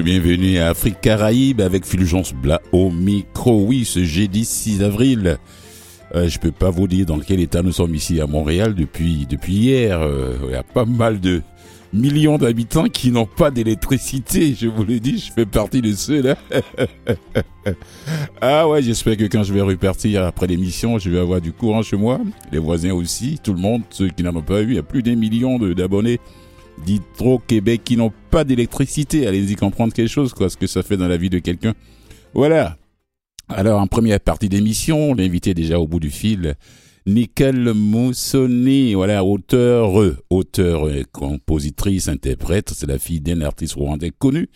Bienvenue 0.00 0.58
à 0.58 0.70
Afrique 0.70 1.02
Caraïbe 1.02 1.60
avec 1.60 1.84
Fulgence 1.84 2.32
Bla 2.32 2.62
au 2.72 2.90
micro. 2.90 3.66
Oui, 3.66 3.84
ce 3.84 4.02
jeudi 4.02 4.46
6 4.46 4.82
avril. 4.82 5.36
Euh, 6.14 6.28
je 6.28 6.38
peux 6.38 6.50
pas 6.50 6.70
vous 6.70 6.88
dire 6.88 7.04
dans 7.04 7.18
quel 7.18 7.40
état 7.40 7.62
nous 7.62 7.72
sommes 7.72 7.94
ici 7.94 8.18
à 8.20 8.26
Montréal 8.26 8.74
depuis 8.74 9.26
depuis 9.26 9.52
hier. 9.52 10.00
Euh, 10.00 10.38
il 10.44 10.52
y 10.52 10.56
a 10.56 10.62
pas 10.62 10.86
mal 10.86 11.20
de 11.20 11.42
millions 11.92 12.38
d'habitants 12.38 12.88
qui 12.88 13.12
n'ont 13.12 13.26
pas 13.26 13.50
d'électricité. 13.50 14.56
Je 14.58 14.66
vous 14.66 14.82
le 14.82 14.98
dis, 14.98 15.18
je 15.18 15.30
fais 15.30 15.46
partie 15.46 15.82
de 15.82 15.92
ceux 15.92 16.22
là. 16.22 16.36
ah 18.40 18.66
ouais, 18.66 18.82
j'espère 18.82 19.18
que 19.18 19.24
quand 19.24 19.44
je 19.44 19.52
vais 19.52 19.60
repartir 19.60 20.24
après 20.24 20.46
l'émission, 20.46 20.98
je 20.98 21.10
vais 21.10 21.20
avoir 21.20 21.40
du 21.40 21.52
courant 21.52 21.82
chez 21.82 21.96
moi. 21.96 22.18
Les 22.50 22.58
voisins 22.58 22.94
aussi, 22.94 23.38
tout 23.42 23.52
le 23.52 23.60
monde, 23.60 23.82
ceux 23.90 24.08
qui 24.08 24.22
n'en 24.22 24.34
ont 24.34 24.42
pas 24.42 24.62
eu. 24.62 24.68
Il 24.68 24.74
y 24.74 24.78
a 24.78 24.82
plus 24.82 25.02
d'un 25.02 25.16
million 25.16 25.58
d'abonnés 25.58 26.18
d'Hydro-Québec 26.84 27.82
qui 27.84 27.96
n'ont 27.96 28.12
pas 28.30 28.44
d'électricité. 28.44 29.26
Allez-y 29.26 29.56
comprendre 29.56 29.92
quelque 29.92 30.08
chose, 30.08 30.32
quoi, 30.32 30.50
ce 30.50 30.56
que 30.56 30.66
ça 30.66 30.82
fait 30.82 30.96
dans 30.96 31.08
la 31.08 31.16
vie 31.16 31.30
de 31.30 31.38
quelqu'un. 31.38 31.74
Voilà. 32.34 32.76
Alors, 33.48 33.80
en 33.80 33.86
première 33.86 34.20
partie 34.20 34.48
d'émission, 34.48 35.14
l'invité 35.14 35.54
déjà 35.54 35.78
au 35.78 35.86
bout 35.86 36.00
du 36.00 36.10
fil, 36.10 36.54
Nicole 37.06 37.74
Moussoni, 37.74 38.94
voilà, 38.94 39.24
auteur, 39.24 39.92
auteur, 40.30 40.88
compositrice, 41.10 42.08
interprète, 42.08 42.70
c'est 42.74 42.86
la 42.86 42.98
fille 42.98 43.20
d'un 43.20 43.40
artiste 43.40 43.74
rwandais 43.74 44.12
connu, 44.16 44.48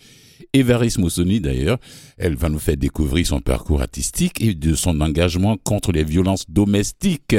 Évaris 0.53 0.95
Moussoni 0.97 1.41
d'ailleurs. 1.41 1.77
Elle 2.17 2.35
va 2.35 2.47
nous 2.49 2.59
faire 2.59 2.77
découvrir 2.77 3.27
son 3.27 3.41
parcours 3.41 3.81
artistique 3.81 4.41
et 4.41 4.53
de 4.53 4.75
son 4.75 5.01
engagement 5.01 5.57
contre 5.57 5.91
les 5.91 6.05
violences 6.05 6.49
domestiques. 6.49 7.35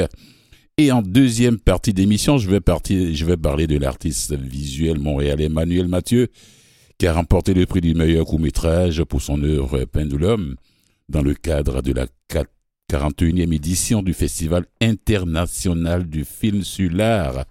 Et 0.79 0.93
en 0.93 1.01
deuxième 1.01 1.59
partie 1.59 1.91
d'émission, 1.91 2.37
je 2.37 2.49
vais 2.49 2.61
parler 2.61 3.67
de 3.67 3.77
l'artiste 3.77 4.33
visuel 4.33 4.97
montréalais 4.97 5.47
Emmanuel 5.47 5.89
Mathieu, 5.89 6.29
qui 6.97 7.05
a 7.05 7.11
remporté 7.11 7.53
le 7.53 7.65
prix 7.65 7.81
du 7.81 7.93
meilleur 7.93 8.25
court-métrage 8.25 9.03
pour 9.03 9.21
son 9.21 9.43
œuvre 9.43 9.83
Pendulum 9.83 10.55
dans 11.09 11.21
le 11.21 11.33
cadre 11.33 11.81
de 11.81 11.91
la 11.91 12.05
41e 12.89 13.53
édition 13.53 14.01
du 14.01 14.13
Festival 14.13 14.67
international 14.79 16.07
du 16.07 16.23
film 16.23 16.63
sur 16.63 16.89
l'art. 16.89 17.43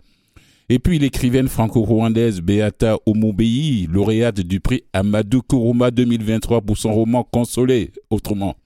Et 0.71 0.79
puis 0.79 0.99
l'écrivaine 0.99 1.49
franco-rwandaise 1.49 2.41
Beata 2.41 2.97
Omobei, 3.05 3.89
lauréate 3.93 4.41
du 4.41 4.61
prix 4.61 4.85
Amadou 4.95 5.43
Kourouma 5.43 5.91
2023 5.91 6.63
pour 6.63 6.79
son 6.79 6.95
roman 6.95 7.25
Consolé, 7.25 7.91
autrement. 8.09 8.57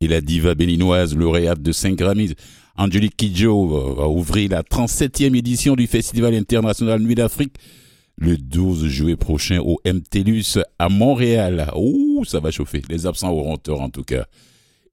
Et 0.00 0.06
la 0.06 0.20
diva 0.20 0.54
béninoise 0.54 1.16
lauréate 1.16 1.60
de 1.60 1.72
5 1.72 1.96
Grammys, 1.96 2.34
Angelique 2.78 3.16
Kidjo 3.16 3.94
va 3.96 4.08
ouvrir 4.08 4.50
la 4.50 4.62
37e 4.62 5.36
édition 5.36 5.74
du 5.74 5.88
Festival 5.88 6.32
international 6.32 7.00
Nuit 7.00 7.16
d'Afrique 7.16 7.56
le 8.16 8.36
12 8.36 8.86
juillet 8.86 9.16
prochain 9.16 9.58
au 9.58 9.80
MTLUS 9.84 10.60
à 10.78 10.88
Montréal. 10.88 11.72
Ouh, 11.74 12.24
ça 12.24 12.38
va 12.38 12.52
chauffer. 12.52 12.82
Les 12.88 13.04
absents 13.04 13.32
auront 13.32 13.56
tort 13.56 13.80
en 13.80 13.90
tout 13.90 14.04
cas. 14.04 14.26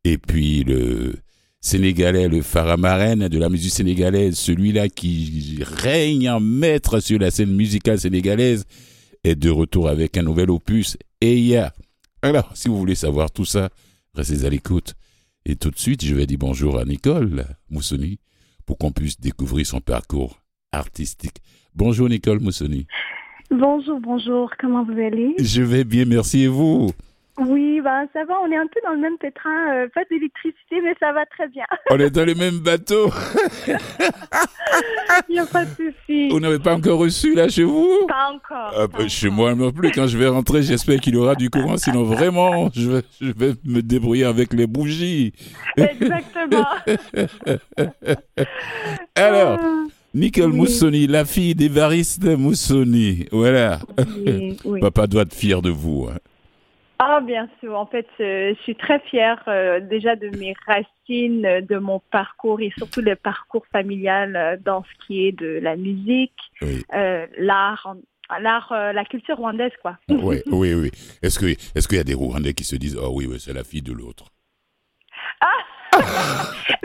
Et 0.04 0.18
puis 0.18 0.64
le 0.64 1.14
Sénégalais, 1.62 2.28
le 2.28 2.42
Faramarène 2.42 3.28
de 3.28 3.38
la 3.38 3.50
musique 3.50 3.74
sénégalaise, 3.74 4.36
celui-là 4.36 4.90
qui 4.90 5.60
règne 5.62 6.28
en 6.28 6.40
maître 6.40 7.00
sur 7.00 7.20
la 7.20 7.30
scène 7.30 7.54
musicale 7.54 8.00
sénégalaise, 8.00 8.66
est 9.24 9.36
de 9.36 9.52
retour 9.52 9.90
avec 9.90 10.18
un 10.18 10.24
nouvel 10.24 10.50
opus. 10.50 10.98
Eya. 11.22 11.72
Alors, 12.24 12.50
si 12.56 12.68
vous 12.68 12.80
voulez 12.80 12.96
savoir 12.96 13.30
tout 13.30 13.46
ça, 13.46 13.70
restez 14.16 14.44
à 14.44 14.50
l'écoute. 14.50 14.96
Et 15.48 15.56
tout 15.56 15.70
de 15.70 15.78
suite, 15.78 16.04
je 16.04 16.16
vais 16.16 16.26
dire 16.26 16.40
bonjour 16.40 16.80
à 16.80 16.86
Nicole 16.86 17.46
Moussoni 17.70 18.20
pour 18.66 18.80
qu'on 18.80 18.92
puisse 18.92 19.20
découvrir 19.20 19.66
son 19.68 19.80
parcours 19.80 20.40
artistique. 20.72 21.38
Bonjour 21.76 22.10
Nicole 22.10 22.40
Moussoni. 22.40 22.88
Bonjour, 23.52 24.00
bonjour, 24.00 24.52
comment 24.60 24.84
vous 24.84 24.94
allez? 24.94 25.36
Je 25.38 25.62
vais 25.62 25.84
bien, 25.84 26.06
merci 26.06 26.42
et 26.42 26.48
vous? 26.48 26.92
Oui, 27.38 27.82
bah, 27.82 28.04
ça 28.14 28.24
va, 28.24 28.36
on 28.46 28.50
est 28.50 28.56
un 28.56 28.68
peu 28.68 28.80
dans 28.86 28.94
le 28.94 29.00
même 29.00 29.18
pétrin, 29.18 29.74
euh, 29.74 29.88
pas 29.94 30.04
d'électricité, 30.10 30.80
mais 30.82 30.96
ça 31.00 31.12
va 31.12 31.26
très 31.26 31.50
bien. 31.50 31.66
On 31.92 32.00
est 32.00 32.10
dans 32.10 32.24
le 32.26 32.34
même 32.34 32.60
bateau. 32.60 33.12
Il 35.28 35.34
n'y 35.34 35.40
a 35.40 35.46
pas 35.46 35.66
de 35.66 35.72
souci. 35.72 36.30
Vous 36.30 36.40
n'avez 36.40 36.60
pas 36.60 36.76
encore 36.76 37.00
reçu 37.00 37.36
là 37.36 37.50
chez 37.50 37.64
vous? 37.64 38.08
Pas 38.08 38.32
encore. 38.32 38.74
Ah, 38.78 38.88
bah, 38.88 39.08
chez 39.10 39.30
moi 39.30 39.54
non 39.54 39.74
plus, 39.74 39.92
quand 39.92 40.08
je 40.08 40.18
vais 40.18 40.28
rentrer, 40.28 40.64
j'espère 40.64 41.02
qu'il 41.02 41.16
y 41.16 41.18
aura 41.18 41.36
du 41.36 41.50
courant, 41.50 41.76
sinon 41.76 42.04
vraiment, 42.04 42.70
je 42.74 42.90
vais, 42.90 43.02
je 43.20 43.32
vais 43.34 43.54
me 43.66 43.82
débrouiller 43.82 44.26
avec 44.26 44.54
les 44.54 44.68
bougies. 44.68 45.34
Exactement. 45.76 46.68
Alors. 49.16 49.60
Nicole 50.14 50.54
Moussoni, 50.54 51.08
la 51.08 51.26
fille 51.26 51.56
d'Évariste 51.56 52.24
Moussoni, 52.24 53.26
voilà. 53.34 53.80
Papa 54.80 55.08
doit 55.08 55.24
être 55.24 55.34
fier 55.34 55.62
de 55.62 55.70
vous. 55.70 56.08
Hein. 56.10 56.16
Ah, 57.00 57.20
bien 57.22 57.50
sûr. 57.60 57.78
En 57.78 57.86
fait, 57.86 58.08
euh, 58.20 58.54
je 58.56 58.62
suis 58.64 58.76
très 58.76 59.00
fière 59.00 59.44
euh, 59.48 59.80
déjà 59.82 60.16
de 60.16 60.30
mes 60.38 60.54
racines, 60.66 61.46
euh, 61.46 61.62
de 61.62 61.78
mon 61.78 62.00
parcours 62.12 62.62
et 62.62 62.72
surtout 62.78 63.02
le 63.02 63.16
parcours 63.16 63.66
familial 63.72 64.62
dans 64.64 64.84
ce 64.84 65.06
qui 65.06 65.28
est 65.28 65.32
de 65.34 65.60
la 65.62 65.76
musique, 65.76 66.32
l'art, 67.38 67.96
l'art, 68.40 68.72
la 68.72 69.06
culture 69.06 69.38
rwandaise, 69.38 69.74
quoi. 69.82 69.98
oui, 70.10 70.42
oui, 70.48 70.74
oui. 70.74 70.92
Est-ce 71.22 71.38
que, 71.38 71.48
est-ce 71.48 71.88
qu'il 71.88 71.98
y 71.98 72.02
a 72.02 72.06
des 72.06 72.14
Rwandais 72.14 72.54
qui 72.54 72.64
se 72.64 72.76
disent, 72.76 72.98
oh 72.98 73.12
oui, 73.14 73.28
oui 73.30 73.40
c'est 73.40 73.54
la 73.54 73.64
fille 73.64 73.82
de 73.82 73.92
l'autre? 73.92 74.26
Ah, 75.42 76.00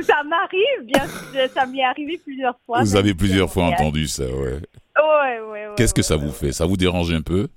ça 0.01 0.23
m'arrive, 0.25 0.85
bien, 0.85 1.07
ça 1.49 1.67
m'est 1.67 1.85
arrivé 1.85 2.21
plusieurs 2.23 2.59
fois. 2.67 2.81
Vous 2.83 2.97
avez 2.97 3.15
plusieurs 3.15 3.51
fois 3.51 3.67
entendu 3.67 4.09
ça, 4.09 4.25
ouais. 4.25 4.61
Ouais, 4.99 5.41
ouais, 5.41 5.67
ouais. 5.69 5.75
Qu'est-ce 5.77 5.95
que 5.95 6.03
ça 6.03 6.17
vous 6.17 6.33
fait? 6.33 6.53
Ça 6.53 6.67
vous 6.67 6.77
dérange 6.77 7.13
un 7.13 7.23
peu? 7.23 7.49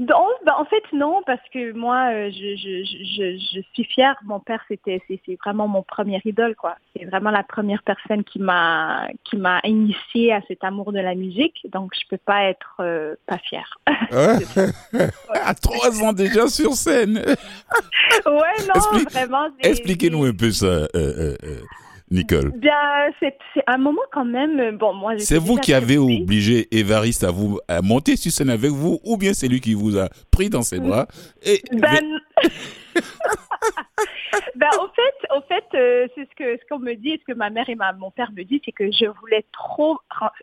Non, 0.00 0.28
bah, 0.46 0.54
en 0.58 0.64
fait 0.64 0.82
non, 0.94 1.20
parce 1.26 1.46
que 1.52 1.72
moi, 1.72 2.10
euh, 2.10 2.30
je, 2.30 2.56
je, 2.56 2.84
je, 2.84 3.38
je 3.54 3.60
suis 3.74 3.84
fière. 3.84 4.16
Mon 4.24 4.40
père, 4.40 4.64
c'était, 4.66 5.02
c'est, 5.06 5.20
vraiment 5.44 5.68
mon 5.68 5.82
premier 5.82 6.22
idole, 6.24 6.56
quoi. 6.56 6.76
C'est 6.96 7.04
vraiment 7.04 7.30
la 7.30 7.42
première 7.42 7.82
personne 7.82 8.24
qui 8.24 8.38
m'a, 8.38 9.08
qui 9.24 9.36
m'a 9.36 9.60
initié 9.62 10.32
à 10.32 10.40
cet 10.48 10.64
amour 10.64 10.92
de 10.92 11.00
la 11.00 11.14
musique. 11.14 11.66
Donc, 11.70 11.92
je 11.94 12.08
peux 12.08 12.16
pas 12.16 12.44
être 12.44 12.76
euh, 12.80 13.14
pas 13.26 13.36
fière. 13.38 13.78
à 15.34 15.54
trois 15.54 16.02
ans 16.02 16.14
déjà 16.14 16.48
sur 16.48 16.72
scène. 16.72 17.18
ouais, 17.18 18.66
non, 18.74 19.04
vraiment. 19.10 19.48
Expliquez-nous 19.60 20.24
un 20.24 20.32
peu 20.32 20.50
ça. 20.50 20.88
Euh, 20.94 21.36
Nicole 22.10 22.52
Bien, 22.56 22.72
c'est 23.20 23.36
un 23.66 23.78
moment 23.78 24.02
quand 24.12 24.24
même. 24.24 24.76
Bon, 24.76 24.92
moi. 24.94 25.12
C'est 25.18 25.38
vous 25.38 25.56
qui 25.56 25.72
avez 25.72 25.98
obligé 25.98 26.68
Évariste 26.76 27.24
à 27.24 27.30
vous 27.30 27.60
à 27.68 27.82
monter 27.82 28.16
sur 28.16 28.32
scène 28.32 28.50
avec 28.50 28.70
vous, 28.70 28.98
ou 29.04 29.16
bien 29.16 29.32
c'est 29.32 29.48
lui 29.48 29.60
qui 29.60 29.74
vous 29.74 29.98
a 29.98 30.08
pris 30.30 30.50
dans 30.50 30.62
ses 30.62 30.80
bras 30.80 31.06
et. 31.42 31.62
Ben... 31.72 32.20
ben, 34.56 34.70
au 34.80 34.88
fait, 34.88 35.36
au 35.36 35.40
fait, 35.42 35.64
euh, 35.74 36.06
c'est 36.14 36.28
ce 36.28 36.34
que 36.34 36.56
ce 36.56 36.66
qu'on 36.68 36.78
me 36.78 36.94
dit, 36.94 37.18
ce 37.20 37.32
que 37.32 37.36
ma 37.36 37.50
mère 37.50 37.68
et 37.68 37.74
ma, 37.74 37.92
mon 37.92 38.10
père 38.10 38.30
me 38.32 38.42
disent, 38.42 38.60
c'est 38.64 38.72
que 38.72 38.90
je 38.90 39.06
voulais 39.20 39.44
trop 39.52 39.98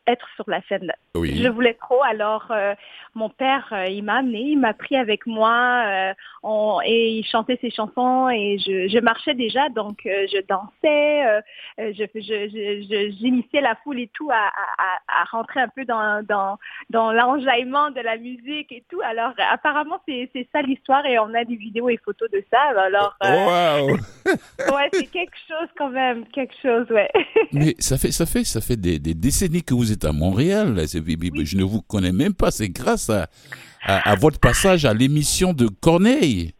être 0.05 0.27
sur 0.35 0.49
la 0.49 0.61
scène. 0.63 0.91
Oui. 1.15 1.41
Je 1.41 1.47
voulais 1.49 1.73
trop. 1.75 2.01
Alors, 2.03 2.47
euh, 2.51 2.73
mon 3.15 3.29
père, 3.29 3.67
euh, 3.71 3.85
il 3.85 4.03
m'a 4.03 4.17
amené, 4.17 4.39
il 4.39 4.59
m'a 4.59 4.73
pris 4.73 4.95
avec 4.95 5.25
moi, 5.25 6.13
on, 6.43 6.79
et 6.83 7.09
il 7.09 7.25
chantait 7.25 7.57
ses 7.61 7.71
chansons 7.71 8.29
et 8.29 8.57
je, 8.59 8.87
je 8.87 8.99
marchais 8.99 9.33
déjà, 9.33 9.69
donc 9.69 9.99
je 10.03 10.41
dansais, 10.47 11.41
je, 11.77 12.03
la 13.61 13.75
foule 13.83 13.99
et 13.99 14.09
tout 14.13 14.29
à, 14.31 14.51
à, 14.77 15.21
à, 15.21 15.23
rentrer 15.25 15.59
un 15.61 15.67
peu 15.67 15.83
dans 15.85 16.23
dans 16.23 16.57
dans 16.89 17.11
l'enjaillement 17.11 17.91
de 17.91 18.01
la 18.01 18.17
musique 18.17 18.71
et 18.71 18.83
tout. 18.89 19.01
Alors, 19.03 19.33
apparemment, 19.51 19.99
c'est 20.07 20.29
c'est 20.33 20.47
ça 20.51 20.61
l'histoire 20.61 21.05
et 21.05 21.19
on 21.19 21.33
a 21.33 21.43
des 21.43 21.55
vidéos 21.55 21.89
et 21.89 21.97
photos 21.97 22.29
de 22.31 22.43
ça. 22.51 22.61
Alors, 22.77 23.06
wow. 23.21 23.87
ouais, 24.27 24.89
c'est 24.93 25.07
quelque 25.07 25.35
chose 25.47 25.69
quand 25.77 25.89
même, 25.89 26.25
quelque 26.33 26.53
chose, 26.61 26.87
ouais. 26.89 27.09
Mais 27.51 27.75
ça 27.79 27.97
fait, 27.97 28.11
ça 28.11 28.25
fait, 28.25 28.43
ça 28.43 28.61
fait 28.61 28.75
des, 28.75 28.99
des 28.99 29.13
décennies 29.13 29.63
que 29.63 29.73
vous 29.73 29.91
êtes 29.91 30.05
à 30.05 30.11
Montréal. 30.11 30.75
Je 30.77 31.57
ne 31.57 31.63
vous 31.63 31.81
connais 31.81 32.11
même 32.11 32.33
pas. 32.33 32.51
C'est 32.51 32.69
grâce 32.69 33.09
à, 33.09 33.27
à, 33.83 34.15
votre 34.15 34.39
passage 34.39 34.85
à 34.85 34.93
l'émission 34.93 35.53
de 35.53 35.67
Corneille. 35.67 36.53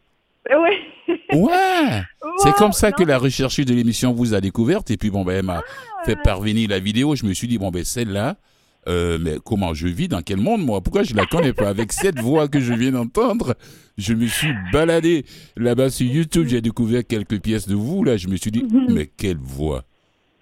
Oui. 0.50 1.16
Ouais. 1.32 2.02
c'est 2.38 2.52
comme 2.52 2.72
ça 2.72 2.92
que 2.92 3.02
la 3.02 3.18
recherche 3.18 3.60
de 3.60 3.74
l'émission 3.74 4.12
vous 4.12 4.34
a 4.34 4.40
découverte. 4.40 4.90
Et 4.90 4.96
puis, 4.96 5.10
bon, 5.10 5.24
ben, 5.24 5.38
elle 5.38 5.44
m'a 5.44 5.62
ah, 5.64 6.04
fait 6.04 6.16
parvenir 6.16 6.70
la 6.70 6.78
vidéo. 6.78 7.14
Je 7.16 7.24
me 7.26 7.32
suis 7.34 7.48
dit, 7.48 7.58
bon, 7.58 7.70
ben, 7.70 7.84
celle-là, 7.84 8.36
euh, 8.86 9.18
mais 9.20 9.36
comment 9.44 9.74
je 9.74 9.88
vis, 9.88 10.08
dans 10.08 10.22
quel 10.22 10.38
monde, 10.38 10.64
moi? 10.64 10.80
Pourquoi 10.80 11.02
je 11.02 11.14
la 11.14 11.26
connais 11.26 11.52
pas? 11.52 11.68
Avec 11.68 11.92
cette 11.92 12.20
voix 12.20 12.48
que 12.48 12.60
je 12.60 12.72
viens 12.72 12.92
d'entendre, 12.92 13.54
je 13.98 14.14
me 14.14 14.26
suis 14.26 14.52
baladé 14.72 15.24
là-bas 15.56 15.90
sur 15.90 16.06
YouTube, 16.06 16.46
j'ai 16.48 16.60
découvert 16.60 17.06
quelques 17.06 17.40
pièces 17.40 17.68
de 17.68 17.74
vous, 17.74 18.04
là, 18.04 18.16
je 18.16 18.28
me 18.28 18.36
suis 18.36 18.50
dit, 18.50 18.62
mhm. 18.62 18.86
mais 18.90 19.06
quelle 19.06 19.38
voix 19.38 19.84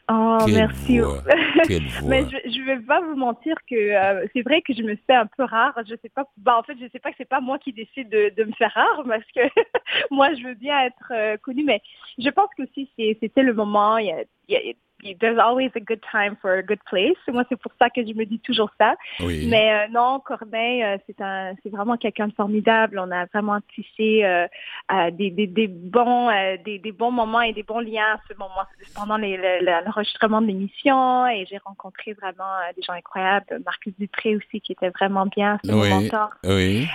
Oh, 0.09 0.39
quelle 0.45 0.55
merci. 0.55 0.99
Voix, 1.01 1.23
quelle 1.67 1.87
voix. 2.01 2.09
Mais 2.09 2.25
je, 2.31 2.51
je 2.51 2.63
vais 2.63 2.79
pas 2.79 3.01
vous 3.01 3.17
mentir 3.17 3.57
que 3.69 3.75
euh, 3.75 4.25
c'est 4.33 4.43
vrai 4.43 4.63
que 4.63 4.73
je 4.73 4.83
me 4.83 4.95
fais 5.07 5.15
un 5.15 5.27
peu 5.27 5.43
rare. 5.43 5.75
Je 5.85 5.97
sais 6.01 6.09
pas. 6.09 6.25
Bah 6.37 6.57
en 6.57 6.63
fait, 6.63 6.77
je 6.81 6.87
sais 6.93 7.01
pas 7.01 7.11
que 7.11 7.17
c'est 7.19 7.29
pas 7.29 7.41
moi 7.41 7.59
qui 7.59 7.73
décide 7.73 8.09
de, 8.09 8.33
de 8.37 8.45
me 8.45 8.53
faire 8.53 8.73
rare 8.73 9.03
parce 9.05 9.25
que 9.35 9.41
moi 10.13 10.33
je 10.35 10.45
veux 10.45 10.55
bien 10.55 10.81
être 10.85 11.11
euh, 11.11 11.37
connue, 11.39 11.65
mais 11.65 11.83
je 12.19 12.29
pense 12.31 12.51
que 12.57 12.63
si 12.73 12.89
c'était 12.97 13.43
le 13.43 13.53
moment. 13.53 13.99
Il 13.99 14.07
y 14.07 14.13
a, 14.13 14.23
il 14.49 14.55
y 14.55 14.57
a 14.57 14.73
there's 15.15 15.39
always 15.39 15.71
a 15.77 15.81
good 15.81 16.01
time 16.11 16.37
for 16.41 16.53
a 16.55 16.63
good 16.63 16.81
place. 16.87 17.17
Moi, 17.29 17.45
c'est 17.49 17.57
pour 17.61 17.73
ça 17.79 17.91
que 17.91 18.03
je 18.05 18.13
me 18.15 18.25
dis 18.25 18.41
toujours 18.41 18.71
ça. 18.81 18.95
Oui. 19.21 19.47
Mais 19.49 19.73
euh, 19.73 19.89
non, 19.91 20.21
Corneille, 20.21 20.83
euh, 20.83 20.97
c'est 21.07 21.21
un, 21.21 21.55
c'est 21.63 21.69
vraiment 21.71 21.97
quelqu'un 21.97 22.29
de 22.29 22.33
formidable. 22.33 22.99
On 22.99 23.11
a 23.11 23.27
vraiment 23.27 23.59
tissé 23.75 24.25
euh, 24.25 24.47
euh, 24.93 25.11
des, 25.11 25.31
des, 25.31 25.47
des 25.47 25.69
bons, 25.69 26.31
des, 26.65 26.79
des 26.79 26.93
bons 26.93 27.11
moments 27.11 27.43
et 27.43 27.53
des 27.53 27.63
bons 27.63 27.81
liens 27.81 28.15
à 28.15 28.21
ce 28.29 28.35
moment 28.39 28.65
pendant 28.95 29.17
l'enregistrement 29.19 30.41
de 30.41 30.47
l'émission. 30.47 31.27
Et 31.29 31.47
j'ai 31.47 31.59
rencontré 31.59 32.13
vraiment 32.15 32.55
des 32.77 32.83
gens 32.83 32.95
incroyables. 32.95 33.63
Marcus 33.65 33.95
Dupré 33.99 34.37
aussi, 34.37 34.61
qui 34.61 34.73
était 34.73 34.91
vraiment 34.91 35.27
bien, 35.27 35.59
c'est 35.65 35.73
Oui. 35.73 35.89
mon 35.91 36.01
mentor 36.03 36.31
Oui. 36.45 36.87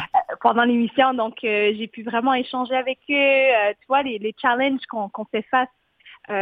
pendant 0.41 0.63
l'émission. 0.63 1.13
Donc, 1.13 1.37
j'ai 1.41 1.87
pu 1.87 2.03
vraiment 2.03 2.33
échanger 2.33 2.75
avec 2.75 2.99
eux. 3.09 3.73
Tu 3.79 3.87
vois, 3.87 4.03
les, 4.03 4.17
les 4.19 4.35
challenges 4.41 4.85
qu'on 4.89 5.09
qu'on 5.09 5.25
fait 5.25 5.45
face 5.49 5.67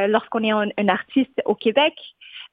lorsqu'on 0.08 0.44
est 0.44 0.52
un, 0.52 0.70
un 0.78 0.88
artiste 0.88 1.42
au 1.46 1.56
Québec. 1.56 1.94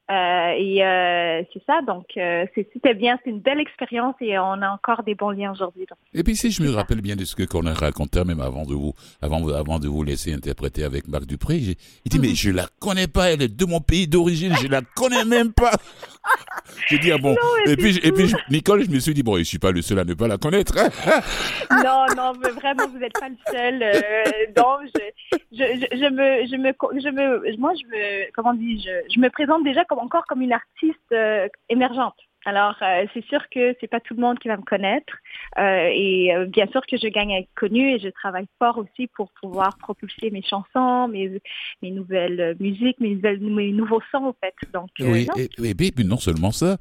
Euh, 0.09 0.51
et 0.57 0.85
euh, 0.85 1.43
c'est 1.53 1.61
ça. 1.65 1.81
Donc, 1.85 2.05
euh, 2.15 2.45
c'était 2.55 2.93
bien. 2.93 3.19
C'est 3.23 3.29
une 3.29 3.41
belle 3.41 3.59
expérience 3.59 4.15
et 4.21 4.39
on 4.39 4.61
a 4.61 4.69
encore 4.69 5.03
des 5.03 5.15
bons 5.15 5.31
liens 5.31 5.51
aujourd'hui. 5.51 5.85
Et 6.13 6.23
puis 6.23 6.35
si 6.35 6.49
je 6.51 6.63
me 6.63 6.69
rappelle 6.71 7.01
bien 7.01 7.15
de 7.17 7.25
ce 7.25 7.35
que 7.35 7.43
qu'on 7.43 7.65
a 7.65 7.73
raconté 7.73 8.23
même 8.23 8.39
avant 8.39 8.63
de 8.65 8.73
vous, 8.73 8.93
avant, 9.21 9.45
avant 9.49 9.79
de 9.79 9.87
vous 9.87 10.03
laisser 10.03 10.33
interpréter 10.33 10.83
avec 10.85 11.07
Marc 11.07 11.25
Dupré, 11.25 11.59
j'ai- 11.59 11.77
il 12.05 12.09
dit 12.09 12.19
mais 12.19 12.33
je 12.35 12.51
la 12.51 12.67
connais 12.79 13.07
pas, 13.07 13.31
elle 13.31 13.41
est 13.41 13.53
de 13.53 13.65
mon 13.65 13.81
pays 13.81 14.07
d'origine, 14.07 14.53
je 14.61 14.67
la 14.67 14.81
connais 14.95 15.25
même 15.25 15.51
pas. 15.51 15.71
j'ai 16.89 16.99
dit 16.99 17.11
ah 17.11 17.17
bon. 17.17 17.35
et 17.65 17.75
puis 17.75 17.93
je- 17.93 18.07
et 18.07 18.11
puis 18.11 18.27
je- 18.27 18.35
Nicole, 18.49 18.85
je 18.85 18.89
me 18.89 18.99
suis 18.99 19.13
dit 19.13 19.23
bon, 19.23 19.37
je 19.37 19.43
suis 19.43 19.59
pas 19.59 19.71
le 19.71 19.81
seul 19.81 19.99
à 19.99 20.03
ne 20.05 20.13
pas 20.13 20.27
la 20.27 20.37
connaître. 20.37 20.77
hein. 20.77 20.89
non, 21.83 22.05
non, 22.15 22.33
mais 22.41 22.49
vraiment, 22.51 22.87
vous 22.87 22.97
n'êtes 22.97 23.13
pas 23.19 23.27
le 23.29 23.35
seul. 23.51 24.53
Donc, 24.55 24.79
je, 24.95 25.35
je, 25.51 25.63
je, 25.81 25.97
je 25.97 26.09
me, 26.09 26.47
je 26.47 26.55
me, 26.55 26.71
je 27.01 27.09
me, 27.09 27.57
moi, 27.57 27.73
je 27.75 27.85
me, 27.87 28.31
comment 28.33 28.53
dis-je, 28.53 28.89
je 29.13 29.19
me 29.19 29.29
présente 29.29 29.63
déjà 29.63 29.83
comme 29.85 29.96
encore 29.99 30.25
comme 30.25 30.41
une 30.41 30.53
artiste 30.53 30.97
euh, 31.11 31.47
émergente. 31.69 32.15
Alors, 32.45 32.75
euh, 32.81 33.05
c'est 33.13 33.25
sûr 33.25 33.41
que 33.49 33.75
c'est 33.81 33.87
pas 33.89 33.99
tout 33.99 34.13
le 34.13 34.21
monde 34.21 34.39
qui 34.39 34.47
va 34.47 34.55
me 34.55 34.61
connaître. 34.63 35.13
Euh, 35.57 35.89
et 35.91 36.33
euh, 36.33 36.45
bien 36.45 36.65
sûr 36.67 36.81
que 36.89 36.95
je 36.95 37.07
gagne 37.09 37.33
à 37.33 37.39
être 37.39 37.49
connue 37.55 37.95
et 37.95 37.99
je 37.99 38.07
travaille 38.07 38.47
fort 38.57 38.77
aussi 38.77 39.07
pour 39.07 39.31
pouvoir 39.41 39.77
propulser 39.77 40.31
mes 40.31 40.41
chansons, 40.41 41.09
mes, 41.09 41.41
mes 41.81 41.91
nouvelles 41.91 42.55
musiques, 42.61 43.01
mes, 43.01 43.71
nouveaux 43.73 44.01
sons, 44.11 44.23
en 44.27 44.35
fait. 44.41 44.53
Donc, 44.71 44.89
Oui, 44.99 45.25
non. 45.27 45.33
et, 45.35 45.49
et 45.69 45.75
puis 45.75 45.91
puis 45.91 46.05
non 46.05 46.15
seulement 46.17 46.51
ça, 46.51 46.77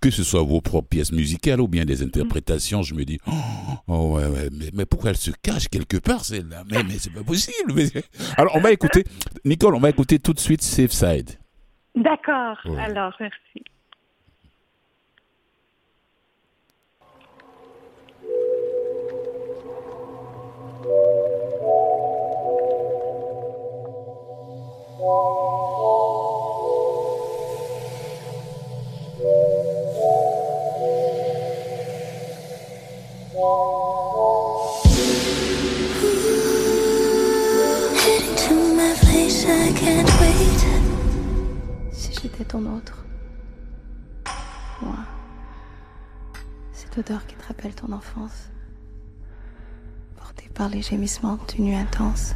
que 0.00 0.10
ce 0.12 0.22
soit 0.22 0.42
vos 0.42 0.60
propres 0.60 0.88
pièces 0.88 1.10
musicales 1.10 1.60
ou 1.60 1.66
bien 1.66 1.84
des 1.84 2.00
interprétations, 2.04 2.82
je 2.82 2.94
me 2.94 3.04
dis, 3.04 3.18
oh, 3.26 3.32
oh, 3.88 4.16
ouais, 4.16 4.26
ouais, 4.26 4.48
mais, 4.52 4.66
mais 4.74 4.86
pourquoi 4.86 5.10
elle 5.10 5.16
se 5.16 5.32
cache 5.42 5.66
quelque 5.68 5.96
part 5.96 6.24
celle-là? 6.24 6.62
Mais, 6.70 6.84
mais 6.84 6.98
c'est 6.98 7.12
pas 7.12 7.24
possible. 7.24 7.72
mais- 7.74 7.90
Alors 8.36 8.54
on 8.54 8.60
va 8.60 8.70
écouter, 8.70 9.02
Nicole, 9.44 9.74
on 9.74 9.80
va 9.80 9.90
écouter 9.90 10.20
tout 10.20 10.34
de 10.34 10.38
suite 10.38 10.62
Safe 10.62 10.92
Side. 10.92 11.30
D'accord. 11.94 12.58
Ouais. 12.64 12.82
Alors, 12.82 13.14
merci. 13.20 13.64
Portée 50.16 50.48
par 50.54 50.68
les 50.68 50.82
gémissements 50.82 51.38
d'une 51.48 51.66
nuit 51.66 51.74
intense. 51.74 52.34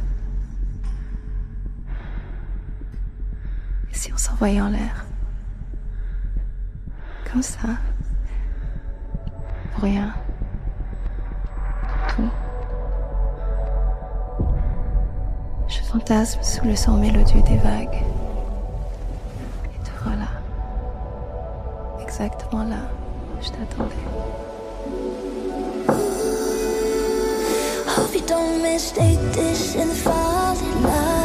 Et 3.91 3.95
si 3.95 4.11
on 4.13 4.17
s'envoyait 4.17 4.61
en 4.61 4.69
l'air, 4.69 5.05
comme 7.31 7.43
ça, 7.43 7.69
pour 9.73 9.83
rien, 9.83 10.13
tout. 12.09 12.29
Je 15.67 15.81
fantasme 15.83 16.41
sous 16.41 16.65
le 16.65 16.75
son 16.75 16.97
mélodieux 16.97 17.41
des 17.43 17.57
vagues. 17.57 18.03
Et 19.65 19.83
te 19.83 19.91
voilà. 20.03 20.27
Exactement 22.01 22.63
là 22.63 22.89
où 23.37 23.43
je 23.43 23.49
t'attendais. 23.49 24.28
Don't 28.29 28.61
mistake 28.61 29.17
this 29.33 29.75
and 29.75 29.91
fall 29.91 30.55
in 30.59 30.83
love. 30.83 31.18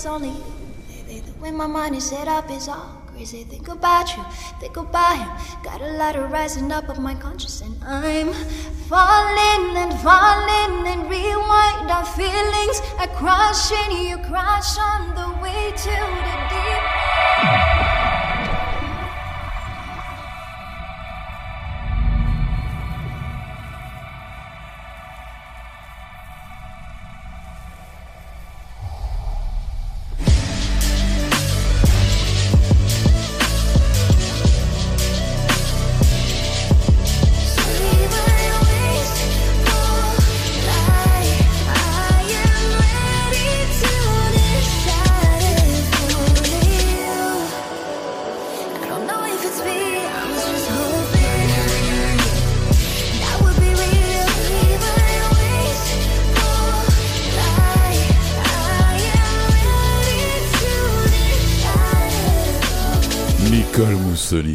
Was 0.00 0.06
only 0.06 0.30
you, 0.30 0.44
baby, 0.88 1.20
the 1.20 1.38
way 1.42 1.50
my 1.50 1.66
mind 1.66 1.94
is 1.94 2.08
set 2.08 2.26
up 2.26 2.50
is 2.50 2.68
all 2.68 3.02
crazy. 3.08 3.44
Think 3.44 3.68
about 3.68 4.16
you, 4.16 4.24
think 4.58 4.78
about 4.78 5.18
him. 5.18 5.62
Got 5.62 5.82
a 5.82 5.92
lot 5.98 6.16
of 6.16 6.30
rising 6.30 6.72
up 6.72 6.88
of 6.88 6.98
my 6.98 7.14
conscience, 7.14 7.60
and 7.60 7.76
I'm 7.84 8.32
falling 8.88 9.76
and 9.76 9.92
falling 10.00 10.86
and 10.86 11.02
rewind 11.02 11.90
our 11.90 12.06
feelings. 12.06 12.80
I 12.98 13.08
crash 13.14 13.72
in, 13.72 14.06
you 14.06 14.16
crash 14.24 14.78
on 14.78 15.14
the 15.14 15.42
way 15.42 15.70
to 15.70 15.90
the 15.90 16.36
deep. 16.48 16.99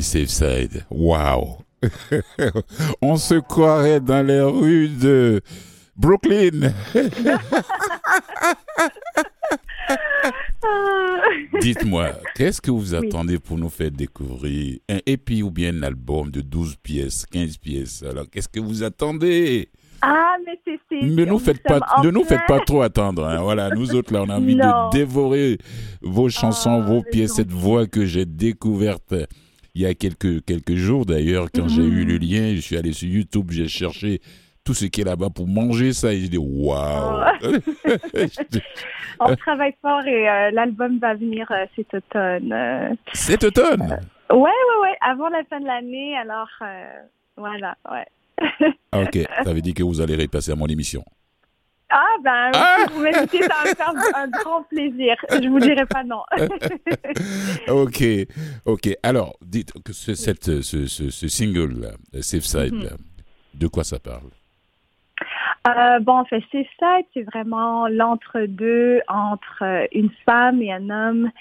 Safe 0.06 0.30
Side. 0.30 0.86
Waouh 0.90 1.58
On 3.02 3.18
se 3.18 3.36
croirait 3.36 4.00
dans 4.00 4.26
les 4.26 4.42
rues 4.42 4.90
de 4.90 5.42
Brooklyn. 5.96 6.72
Dites-moi, 11.62 12.10
qu'est-ce 12.36 12.62
que 12.62 12.72
vous 12.72 12.94
attendez 12.96 13.40
pour 13.40 13.58
nous 13.58 13.70
faire 13.70 13.92
découvrir 13.92 14.78
un 14.90 15.00
EP 15.06 15.44
ou 15.44 15.52
bien 15.52 15.76
un 15.76 15.84
album 15.84 16.32
de 16.32 16.42
12 16.42 16.76
pièces, 16.82 17.26
15 17.32 17.58
pièces? 17.58 18.04
Alors, 18.04 18.26
qu'est-ce 18.30 18.50
que 18.50 18.60
vous 18.60 18.84
attendez? 18.84 19.70
Ah, 20.02 20.36
mais 20.46 20.60
c'est. 20.66 21.06
Ne 21.06 21.26
nous 21.26 21.40
faites 21.40 21.64
pas, 21.64 21.80
ne 22.04 22.10
nous 22.12 22.24
faites 22.24 22.46
pas 22.48 22.60
trop 22.60 22.82
attendre. 22.82 23.26
hein. 23.26 23.42
Voilà, 23.42 23.70
nous 23.70 23.96
autres 23.96 24.14
là, 24.14 24.24
on 24.24 24.30
a 24.30 24.38
envie 24.38 24.56
Non. 24.66 24.90
de 24.90 24.98
dévorer 24.98 25.58
vos 26.02 26.30
chansons, 26.30 26.82
Ah, 26.84 26.86
vos 26.86 27.02
pièces, 27.02 27.34
cette 27.36 27.52
voix 27.52 27.88
que 27.88 28.06
j'ai 28.06 28.26
découverte 28.26 29.14
il 29.76 29.82
y 29.82 29.86
a 29.86 29.94
quelques 29.94 30.44
quelques 30.46 30.76
jours 30.76 31.06
d'ailleurs, 31.06 31.48
quand 31.54 31.68
j'ai 31.68 31.82
Mhm. 31.84 31.94
eu 32.00 32.06
le 32.06 32.18
lien, 32.18 32.56
je 32.56 32.62
suis 32.62 32.78
allé 32.78 32.94
sur 32.94 33.08
YouTube, 33.10 33.52
j'ai 33.52 33.68
cherché 33.68 34.22
tout 34.64 34.74
ce 34.74 34.86
qui 34.86 35.02
est 35.02 35.04
là-bas 35.04 35.30
pour 35.30 35.48
manger 35.48 35.94
ça 35.94 36.12
et 36.14 36.20
j'ai 36.22 36.30
dit 36.30 36.38
waouh. 36.40 37.24
On 39.20 39.36
travaille 39.36 39.74
fort 39.82 40.06
et 40.06 40.28
euh, 40.30 40.52
l'album 40.52 40.98
va 41.00 41.14
venir 41.14 41.48
euh, 41.52 41.66
cet 41.76 41.94
automne. 41.94 42.52
euh. 42.52 42.90
Cet 43.14 43.44
automne? 43.44 43.82
Ouais, 44.30 44.38
ouais, 44.38 44.78
ouais, 44.82 44.98
avant 45.02 45.30
la 45.30 45.44
fin 45.46 45.60
de 45.60 45.66
l'année. 45.66 46.18
Alors, 46.18 46.50
voilà, 47.38 47.78
ouais. 47.92 48.06
Ah, 48.92 49.02
ok, 49.02 49.20
ça 49.44 49.54
veut 49.54 49.62
dire 49.62 49.74
que 49.74 49.84
vous 49.84 50.02
allez 50.02 50.16
repasser 50.16 50.52
à 50.52 50.56
mon 50.56 50.68
émission. 50.68 51.04
Ah, 51.90 52.04
ben, 52.24 52.52
Ah 52.56 52.78
si 52.88 52.94
vous 52.94 53.02
m'invitez, 53.02 53.42
ça 53.44 53.54
va 53.64 53.70
me 53.70 53.76
faire 53.76 54.16
un 54.16 54.28
grand 54.28 54.64
plaisir. 54.64 55.16
Je 55.32 55.48
vous 55.48 55.60
dirai 55.60 55.86
pas 55.86 56.04
non. 56.04 56.24
Ok, 57.68 58.04
ok. 58.66 58.90
Alors, 59.04 59.36
dites 59.42 59.72
que 59.84 59.94
ce, 59.94 60.14
cette, 60.16 60.62
ce, 60.62 60.88
ce, 60.88 61.10
ce 61.10 61.28
single, 61.28 61.80
là, 61.82 62.22
Safe 62.22 62.44
Side, 62.44 62.74
Mhm. 62.74 62.84
là, 62.84 62.90
de 63.54 63.68
quoi 63.68 63.84
ça 63.84 64.00
parle? 64.00 64.30
Euh, 65.68 66.00
bon, 66.00 66.14
en 66.20 66.26
fait, 66.26 66.44
c'est 66.52 66.68
ça, 66.80 66.98
c'est 67.14 67.24
vraiment 67.24 67.88
l'entre-deux 67.88 69.02
entre 69.08 69.88
une 69.94 70.12
femme 70.26 70.62
et 70.62 70.72
un 70.72 70.90
homme 70.90 71.32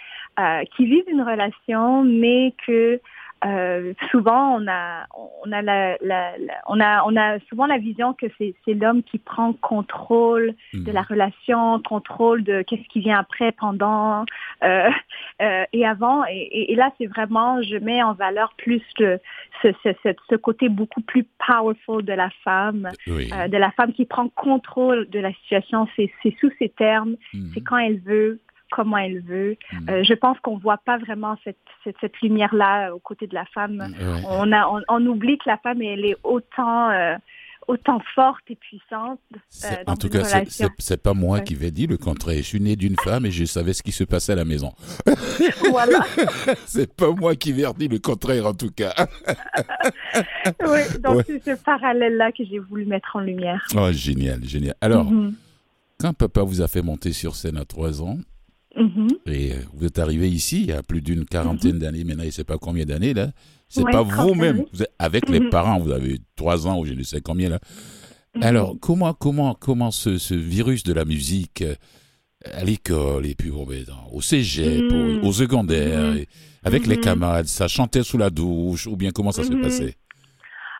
euh, 0.40 0.62
qui 0.76 0.86
vivent 0.86 1.08
une 1.08 1.20
relation, 1.22 2.04
mais 2.04 2.54
que 2.66 3.00
euh, 3.44 3.92
souvent 4.10 4.56
on 4.60 4.66
a, 4.68 5.06
on 5.44 5.52
a 5.52 5.62
la, 5.62 5.96
la- 6.02 6.36
la- 6.38 6.60
on 6.66 6.80
a, 6.80 7.02
on 7.06 7.16
a 7.16 7.38
souvent 7.48 7.66
la 7.66 7.78
vision 7.78 8.12
que 8.14 8.26
c'est, 8.38 8.54
c'est 8.64 8.74
l'homme 8.74 9.02
qui 9.02 9.18
prend 9.18 9.52
contrôle 9.52 10.54
de 10.72 10.90
la 10.92 11.02
relation, 11.02 11.80
contrôle 11.82 12.42
de 12.44 12.62
qu'est-ce 12.62 12.88
qui 12.88 13.00
vient 13.00 13.18
après, 13.18 13.52
pendant 13.52 14.24
euh, 14.62 14.90
euh, 15.42 15.64
et 15.72 15.86
avant. 15.86 16.24
Et, 16.26 16.72
et- 16.72 16.74
là, 16.76 16.90
c'est 16.98 17.06
vraiment, 17.06 17.62
je 17.62 17.76
mets 17.76 18.02
en 18.02 18.14
valeur 18.14 18.54
plus 18.56 18.82
le, 18.98 19.18
ce, 19.62 19.68
ce, 19.82 19.90
ce, 20.02 20.08
ce 20.30 20.34
côté 20.36 20.68
beaucoup 20.68 21.00
plus 21.02 21.24
powerful 21.46 22.02
de 22.04 22.12
la 22.12 22.30
femme 22.42 22.88
Oui. 23.06 23.30
euh, 23.32 23.48
de 23.48 23.56
la 23.56 23.70
femme 23.72 23.92
qui 23.92 24.04
prend 24.06 24.28
contrôle 24.28 25.08
de 25.10 25.18
la 25.20 25.32
situation. 25.34 25.86
C'est 25.96 26.10
c'est 26.22 26.34
sous 26.40 26.50
ces 26.58 26.68
termes, 26.70 27.16
Mhm. 27.34 27.50
c'est 27.54 27.60
quand 27.60 27.76
elle 27.78 28.00
veut, 28.00 28.40
comment 28.70 28.96
elle 28.98 29.20
veut. 29.20 29.56
Mhm. 29.72 29.86
Euh, 29.90 30.04
je 30.04 30.14
pense 30.14 30.38
qu'on 30.40 30.58
voit 30.58 30.78
pas 30.78 30.98
vraiment 30.98 31.36
cette, 31.44 31.56
cette, 31.84 31.96
cette 32.00 32.20
lumière-là 32.22 32.94
aux 32.94 32.98
côtés 32.98 33.26
de 33.26 33.34
la 33.34 33.44
femme. 33.46 33.78
Ouais. 33.98 34.22
On, 34.28 34.50
a, 34.52 34.66
on, 34.68 34.80
on 34.88 35.06
oublie 35.06 35.38
que 35.38 35.44
la 35.48 35.58
femme, 35.58 35.80
elle 35.82 36.04
est 36.04 36.16
autant, 36.24 36.90
euh, 36.90 37.14
autant 37.68 38.00
forte 38.14 38.42
et 38.48 38.56
puissante. 38.56 39.20
Euh, 39.64 39.68
dans 39.86 39.92
en 39.92 39.96
tout 39.96 40.08
cas, 40.08 40.24
c'est- 40.24 40.96
pas 41.02 41.14
moi 41.14 41.38
Ouais. 41.38 41.44
qui 41.44 41.54
vais 41.54 41.70
dire 41.70 41.88
le 41.88 41.96
contraire. 41.96 42.36
Je 42.38 42.42
suis 42.42 42.60
né 42.60 42.76
d'une 42.76 42.96
femme 42.96 43.26
et 43.26 43.30
je 43.30 43.44
savais 43.44 43.72
ce 43.72 43.82
qui 43.82 43.92
se 43.92 44.04
passait 44.04 44.32
à 44.32 44.36
la 44.36 44.44
maison. 44.44 44.72
voilà. 45.70 46.00
c'est 46.66 46.94
pas 46.94 47.10
moi 47.10 47.34
qui 47.36 47.52
vais 47.52 47.62
dire 47.78 47.88
le 47.90 47.98
contraire, 47.98 48.46
en 48.46 48.54
tout 48.54 48.70
cas. 48.70 48.92
oui, 50.66 50.80
donc 51.02 51.16
Ouais. 51.16 51.24
c'est 51.26 51.56
ce 51.56 51.62
parallèle-là 51.62 52.32
que 52.32 52.44
j'ai 52.44 52.58
voulu 52.58 52.86
mettre 52.86 53.16
en 53.16 53.20
lumière. 53.20 53.62
Oh, 53.76 53.90
génial, 53.92 54.42
génial. 54.44 54.74
Alors, 54.80 55.04
Mhm. 55.10 55.34
quand 55.98 56.12
papa 56.14 56.42
vous 56.42 56.60
a 56.60 56.68
fait 56.68 56.82
monter 56.82 57.12
sur 57.12 57.34
scène 57.36 57.56
à 57.56 57.64
trois 57.64 58.02
ans, 58.02 58.18
Mhm. 58.76 59.08
et 59.26 59.52
euh, 59.52 59.56
vous 59.72 59.86
êtes 59.86 59.98
arrivé 59.98 60.28
ici 60.28 60.62
il 60.62 60.66
y 60.66 60.72
a 60.72 60.82
plus 60.82 61.00
d'une 61.00 61.24
quarantaine 61.24 61.78
d'années, 61.78 62.02
maintenant, 62.04 62.22
je 62.24 62.28
ne 62.28 62.32
sais 62.32 62.44
pas 62.44 62.58
combien 62.58 62.84
d'années, 62.84 63.14
là. 63.14 63.28
C'est 63.68 63.82
Ouais, 63.82 63.92
pas 63.92 64.02
vous-même. 64.02 64.64
Vous 64.72 64.84
avec 64.98 65.28
les 65.28 65.40
Mhm. 65.40 65.50
parents, 65.50 65.78
vous 65.78 65.90
avez 65.92 66.18
trois 66.36 66.66
ans 66.66 66.78
ou 66.78 66.84
je 66.84 66.92
ne 66.94 67.02
sais 67.02 67.20
combien, 67.20 67.48
là. 67.48 67.58
Mhm. 68.36 68.42
Alors, 68.42 68.74
comment, 68.80 69.12
comment, 69.14 69.54
comment 69.54 69.90
ce, 69.90 70.18
ce 70.18 70.34
virus 70.34 70.82
de 70.82 70.92
la 70.92 71.04
musique 71.04 71.62
euh, 71.62 71.74
à 72.52 72.64
l'école 72.64 73.26
et 73.26 73.34
puis 73.34 73.50
bon, 73.50 73.64
ben, 73.64 73.84
dans- 73.84 74.08
au 74.12 74.20
cégep, 74.20 74.90
au, 74.92 75.26
au 75.28 75.32
secondaire, 75.32 76.14
et 76.16 76.26
avec 76.62 76.86
les 76.86 76.98
camarades, 76.98 77.46
ça 77.46 77.68
chantait 77.68 78.02
sous 78.02 78.18
la 78.18 78.30
douche 78.30 78.86
ou 78.86 78.96
bien 78.96 79.10
comment 79.12 79.32
ça 79.32 79.44
se 79.44 79.52
passait 79.52 79.94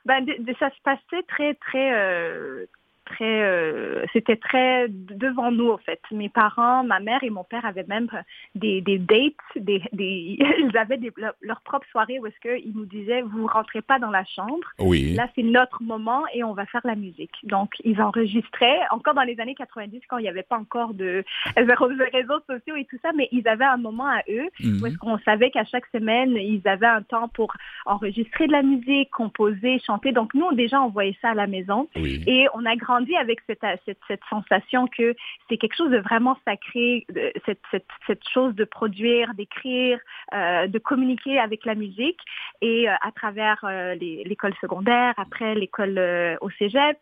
Ben, 0.05 0.21
de- 0.25 0.43
de- 0.45 0.55
ça 0.59 0.69
se 0.69 0.83
passait 0.85 1.23
très, 1.29 1.55
très, 1.55 1.93
euh, 1.95 2.67
très, 3.05 3.43
euh, 3.43 4.05
c'était 4.13 4.37
très 4.37 4.87
devant 4.89 5.51
nous 5.51 5.71
en 5.71 5.79
fait. 5.79 6.01
Mes 6.11 6.29
parents, 6.29 6.85
ma 6.85 7.01
mère 7.01 7.23
et 7.23 7.31
mon 7.31 7.45
père 7.45 7.65
avaient 7.65 7.85
même 7.89 8.09
des, 8.55 8.81
des 8.81 8.99
dates, 8.99 9.35
des, 9.57 9.83
des, 9.93 10.39
ils 10.59 10.77
avaient 10.77 10.97
des, 10.99 11.13
leur, 11.43 11.61
propre 11.63 11.87
soirée 11.91 12.19
où 12.19 12.27
est-ce 12.27 12.41
qu'ils 12.41 12.75
nous 12.75 12.87
disaient 12.87 13.23
vous 13.23 13.47
rentrez 13.47 13.83
pas 13.83 13.99
dans 13.99 14.11
la 14.11 14.25
chambre, 14.25 14.67
Oui. 14.79 15.15
là 15.15 15.29
c'est 15.35 15.43
notre 15.43 15.83
moment 15.83 16.23
et 16.33 16.43
on 16.45 16.55
va 16.55 16.67
faire 16.67 16.83
la 16.85 16.95
musique. 16.95 17.35
Donc 17.45 17.75
ils 17.85 18.01
enregistraient 18.01 18.81
encore 18.91 19.15
dans 19.15 19.23
les 19.23 19.39
années 19.41 19.55
90 19.55 20.01
quand 20.09 20.19
il 20.19 20.23
n'y 20.23 20.29
avait 20.29 20.43
pas 20.43 20.59
encore 20.59 20.95
de, 20.95 21.25
réseaux 21.57 22.41
sociaux 22.49 22.77
et 22.77 22.85
tout 22.87 22.99
ça, 23.03 23.11
mais 23.17 23.29
ils 23.33 23.47
avaient 23.49 23.65
un 23.65 23.77
moment 23.77 24.07
à 24.07 24.21
eux 24.31 24.49
Mhm. 24.61 24.83
où 24.83 24.87
est-ce 24.87 24.97
qu'on 24.99 25.19
savait 25.19 25.51
qu'à 25.51 25.65
chaque 25.65 25.87
semaine, 25.93 26.37
ils 26.37 26.63
avaient 26.67 26.87
un 26.87 27.03
temps 27.03 27.29
pour 27.29 27.53
enregistrer 27.87 28.47
de 28.47 28.53
la 28.53 28.63
musique, 28.63 29.11
composer, 29.11 29.81
chanter. 29.87 30.13
Donc 30.13 30.35
nous, 30.35 30.53
déjà, 30.55 30.81
on 30.81 30.89
voyait 30.89 31.17
ça 31.21 31.31
à 31.31 31.35
la 31.35 31.47
maison. 31.47 31.89
Oui. 31.97 32.23
Et 32.27 32.47
on 32.55 32.65
a 32.65 32.77
grandi 32.77 32.94
avec 33.19 33.41
cette, 33.47 33.65
cette, 33.85 33.99
cette 34.09 34.23
sensation 34.31 34.87
que 34.87 35.15
c'est 35.49 35.57
quelque 35.57 35.77
chose 35.77 35.91
de 35.91 35.99
vraiment 35.99 36.37
sacré, 36.47 37.07
cette, 37.45 37.61
cette, 37.71 37.87
cette 38.07 38.27
chose 38.29 38.55
de 38.55 38.65
produire, 38.65 39.35
d'écrire, 39.35 39.99
euh, 40.33 40.67
de 40.67 40.79
communiquer 40.79 41.39
avec 41.39 41.65
la 41.65 41.75
musique. 41.75 42.21
Et 42.61 42.89
euh, 42.89 42.95
à 43.03 43.13
travers 43.13 43.61
euh, 43.65 43.95
l'école 43.95 44.55
secondaire, 44.61 45.15
après 45.17 45.55
l'école 45.55 45.99
au 46.41 46.51
cégep, 46.51 46.99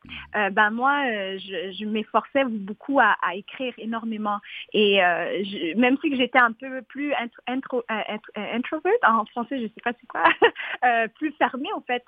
ben 0.52 0.70
moi, 0.70 1.04
je, 1.36 1.84
m'efforçais 1.84 2.44
beaucoup 2.44 3.00
à, 3.00 3.16
écrire 3.34 3.74
énormément. 3.78 4.38
Et 4.72 5.00
même 5.76 5.96
si 6.00 6.16
j'étais 6.16 6.38
un 6.38 6.52
peu 6.52 6.82
plus 6.82 7.12
intro, 7.14 7.42
intro, 7.46 7.84
intro- 7.88 8.32
introvert, 8.36 8.92
en 9.02 9.24
français, 9.26 9.60
je 9.60 9.66
sais 9.66 9.80
pas 9.84 9.92
c'est 10.00 10.06
quoi, 10.06 10.24
plus 11.16 11.32
fermée 11.32 11.72
en 11.74 11.80
fait, 11.80 12.04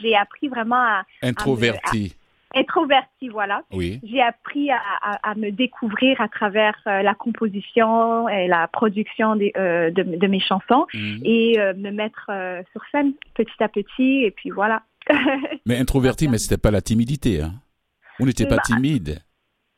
j'ai 0.00 0.14
appris 0.14 0.48
vraiment 0.48 0.76
à 0.76 1.02
Introverti. 1.22 2.17
Introvertie, 2.54 3.28
voilà. 3.28 3.62
Oui. 3.72 4.00
J'ai 4.02 4.20
appris 4.22 4.70
à, 4.70 4.78
à- 5.02 5.30
à 5.30 5.34
me 5.34 5.50
découvrir 5.50 6.20
à 6.20 6.28
travers 6.28 6.74
euh, 6.86 7.02
la 7.02 7.14
composition 7.14 8.28
et 8.28 8.46
la 8.48 8.68
production 8.68 9.36
des, 9.36 9.52
euh, 9.56 9.90
de, 9.90 10.02
de 10.02 10.26
mes 10.26 10.40
chansons 10.40 10.86
Mhm. 10.94 11.20
et 11.24 11.58
euh, 11.58 11.74
me 11.74 11.90
mettre 11.90 12.26
euh, 12.30 12.62
sur 12.72 12.80
scène 12.90 13.12
petit 13.34 13.62
à 13.62 13.68
petit 13.68 14.24
et 14.24 14.30
puis 14.30 14.50
voilà. 14.50 14.82
Mais 15.66 15.78
introverti, 15.78 16.28
mais 16.28 16.38
c'était 16.38 16.60
pas 16.60 16.70
la 16.70 16.80
timidité. 16.82 17.40
Hein. 17.42 17.54
Vous 18.18 18.26
n'étiez 18.26 18.46
pas 18.46 18.56
Bah, 18.56 18.62
timide. 18.64 19.20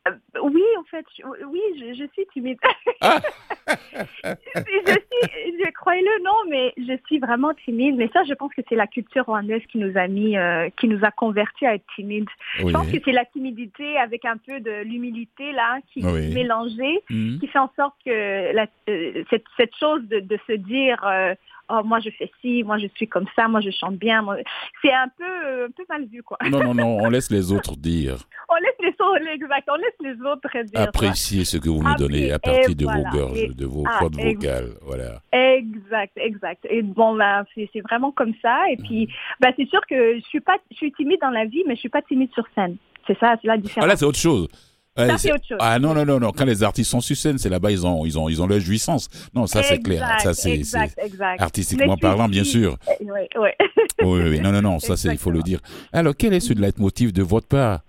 Euh, 0.08 0.12
oui, 0.42 0.62
en 0.78 0.84
fait, 0.84 1.04
je- 1.18 1.44
oui, 1.46 1.60
je, 1.78 1.94
je 1.94 2.04
suis 2.12 2.26
timide. 2.32 2.58
Ah. 3.00 3.20
je 4.24 4.92
suis, 4.92 5.64
je 5.64 5.70
croyez-le, 5.72 6.24
non, 6.24 6.32
mais 6.48 6.72
je 6.76 6.96
suis 7.06 7.18
vraiment 7.18 7.52
timide. 7.64 7.96
Mais 7.96 8.08
ça, 8.12 8.22
je 8.28 8.34
pense 8.34 8.52
que 8.54 8.62
c'est 8.68 8.74
la 8.76 8.86
culture 8.86 9.24
rwandaise 9.26 9.62
qui 9.70 9.78
nous 9.78 9.96
a 9.96 10.06
mis, 10.08 10.36
euh, 10.36 10.68
qui 10.78 10.88
nous 10.88 11.04
a 11.04 11.10
convertis 11.10 11.66
à 11.66 11.74
être 11.74 11.84
timides. 11.96 12.28
Oui. 12.62 12.68
Je 12.68 12.72
pense 12.72 12.90
que 12.90 12.98
c'est 13.04 13.12
la 13.12 13.24
timidité 13.24 13.96
avec 13.98 14.24
un 14.24 14.36
peu 14.36 14.60
de 14.60 14.82
l'humilité 14.82 15.52
là 15.52 15.78
qui 15.92 16.04
Oui. 16.04 16.26
est 16.30 16.34
mélangée, 16.34 17.00
Mhm. 17.10 17.38
qui 17.40 17.46
fait 17.46 17.58
en 17.58 17.70
sorte 17.76 17.94
que 18.04 18.52
la- 18.54 18.66
euh, 18.88 19.24
cette, 19.30 19.44
cette 19.56 19.74
chose 19.76 20.02
de, 20.08 20.20
de 20.20 20.38
se 20.46 20.52
dire 20.52 21.02
euh, 21.04 21.34
oh 21.72 21.82
moi 21.84 22.00
je 22.00 22.10
fais 22.10 22.30
ci, 22.40 22.62
moi 22.64 22.78
je 22.78 22.86
suis 22.96 23.06
comme 23.08 23.26
ça, 23.36 23.46
moi 23.48 23.60
je 23.60 23.70
chante 23.70 23.96
bien, 23.96 24.22
moi- 24.22 24.36
c'est 24.82 24.92
un 24.92 25.08
peu 25.16 25.24
euh, 25.46 25.66
un 25.66 25.70
peu 25.70 25.84
mal 25.88 26.04
vu 26.06 26.22
quoi. 26.22 26.36
Non, 26.50 26.62
non, 26.64 26.74
non, 26.74 26.98
on 27.00 27.08
laisse 27.10 27.30
les 27.30 27.52
autres 27.52 27.76
dire. 27.76 28.16
On 28.48 28.56
laisse 28.56 28.74
les 28.80 28.94
autres, 29.04 29.28
exact, 29.32 29.68
on 29.70 29.76
laisse 29.76 29.94
les 30.00 30.20
autres 30.26 30.62
dire. 30.64 30.80
Appréciez 30.80 31.44
ce 31.44 31.56
que 31.58 31.68
vous 31.68 31.82
nous 31.82 31.88
Appréciez, 31.88 32.08
donnez 32.08 32.32
à 32.32 32.36
et 32.36 32.38
partir 32.40 32.74
de 32.74 32.84
voilà, 32.84 33.10
vos 33.10 33.16
gorges, 33.18 33.54
de 33.61 33.67
vos 33.67 33.85
ah, 33.87 33.99
cordes 34.00 34.17
vocales. 34.17 34.71
Voilà. 34.83 35.21
Exact, 35.33 36.12
exact. 36.17 36.67
Et 36.69 36.83
bon, 36.83 37.14
ben, 37.17 37.45
c'est 37.55 37.81
vraiment 37.83 38.11
comme 38.11 38.33
ça. 38.43 38.71
Et 38.71 38.76
puis, 38.76 39.09
ben, 39.40 39.52
c'est 39.57 39.69
sûr 39.69 39.81
que 39.88 40.17
je 40.19 40.25
suis 40.26 40.40
pas, 40.40 40.57
je 40.71 40.76
suis 40.76 40.93
timide 40.93 41.21
dans 41.21 41.31
la 41.31 41.45
vie, 41.45 41.62
mais 41.69 41.75
je 41.75 41.81
suis 41.81 41.88
pas 41.88 42.02
timide 42.02 42.31
sur 42.33 42.45
scène. 42.55 42.76
C'est 43.07 43.19
ça, 43.19 43.37
c'est 43.40 43.49
la 43.49 43.55
Ah 43.55 43.59
différence. 43.59 43.88
là, 43.88 43.97
c'est 43.97 44.05
autre 44.05 44.19
chose. 44.19 44.49
Ça, 44.97 45.17
c'est- 45.19 45.33
autre 45.33 45.47
chose. 45.47 45.59
Ah 45.61 45.79
non, 45.79 45.95
non, 45.95 46.05
non, 46.05 46.19
non. 46.19 46.33
Quand 46.33 46.45
les 46.45 46.62
artistes 46.62 46.90
sont 46.90 47.00
sur 47.00 47.17
scène, 47.17 47.38
c'est 47.38 47.49
là-bas, 47.49 47.71
ils 47.71 47.87
ont, 47.87 48.05
ils 48.05 48.19
ont, 48.19 48.29
ils 48.29 48.43
ont 48.43 48.47
leur 48.47 48.61
jouissance. 48.61 49.09
Non, 49.35 49.47
ça, 49.47 49.62
c'est 49.62 49.79
clair. 49.79 50.07
Ça, 50.21 50.35
c'est 50.35 50.61
artistiquement 51.38 51.97
parlant, 51.97 52.29
bien 52.29 52.45
sûr. 52.45 52.76
Oui, 53.00 53.07
oui. 53.37 53.49
Oui, 54.02 54.21
oui, 54.23 54.29
oui. 54.31 54.40
Non, 54.40 54.52
non, 54.52 54.62
non. 54.62 54.79
Ça, 54.79 54.97
c'est, 54.97 55.09
il 55.12 55.19
faut 55.19 55.31
le 55.31 55.43
dire. 55.43 55.61
Alors, 55.93 56.14
quel 56.17 56.33
est 56.33 56.40
ce 56.40 56.55
leitmotiv 56.55 57.12
de 57.12 57.23
votre 57.23 57.47
part? 57.47 57.81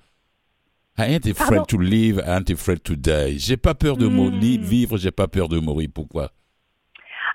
I 0.98 1.04
ain't 1.16 1.26
afraid 1.26 1.66
to 1.68 1.78
live, 1.78 2.20
I 2.20 2.38
ain't 2.38 2.50
afraid 2.52 2.84
to 2.84 2.96
die? 2.96 3.38
J'ai 3.40 3.58
pas 3.58 3.74
peur 3.74 3.98
de 3.98 4.08
mou- 4.08 4.30
Hmm. 4.30 4.62
vivre, 4.62 4.98
j'ai 4.98 5.12
pas 5.12 5.28
peur 5.28 5.48
de 5.48 5.60
mourir. 5.60 5.90
Pourquoi? 5.94 6.30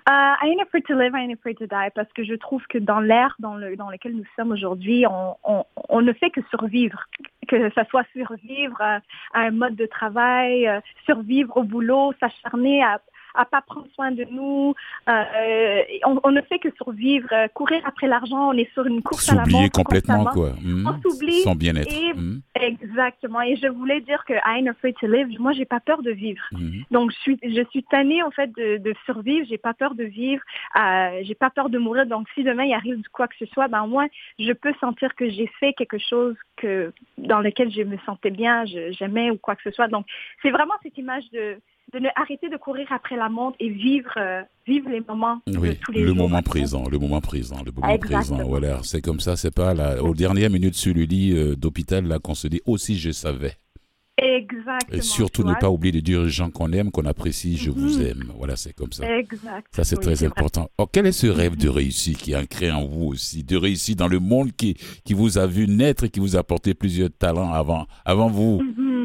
Uh, 0.09 0.37
I 0.41 0.51
ain't 0.51 0.61
afraid 0.63 0.85
to 0.87 0.95
live, 0.95 1.15
I 1.17 1.23
ain't 1.25 1.33
afraid 1.33 1.57
to 1.59 1.67
die, 1.67 1.91
parce 1.95 2.13
que 2.13 2.23
je 2.23 2.35
trouve 2.35 2.63
que 2.69 2.79
dans 2.79 3.01
l'ère 3.01 3.35
dans, 3.41 3.57
le, 3.57 3.75
dans 3.77 3.91
lequel 3.91 4.15
nous 4.15 4.25
sommes 4.37 4.53
aujourd'hui, 4.53 5.05
on, 5.07 5.35
on, 5.43 5.65
on 5.89 6.01
ne 6.01 6.13
fait 6.13 6.31
que 6.31 6.41
survivre, 6.51 7.03
que 7.49 7.71
ça 7.71 7.85
soit 7.87 8.05
survivre 8.13 8.81
à, 8.81 9.01
à 9.35 9.41
un 9.41 9.51
mode 9.51 9.75
de 9.75 9.87
travail, 9.87 10.69
euh, 10.69 10.81
survivre 11.07 11.57
au 11.57 11.65
boulot, 11.65 12.13
s'acharner 12.21 12.85
à, 12.85 13.01
à 13.37 13.45
pas 13.45 13.61
prendre 13.63 13.87
soin 13.95 14.11
de 14.13 14.25
nous. 14.31 14.75
Euh, 15.09 15.83
on, 16.05 16.21
on, 16.25 16.31
ne 16.31 16.41
fait 16.43 16.59
que 16.59 16.69
survivre, 16.77 17.29
euh, 17.33 17.49
courir 17.49 17.83
après 17.85 18.07
l'argent. 18.07 18.51
On 18.51 18.53
est 18.53 18.73
sur 18.73 18.87
une 18.87 19.03
course 19.03 19.29
à 19.31 19.35
la 19.35 19.45
S'oublier 19.45 19.71
complètement, 19.71 20.25
quoi. 20.27 20.51
Mmh. 20.63 20.87
On 20.87 21.11
s'oublie. 21.11 21.43
Son 21.43 21.55
bien-être. 21.55 22.17
Mmh. 22.17 22.41
Exactement. 22.61 23.43
Et 23.43 23.57
je 23.57 23.69
voulais 23.69 24.01
dire 24.01 24.25
que 24.25 24.35
I 24.35 24.59
ain't 24.59 24.69
afraid 24.69 24.97
to 25.01 25.07
live. 25.07 25.29
Moi, 25.39 25.53
j'ai 25.53 25.65
pas 25.65 25.81
peur 25.81 26.03
de 26.03 26.11
vivre. 26.11 26.43
Mmh. 26.53 26.83
Donc, 26.91 27.11
je 27.13 27.17
suis, 27.19 27.39
je 27.43 27.65
suis 27.71 27.85
tannée 27.85 28.23
en 28.23 28.31
fait 28.31 28.51
de, 28.57 28.79
de 28.79 28.95
survivre. 29.05 29.47
J'ai 29.49 29.59
pas 29.59 29.75
peur 29.75 29.95
de 29.95 30.05
vivre. 30.05 30.43
Euh, 30.77 31.21
j'ai 31.23 31.35
pas 31.35 31.51
peur 31.51 31.69
de 31.69 31.79
mourir. 31.79 32.07
Donc, 32.07 32.27
si 32.35 32.43
demain 32.43 32.65
il 32.65 32.75
arrive 32.75 33.03
quoi 33.13 33.29
que 33.29 33.37
ce 33.39 33.47
soit, 33.47 33.69
ben 33.69 33.87
moi, 33.87 34.07
je 34.39 34.53
peux 34.53 34.73
sentir 34.81 35.15
que 35.15 35.29
j'ai 35.29 35.47
fait 35.61 35.73
quelque 35.73 35.99
chose 35.99 36.37
que 36.57 36.93
dans 37.19 37.41
lequel 37.41 37.71
je 37.71 37.83
me 37.83 37.99
sentais 38.07 38.31
bien, 38.31 38.65
j'aimais 38.65 39.31
ou 39.31 39.37
quoi 39.37 39.57
que 39.57 39.63
ce 39.63 39.71
soit. 39.71 39.89
Donc, 39.89 40.07
c'est 40.43 40.51
vraiment 40.51 40.75
cette 40.83 40.97
image 40.99 41.29
de 41.33 41.59
de 41.93 41.99
ne 42.01 42.09
arrêter 42.17 42.49
de 42.49 42.57
courir 42.57 42.87
après 42.91 43.17
la 43.17 43.29
montre 43.29 43.57
et 43.61 43.69
vivre, 43.69 44.11
euh, 44.17 44.43
vivre 44.67 44.89
les 44.91 45.01
moments 45.01 45.41
oui, 45.47 45.71
de 45.71 45.75
tous 45.75 45.93
les 45.93 46.01
le 46.03 46.09
jours. 46.09 46.17
moment 46.17 46.43
présent, 46.43 46.85
le 46.91 46.99
moment 46.99 47.21
présent, 47.21 47.63
le 47.65 47.71
moment 47.73 47.89
Exactement. 47.89 48.37
présent. 48.39 48.49
Voilà, 48.49 48.81
c'est 48.83 49.01
comme 49.01 49.21
ça, 49.21 49.37
c'est 49.37 49.55
pas 49.55 49.73
la, 49.73 50.03
aux 50.03 50.15
dernières 50.15 50.51
minutes 50.51 50.75
sur 50.75 50.95
le 50.95 51.03
lit 51.03 51.33
euh, 51.33 51.55
d'hôpital 51.55 52.05
là 52.07 52.19
qu'on 52.19 52.35
se 52.35 52.49
dit 52.49 52.61
aussi 52.67 52.97
je 52.99 53.13
savais. 53.13 53.55
Exactement. 54.19 54.79
Et 54.99 55.03
surtout 55.03 55.45
ne 55.45 55.53
pas 55.55 55.69
oublier 55.71 55.93
de 55.93 56.01
dire 56.01 56.21
aux 56.23 56.27
gens 56.29 56.49
qu'on 56.51 56.73
aime, 56.73 56.91
qu'on 56.91 57.05
apprécie, 57.05 57.59
je 57.59 57.71
vous 57.71 57.99
Mhm. 58.01 58.07
aime. 58.07 58.33
Voilà, 58.39 58.57
c'est 58.57 58.73
comme 58.73 58.91
ça. 58.91 59.05
Exact. 59.19 59.67
Ça, 59.73 59.85
c'est 59.85 59.99
Oui, 59.99 60.03
très 60.05 60.25
important. 60.25 60.71
Oh, 60.79 60.87
quel 60.91 61.05
est 61.05 61.13
ce 61.13 61.27
rêve 61.27 61.55
de 61.57 61.69
réussite 61.69 62.17
qui 62.17 62.33
est 62.33 62.37
ancré 62.37 62.71
en 62.71 62.87
vous 62.87 63.05
aussi, 63.09 63.45
de 63.45 63.57
réussite 63.59 63.99
dans 63.99 64.09
le 64.09 64.19
monde 64.19 64.53
qui, 64.57 64.75
qui 65.05 65.13
vous 65.13 65.37
a 65.37 65.47
vu 65.47 65.69
naître 65.69 66.05
et 66.05 66.09
qui 66.09 66.21
vous 66.21 66.35
a 66.35 66.39
apporté 66.41 66.73
plusieurs 66.73 67.11
talents 67.11 67.53
avant, 67.53 67.87
avant 68.07 68.29
vous? 68.29 68.63
Mhm, 68.63 68.75
mhm, 68.79 68.96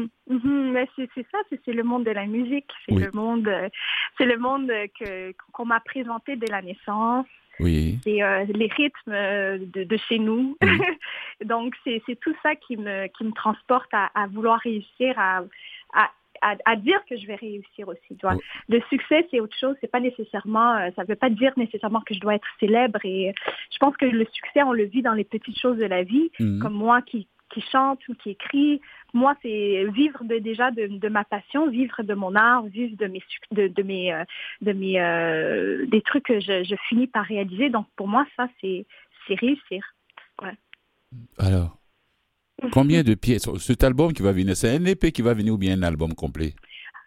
mais 0.98 1.08
c'est 1.14 1.26
ça, 1.30 1.38
c'est 1.50 1.72
le 1.72 1.82
monde 1.82 2.04
de 2.04 2.10
la 2.10 2.26
musique, 2.26 2.66
c'est 2.86 2.94
Oui. 2.94 3.02
le 3.02 3.10
monde, 3.12 3.48
euh, 3.48 3.68
c'est 4.18 4.26
le 4.26 4.36
monde 4.38 4.70
euh, 4.70 4.86
que 4.98 5.32
qu'on 5.52 5.64
m'a 5.64 5.80
présenté 5.80 6.36
dès 6.36 6.46
la 6.46 6.62
naissance, 6.62 7.26
Oui. 7.60 7.98
c'est 8.04 8.22
euh, 8.22 8.44
les 8.54 8.66
rythmes 8.68 9.12
euh, 9.12 9.58
de, 9.58 9.84
de 9.84 9.96
chez 10.08 10.18
nous. 10.18 10.56
Donc 11.44 11.74
c'est 11.84 12.02
tout 12.20 12.34
ça 12.42 12.54
qui 12.56 12.76
me 12.76 13.06
qui 13.08 13.24
me 13.24 13.32
transporte 13.32 13.92
à, 13.92 14.10
à 14.14 14.26
vouloir 14.26 14.58
réussir, 14.60 15.14
à, 15.18 15.42
à 15.94 16.10
à, 16.44 16.56
à 16.64 16.74
dire 16.74 17.00
que 17.08 17.16
je 17.16 17.24
vais 17.28 17.36
réussir 17.36 17.86
aussi. 17.86 18.18
Le 18.68 18.80
succès, 18.90 19.24
c'est 19.30 19.38
autre 19.38 19.56
chose. 19.56 19.76
C'est 19.80 19.88
pas 19.90 20.00
nécessairement, 20.00 20.90
ça 20.96 21.04
veut 21.04 21.14
pas 21.14 21.30
dire 21.30 21.52
nécessairement 21.56 22.00
que 22.00 22.14
je 22.14 22.18
dois 22.20 22.34
être 22.34 22.48
célèbre. 22.58 22.98
Et 23.04 23.32
je 23.70 23.78
pense 23.78 23.96
que 23.96 24.06
le 24.06 24.26
succès, 24.32 24.64
on 24.64 24.72
le 24.72 24.82
vit 24.82 25.02
dans 25.02 25.12
les 25.12 25.22
petites 25.22 25.56
choses 25.56 25.76
de 25.78 25.86
la 25.86 26.02
vie 26.02 26.32
Mhm. 26.40 26.58
comme 26.58 26.72
moi 26.74 27.00
qui, 27.02 27.28
qui 27.52 27.60
chante 27.60 28.00
ou 28.08 28.14
qui 28.14 28.30
écrit. 28.30 28.80
Moi, 29.14 29.34
c'est 29.42 29.84
vivre 29.92 30.24
de, 30.24 30.38
déjà 30.38 30.70
de, 30.70 30.86
de 30.86 31.08
ma 31.08 31.24
passion, 31.24 31.68
vivre 31.68 32.02
de 32.02 32.14
mon 32.14 32.34
art, 32.34 32.64
vivre 32.64 32.96
de 32.96 33.06
mes, 33.06 33.22
de, 33.50 33.68
de 33.68 33.82
mes, 33.82 34.12
euh, 34.12 34.24
de 34.62 34.72
mes 34.72 35.00
euh, 35.00 35.86
des 35.86 36.02
trucs 36.02 36.24
que 36.24 36.40
je, 36.40 36.64
je 36.64 36.74
finis 36.88 37.06
par 37.06 37.24
réaliser. 37.24 37.70
Donc, 37.70 37.86
pour 37.96 38.08
moi, 38.08 38.26
ça, 38.36 38.48
c'est 38.60 38.86
c'est 39.26 39.38
réussir. 39.38 39.94
Alors, 41.38 41.78
combien 42.72 43.02
de 43.02 43.14
pièces 43.14 43.48
Cet 43.58 43.84
album 43.84 44.12
qui 44.12 44.22
va 44.22 44.32
venir, 44.32 44.56
c'est 44.56 44.76
un 44.76 44.84
EP 44.84 45.12
qui 45.12 45.22
va 45.22 45.34
venir 45.34 45.54
ou 45.54 45.58
bien 45.58 45.78
un 45.78 45.82
album 45.82 46.14
complet? 46.14 46.54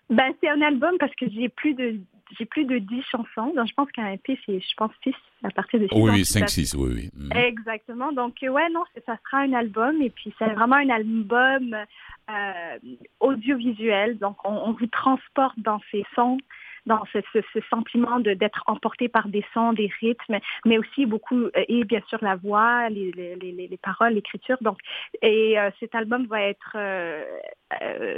Ben, 0.10 0.34
c'est 0.40 0.50
un 0.50 0.62
album 0.62 0.96
parce 1.00 1.14
que 1.16 1.30
j'ai 1.30 1.50
plus 1.50 1.74
de 1.74 2.00
j'ai 2.38 2.46
plus 2.46 2.66
de 2.66 2.78
10 2.78 3.04
chansons. 3.04 3.54
Donc, 3.56 3.68
je 3.68 3.74
pense 3.74 3.92
qu'un 3.92 4.12
EP, 4.12 4.40
c'est, 4.46 4.60
je 4.60 4.74
pense, 4.78 4.92
6 5.04 5.14
à 5.44 5.50
partir 5.52 5.80
de 5.80 5.88
6 5.88 5.94
Oui, 5.96 6.12
oui, 6.12 6.26
5, 6.26 6.50
6, 6.50 6.74
oui, 6.76 6.92
oui. 6.96 7.10
Mhm. 7.16 7.32
Exactement. 7.34 8.12
Donc, 8.12 8.36
euh, 8.44 8.50
ouais, 8.50 8.70
non, 8.70 8.84
ça 9.06 9.18
sera 9.26 9.44
un 9.44 9.54
album 9.54 10.02
et 10.02 10.10
puis 10.10 10.34
c'est 10.38 10.54
vraiment 10.54 10.78
un 10.78 10.90
album 10.90 11.76
euh, 12.30 12.78
audiovisuel. 13.20 14.18
Donc, 14.18 14.38
on, 14.44 14.54
on 14.54 14.72
vous 14.74 14.88
transporte 14.88 15.60
dans 15.60 15.80
ces 15.92 16.04
sons, 16.16 16.38
dans 16.86 17.04
ce, 17.12 17.20
ce, 17.34 17.40
ce 17.54 17.60
sentiment 17.70 18.20
de 18.20 18.34
d'être 18.34 18.64
emporté 18.68 19.08
par 19.10 19.28
des 19.28 19.44
sons, 19.54 19.74
des 19.74 19.90
rythmes, 20.00 20.38
mais 20.66 20.78
aussi 20.78 21.06
beaucoup, 21.06 21.44
euh, 21.46 21.52
et 21.68 21.84
bien 21.84 22.02
sûr 22.08 22.20
la 22.22 22.36
voix, 22.36 22.90
les, 22.90 23.12
les, 23.12 23.36
les, 23.36 23.68
les 23.68 23.78
paroles, 23.78 24.14
l'écriture. 24.14 24.58
Donc, 24.62 24.80
et 25.22 25.60
euh, 25.60 25.70
cet 25.80 25.96
album 25.96 26.28
va 26.28 26.42
être 26.42 26.74
euh, 26.76 27.24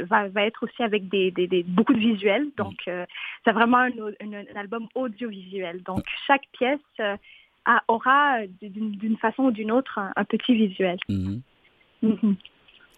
va, 0.10 0.28
va 0.28 0.44
être 0.44 0.64
aussi 0.64 0.84
avec 0.84 1.08
des, 1.08 1.32
des, 1.32 1.48
des 1.48 1.64
beaucoup 1.64 1.94
de 1.94 2.00
visuels. 2.00 2.48
Donc, 2.58 2.80
euh, 2.88 3.06
c'est 3.46 3.54
vraiment 3.54 3.78
un, 3.78 3.90
un- 3.90 4.46
un 4.54 4.60
album 4.60 4.88
audiovisuel. 4.96 5.82
Donc, 5.84 6.04
chaque 6.28 6.48
pièce 6.52 6.80
a- 7.00 7.84
aura 7.88 8.40
d'une 8.62 9.18
façon 9.18 9.44
ou 9.44 9.52
d'une 9.52 9.72
autre 9.72 9.98
un, 10.00 10.12
un 10.16 10.26
petit 10.26 10.54
visuel. 10.56 10.98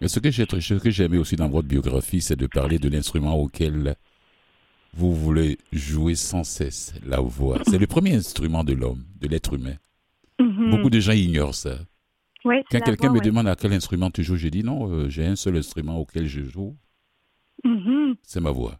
Et 0.02 0.08
ce 0.08 0.18
que 0.18 0.30
j'ai 0.30 0.46
ce 0.46 0.74
que 0.82 0.90
j'ai 0.90 1.04
aimé 1.04 1.18
aussi 1.18 1.36
dans 1.36 1.48
votre 1.48 1.68
biographie, 1.68 2.20
c'est 2.20 2.36
de 2.36 2.46
parler 2.46 2.78
de 2.78 2.88
l'instrument 2.88 3.34
auquel 3.34 3.94
vous 4.94 5.14
voulez 5.14 5.58
jouer 5.72 6.14
sans 6.14 6.44
cesse, 6.44 6.94
la 7.06 7.20
voix. 7.20 7.58
C'est 7.66 7.78
le 7.78 7.86
premier 7.86 8.14
instrument 8.14 8.64
de 8.64 8.72
l'homme, 8.72 9.04
de 9.20 9.28
l'être 9.28 9.54
humain. 9.54 9.76
Mhm. 10.40 10.70
Beaucoup 10.70 10.90
de 10.90 11.00
gens 11.00 11.12
ignorent 11.12 11.54
ça. 11.54 11.78
Ouais, 12.44 12.64
Quand 12.70 12.80
quelqu'un 12.80 13.08
voix, 13.08 13.14
me 13.16 13.18
ouais. 13.20 13.26
demande 13.26 13.48
à 13.48 13.56
quel 13.56 13.72
instrument 13.72 14.10
tu 14.10 14.22
joues, 14.22 14.36
je 14.36 14.48
dis 14.48 14.64
non, 14.64 14.90
euh, 14.90 15.08
j'ai 15.08 15.26
un 15.26 15.36
seul 15.36 15.56
instrument 15.56 15.98
auquel 15.98 16.26
je 16.26 16.42
joue, 16.42 16.74
Mhm. 17.64 18.14
c'est 18.22 18.40
ma 18.40 18.50
voix. 18.50 18.78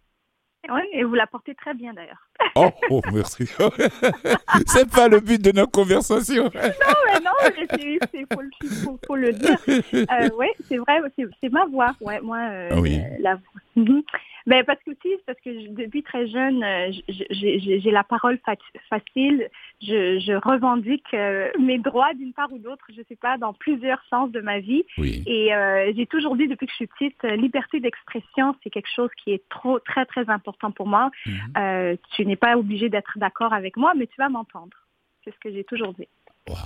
Et 0.92 1.04
vous 1.04 1.14
la 1.14 1.26
portez 1.26 1.54
très 1.54 1.74
bien 1.74 1.92
d'ailleurs. 1.94 2.26
Oh, 2.56 2.70
oh 2.90 3.00
merci. 3.12 3.44
c'est 4.66 4.90
pas 4.90 5.08
le 5.08 5.20
but 5.20 5.40
de 5.42 5.52
notre 5.52 5.70
conversation. 5.72 6.44
Non, 6.54 6.94
mais 7.06 7.20
non, 7.20 7.30
mais 7.44 7.98
c'est, 8.12 8.34
faut, 8.34 8.40
le- 8.40 8.68
faut, 8.84 8.98
faut 9.06 9.16
le 9.16 9.32
dire. 9.32 9.56
Euh, 9.68 10.28
ouais, 10.36 10.52
c'est 10.68 10.78
vrai, 10.78 11.00
c'est, 11.40 11.48
ma 11.52 11.66
voix. 11.66 11.92
Ouais, 12.00 12.20
moi, 12.20 12.38
euh, 12.38 12.68
Ah 12.72 12.80
oui. 12.80 12.98
la 13.20 13.34
voix. 13.34 13.42
Mhm. 13.76 14.02
Ben, 14.46 14.64
parce 14.64 14.80
que 14.82 14.90
aussi, 14.90 15.14
parce 15.26 15.38
que 15.44 15.52
je- 15.52 15.68
depuis 15.68 16.02
très 16.02 16.26
jeune, 16.28 16.64
euh, 16.64 16.90
j'ai, 17.08 17.90
la 17.90 18.02
parole 18.04 18.38
fa- 18.44 18.54
facile. 18.88 19.48
Je, 19.82 20.18
je 20.18 20.32
revendique 20.32 21.06
euh, 21.14 21.50
mes 21.58 21.78
droits 21.78 22.12
d'une 22.14 22.32
part 22.32 22.52
ou 22.52 22.58
d'autre, 22.58 22.84
je 22.94 23.02
sais 23.08 23.16
pas, 23.16 23.38
dans 23.38 23.52
plusieurs 23.52 24.02
sens 24.10 24.30
de 24.32 24.40
ma 24.40 24.58
vie. 24.60 24.84
Oui. 24.98 25.22
Et 25.26 25.50
j'ai 25.96 26.06
toujours 26.06 26.36
dit 26.36 26.48
depuis 26.48 26.66
que 26.66 26.72
je 26.72 26.76
suis 26.76 26.86
petite, 26.86 27.22
liberté 27.24 27.80
d'expression, 27.80 28.56
c'est 28.62 28.70
quelque 28.70 28.90
chose 28.94 29.10
qui 29.22 29.32
est 29.32 29.42
trop, 29.50 29.78
très, 29.78 30.04
très 30.06 30.28
important 30.30 30.70
pour 30.70 30.79
moi. 30.86 31.10
Mhm. 31.26 31.32
Euh, 31.56 31.96
tu 32.14 32.24
n'es 32.26 32.36
pas 32.36 32.56
obligé 32.56 32.88
d'être 32.88 33.12
d'accord 33.16 33.52
avec 33.52 33.76
moi, 33.76 33.92
mais 33.96 34.06
tu 34.06 34.14
vas 34.18 34.28
m'entendre. 34.28 34.76
C'est 35.24 35.30
ce 35.34 35.38
que 35.42 35.52
j'ai 35.52 35.64
toujours 35.64 35.92
dit. 35.94 36.08
Waouh. 36.48 36.58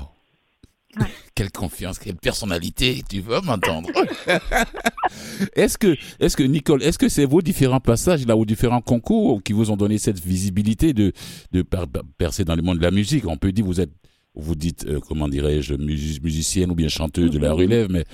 Ouais. 1.00 1.06
Quelle 1.34 1.50
confiance, 1.50 1.98
quelle 1.98 2.14
personnalité, 2.14 3.02
tu 3.10 3.18
veux 3.20 3.40
m'entendre. 3.40 3.90
est-ce 5.56 5.76
que, 5.78 5.96
est-ce 6.20 6.36
que, 6.36 6.42
Nicole, 6.42 6.82
est-ce 6.82 6.98
que 6.98 7.08
c'est 7.08 7.24
vos 7.24 7.42
différents 7.42 7.80
passages 7.80 8.26
là, 8.26 8.36
aux 8.36 8.44
différents 8.44 8.80
concours 8.80 9.42
qui 9.42 9.52
vous 9.52 9.70
ont 9.70 9.76
donné 9.76 9.98
cette 9.98 10.20
visibilité 10.20 10.92
de, 10.92 11.12
de 11.52 11.62
per- 11.62 11.86
per- 11.92 12.00
percer 12.18 12.44
dans 12.44 12.54
le 12.54 12.62
monde 12.62 12.78
de 12.78 12.82
la 12.82 12.90
musique? 12.90 13.26
On 13.26 13.36
peut 13.36 13.50
dire, 13.52 13.64
vous 13.64 13.80
êtes, 13.80 13.90
vous 14.36 14.54
dites, 14.54 14.86
euh, 14.86 15.00
comment 15.00 15.28
dirais-je, 15.28 15.74
musi- 15.74 16.20
musicienne 16.22 16.70
ou 16.70 16.74
bien 16.74 16.88
chanteuse 16.88 17.30
de 17.30 17.38
la 17.38 17.50
Mhm. 17.50 17.54
relève, 17.58 17.90
mais 17.90 18.04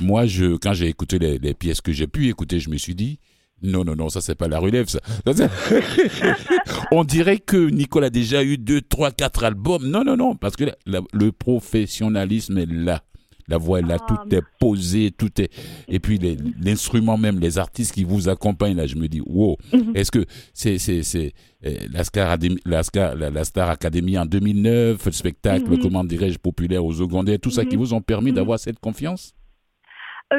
moi, 0.00 0.26
je, 0.26 0.56
quand 0.56 0.72
j'ai 0.74 0.88
écouté 0.88 1.18
les, 1.18 1.38
les 1.38 1.54
pièces 1.54 1.80
que 1.80 1.92
j'ai 1.92 2.06
pu 2.06 2.28
écouter, 2.28 2.60
je 2.60 2.68
me 2.70 2.76
suis 2.76 2.94
dit, 2.94 3.18
non, 3.62 3.84
non, 3.84 3.96
non, 3.96 4.08
ça 4.08 4.20
c'est 4.20 4.34
pas 4.34 4.48
la 4.48 4.58
relève, 4.58 4.86
ça. 4.88 5.00
On 6.92 7.04
dirait 7.04 7.38
que 7.38 7.56
Nicole 7.70 8.04
a 8.04 8.10
déjà 8.10 8.42
eu 8.44 8.58
deux, 8.58 8.80
trois, 8.80 9.10
quatre 9.10 9.44
albums. 9.44 9.86
Non, 9.86 10.04
non, 10.04 10.16
non, 10.16 10.34
parce 10.36 10.56
que 10.56 10.64
la- 10.64 10.76
la- 10.86 11.00
le 11.12 11.32
professionnalisme 11.32 12.58
est 12.58 12.70
là. 12.70 13.02
La 13.48 13.58
voix 13.58 13.78
est 13.78 13.82
là, 13.82 13.96
Ah, 14.00 14.06
tout 14.08 14.34
est 14.34 14.42
posé, 14.58 15.12
tout 15.16 15.30
est. 15.40 15.50
Et 15.88 16.00
puis 16.00 16.18
l'instrument 16.60 17.16
même, 17.16 17.38
les 17.38 17.58
artistes 17.58 17.92
qui 17.94 18.02
vous 18.02 18.28
accompagnent 18.28 18.76
là, 18.76 18.88
je 18.88 18.96
me 18.96 19.06
dis, 19.06 19.20
wow, 19.24 19.56
Mhm. 19.72 19.92
est-ce 19.94 20.10
que 20.10 20.24
c'est 20.52 20.78
c'est 20.78 21.04
c'est 21.04 21.32
euh, 21.64 21.76
la 21.92 22.02
Star 22.02 22.28
Academy, 22.28 22.58
la 22.66 22.82
Star, 23.44 23.70
Academy 23.70 24.18
en 24.18 24.26
2009, 24.26 25.06
le 25.06 25.12
spectacle, 25.12 25.70
Mhm. 25.70 25.78
comment 25.78 26.02
dirais-je, 26.02 26.38
populaire 26.38 26.84
aux 26.84 26.92
secondaires, 26.92 27.38
tout 27.40 27.50
ça 27.52 27.64
qui 27.64 27.76
Mhm. 27.76 27.82
vous 27.82 27.94
ont 27.94 28.00
permis 28.02 28.32
d'avoir 28.32 28.58
cette 28.58 28.80
confiance? 28.80 29.32
Euh, 30.32 30.36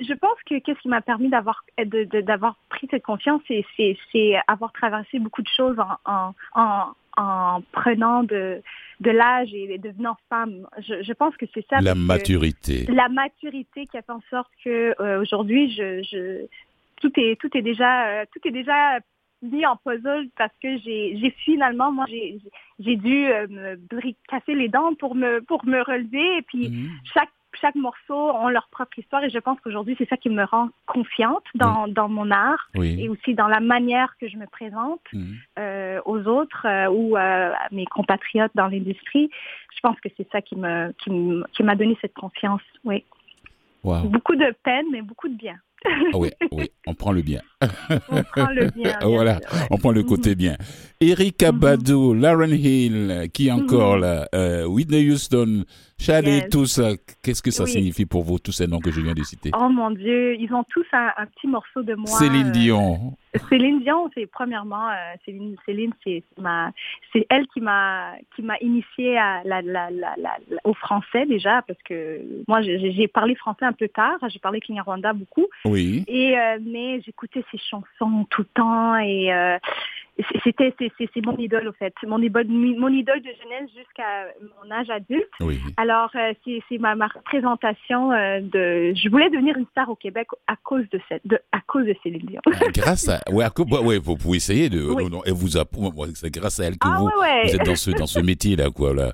je 0.00 0.14
pense 0.14 0.38
que 0.48 0.58
qu'est-ce 0.58 0.78
qui 0.80 0.88
m'a 0.88 1.00
permis 1.02 1.28
d'avoir 1.28 1.64
de- 1.78 2.20
d'avoir 2.20 2.56
pris 2.68 2.88
cette 2.90 3.02
confiance, 3.04 3.42
c'est 3.48 4.34
avoir 4.48 4.72
traversé 4.72 5.18
beaucoup 5.18 5.42
de 5.42 5.48
choses 5.56 5.78
en 5.78 5.96
en, 6.04 6.34
en, 6.54 6.92
en 7.16 7.62
prenant 7.72 8.22
de 8.22 8.62
de 9.00 9.10
l'âge 9.10 9.52
et 9.52 9.78
devenant 9.78 10.16
femme. 10.28 10.66
Je, 10.78 11.02
je 11.02 11.12
pense 11.12 11.36
que 11.36 11.46
c'est 11.52 11.66
ça. 11.68 11.80
La 11.80 11.94
maturité. 11.94 12.86
La 12.86 13.08
maturité 13.08 13.86
qui 13.86 13.96
a 13.98 14.02
fait 14.02 14.12
en 14.12 14.22
sorte 14.30 14.50
que 14.64 14.94
euh, 15.00 15.20
aujourd'hui, 15.20 15.72
je, 15.76 16.02
je 16.02 16.46
tout 17.00 17.12
est 17.18 17.38
tout 17.40 17.50
est 17.56 17.62
déjà 17.62 18.06
euh, 18.08 18.24
tout 18.32 18.46
est 18.46 18.52
déjà 18.52 18.98
mis 19.42 19.66
en 19.66 19.76
puzzle 19.76 20.28
parce 20.38 20.52
que 20.62 20.78
j'ai 20.78 21.16
j'ai 21.20 21.30
finalement 21.44 21.90
moi 21.90 22.04
j'ai 22.08 22.38
j'ai 22.78 22.94
dû 22.96 23.26
euh, 23.26 23.48
me 23.48 23.76
casser 24.28 24.54
les 24.54 24.68
dents 24.68 24.94
pour 24.94 25.16
me 25.16 25.40
pour 25.40 25.64
me 25.66 25.82
relever 25.82 26.36
et 26.38 26.42
puis 26.42 26.68
Mhm. 26.70 26.88
chaque 27.12 27.30
chaque 27.60 27.74
morceau 27.74 28.14
ont 28.14 28.48
leur 28.48 28.68
propre 28.68 28.98
histoire 28.98 29.22
et 29.24 29.30
je 29.30 29.38
pense 29.38 29.58
qu'aujourd'hui 29.60 29.94
c'est 29.98 30.08
ça 30.08 30.16
qui 30.16 30.30
me 30.30 30.44
rend 30.44 30.70
confiante 30.86 31.44
dans, 31.54 31.86
dans 31.88 32.08
mon 32.08 32.30
art 32.30 32.68
et 33.00 33.08
aussi 33.08 33.34
dans 33.34 33.48
la 33.48 33.60
manière 33.60 34.16
que 34.18 34.28
je 34.28 34.36
me 34.36 34.46
présente 34.46 35.00
Mhm. 35.12 35.36
euh, 35.58 36.00
aux 36.04 36.24
autres 36.26 36.66
euh, 36.66 36.88
ou 36.88 37.16
euh, 37.16 37.52
à 37.52 37.68
mes 37.72 37.84
compatriotes 37.86 38.52
dans 38.54 38.66
l'industrie. 38.68 39.30
Je 39.74 39.80
pense 39.80 39.98
que 40.00 40.08
c'est 40.16 40.28
ça 40.30 40.40
qui 40.42 40.56
me 40.56 40.92
qui 40.98 41.10
me- 41.10 41.44
qui 41.52 41.62
m'a 41.62 41.74
donné 41.76 41.96
cette 42.00 42.14
confiance. 42.14 42.62
Oui, 42.84 43.04
Wow. 43.84 44.02
beaucoup 44.08 44.36
de 44.36 44.54
peine 44.62 44.86
mais 44.92 45.02
beaucoup 45.02 45.28
de 45.28 45.34
bien. 45.34 45.56
Ah 45.84 46.16
oui, 46.18 46.30
oui, 46.52 46.70
on 46.86 46.94
prend 46.94 47.12
le 47.12 47.22
bien. 47.22 47.40
On 48.10 48.22
prend 48.22 48.48
le 48.50 48.70
bien. 48.70 48.96
bien 49.00 49.08
Voilà. 49.08 49.38
sûr. 49.40 49.66
On 49.70 49.78
prend 49.78 49.90
le 49.92 50.02
côté 50.02 50.34
bien. 50.34 50.56
Erika 51.00 51.52
Mhm. 51.52 51.58
Badu, 51.58 52.14
Lauren 52.14 52.50
Hill, 52.52 53.28
qui 53.32 53.50
encore 53.50 53.96
Mhm. 53.96 54.00
là, 54.02 54.28
euh, 54.34 54.64
Whitney 54.66 55.10
Houston, 55.10 55.64
Shadé, 55.98 56.30
Yes. 56.38 56.48
tout 56.50 56.66
ça. 56.66 56.90
Qu'est-ce 57.22 57.42
que 57.42 57.50
ça 57.50 57.64
Oui. 57.64 57.70
signifie 57.70 58.06
pour 58.06 58.22
vous, 58.22 58.38
tous 58.38 58.52
ces 58.52 58.66
noms 58.66 58.80
que 58.80 58.90
je 58.90 59.00
viens 59.00 59.14
de 59.14 59.22
citer? 59.22 59.50
Oh 59.58 59.68
mon 59.68 59.90
Dieu, 59.90 60.34
ils 60.38 60.52
ont 60.52 60.64
tous 60.70 60.86
un, 60.92 61.10
un 61.16 61.26
petit 61.26 61.46
morceau 61.48 61.82
de 61.82 61.94
moi. 61.94 62.06
Céline 62.06 62.48
euh, 62.48 62.50
Dion. 62.52 63.14
Céline 63.48 63.80
Dion, 63.80 64.10
c'est 64.14 64.26
premièrement 64.26 64.90
euh, 64.90 65.14
Céline. 65.24 65.56
Céline, 65.64 65.92
c'est 66.04 66.22
ma, 66.38 66.70
c'est 67.12 67.26
elle 67.30 67.46
qui 67.48 67.60
m'a 67.60 68.12
qui 68.34 68.42
m'a 68.42 68.58
initiée 68.60 69.16
à 69.18 69.42
la, 69.44 69.62
la, 69.62 69.90
la, 69.90 70.36
au 70.64 70.74
français 70.74 71.24
déjà 71.26 71.62
parce 71.62 71.82
que 71.82 72.20
moi 72.46 72.60
j'ai 72.62 72.92
j'ai 72.92 73.08
parlé 73.08 73.34
français 73.34 73.64
un 73.64 73.72
peu 73.72 73.88
tard. 73.88 74.18
J'ai 74.28 74.38
parlé 74.38 74.60
Kinyarwanda 74.60 75.12
beaucoup 75.12 75.46
Oui. 75.64 76.04
et 76.08 76.38
euh, 76.38 76.58
mais 76.62 77.00
j'écoutais 77.02 77.44
ses 77.50 77.58
chansons 77.58 78.26
tout 78.30 78.42
le 78.42 78.48
temps 78.54 78.96
et 78.96 79.32
euh, 79.32 79.58
c'était 80.44 80.74
c'est 80.78 81.24
mon 81.24 81.36
idole 81.38 81.68
au 81.68 81.72
fait, 81.72 81.94
mon 82.06 82.20
idole 82.20 82.46
mon 82.48 82.88
idole 82.88 83.20
de 83.20 83.30
jeunesse 83.42 83.70
jusqu'à 83.76 84.26
mon 84.62 84.70
âge 84.70 84.90
adulte. 84.90 85.28
Oui. 85.40 85.58
Alors, 85.76 86.10
euh, 86.14 86.32
c'est 86.44 86.78
ma, 86.78 86.94
ma 86.94 87.06
représentation 87.06 88.12
euh, 88.12 88.40
de. 88.40 88.94
Je 88.94 89.08
voulais 89.08 89.30
devenir 89.30 89.56
une 89.56 89.66
star 89.66 89.88
au 89.88 89.96
Québec 89.96 90.28
à 90.46 90.56
cause 90.56 90.84
de 90.90 91.00
cette, 91.08 91.26
de, 91.26 91.38
à 91.52 91.60
cause 91.66 91.86
de 91.86 91.94
Céline 92.02 92.26
Dion. 92.26 92.40
Ah, 92.46 92.66
grâce 92.74 93.08
à, 93.08 93.20
ouais, 93.30 93.44
à 93.44 93.50
co- 93.50 93.64
ouais, 93.64 93.98
vous 93.98 94.16
pouvez 94.16 94.36
essayer 94.36 94.68
de, 94.68 94.82
Oui. 94.82 95.08
non, 95.10 95.22
elle 95.24 95.32
vous 95.32 95.56
c'est 96.14 96.30
grâce 96.30 96.60
à 96.60 96.64
elle 96.64 96.74
que 96.74 96.88
Ah 96.88 96.96
vous, 96.98 97.10
ouais, 97.20 97.44
vous 97.46 97.54
êtes 97.56 97.66
dans 97.66 97.76
ce, 97.76 97.90
dans 97.90 98.06
ce 98.06 98.20
métier 98.20 98.56
là, 98.56 98.70
quoi, 98.70 98.92
là. 98.94 99.12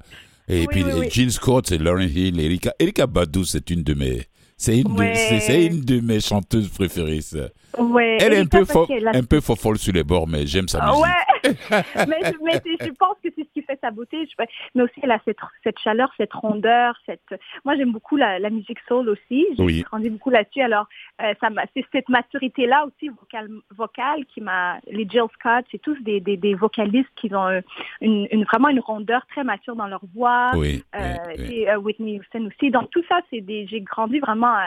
Et 0.49 0.61
Oui, 0.61 0.67
puis. 0.69 1.11
Jean 1.11 1.31
Scott, 1.31 1.67
c'est 1.69 1.79
Lauren 1.79 2.03
Hill, 2.09 2.41
Erika, 2.41 2.73
Erika 2.79 3.07
Badu, 3.07 3.45
c'est 3.45 3.71
une 3.71 3.83
de 3.83 3.95
mes, 3.95 4.23
c'est 4.59 4.79
une, 4.79 4.93
de- 4.95 4.99
Ouais. 4.99 5.67
une 5.67 5.81
de 5.81 6.01
mes 6.01 6.21
chanteuses 6.21 6.69
préférées. 6.69 7.23
ça. 7.23 7.49
Ouais. 7.79 8.19
Elle 8.21 8.33
est 8.35 8.39
un 8.39 8.47
peu, 8.47 8.63
fo- 8.65 8.87
a- 9.07 9.17
un 9.17 9.23
peu 9.23 9.41
folle 9.41 9.79
sur 9.79 9.93
les 9.95 10.03
bords, 10.05 10.27
mais 10.29 10.47
j'aime 10.47 10.69
sa 10.69 10.81
Ah 10.83 10.91
musique. 10.91 11.05
Ouais, 11.05 11.85
mais, 12.09 12.17
je- 12.25 12.45
mais 12.45 12.61
je 12.81 12.91
pense 12.99 13.17
que 13.23 13.29
qui 13.29 13.48
fait 13.69 13.79
sa 13.83 13.91
beauté. 13.91 14.27
Je- 14.27 14.45
mais 14.75 14.83
aussi, 14.83 14.95
elle 15.03 15.11
a 15.11 15.21
cette, 15.25 15.39
cette 15.65 15.79
chaleur, 15.79 16.11
cette 16.17 16.33
rondeur. 16.33 16.95
Cette... 17.07 17.21
Moi, 17.65 17.77
j'aime 17.77 17.93
beaucoup 17.93 18.17
la, 18.17 18.39
la 18.39 18.51
musique 18.51 18.79
soul 18.89 19.09
aussi. 19.09 19.47
J'ai 19.57 19.63
Oui. 19.63 19.83
grandi 19.83 20.11
beaucoup 20.11 20.31
là-dessus. 20.31 20.61
Alors, 20.63 20.87
euh, 21.23 21.35
c'est 21.75 21.85
cette 21.93 22.09
maturité-là 22.09 22.87
aussi 22.87 23.09
vocale, 23.11 23.49
vocale 23.77 24.25
qui 24.27 24.41
m'a. 24.41 24.79
Les 24.91 25.07
Jill 25.09 25.23
Scott, 25.39 25.65
c'est 25.71 25.81
tous 25.81 25.97
des, 26.03 26.21
des, 26.21 26.37
des 26.37 26.55
vocalistes 26.55 27.09
qui 27.17 27.33
ont 27.35 27.49
une, 28.01 28.27
une- 28.31 28.45
vraiment 28.45 28.69
une 28.69 28.81
rondeur 28.81 29.27
très 29.29 29.45
mature 29.45 29.77
dans 29.77 29.87
leur 29.87 30.03
voix. 30.15 30.51
Oui, 30.55 30.83
Euh, 30.95 31.15
oui, 31.39 31.45
et, 31.63 31.71
euh, 31.71 31.77
Whitney 31.79 32.19
Houston 32.21 32.47
aussi. 32.49 32.71
Donc 32.71 32.91
tout 32.91 33.03
ça, 33.09 33.21
c'est 33.31 33.41
des. 33.41 33.67
J'ai 33.67 33.81
grandi 33.81 34.19
vraiment 34.19 34.47
à, 34.55 34.67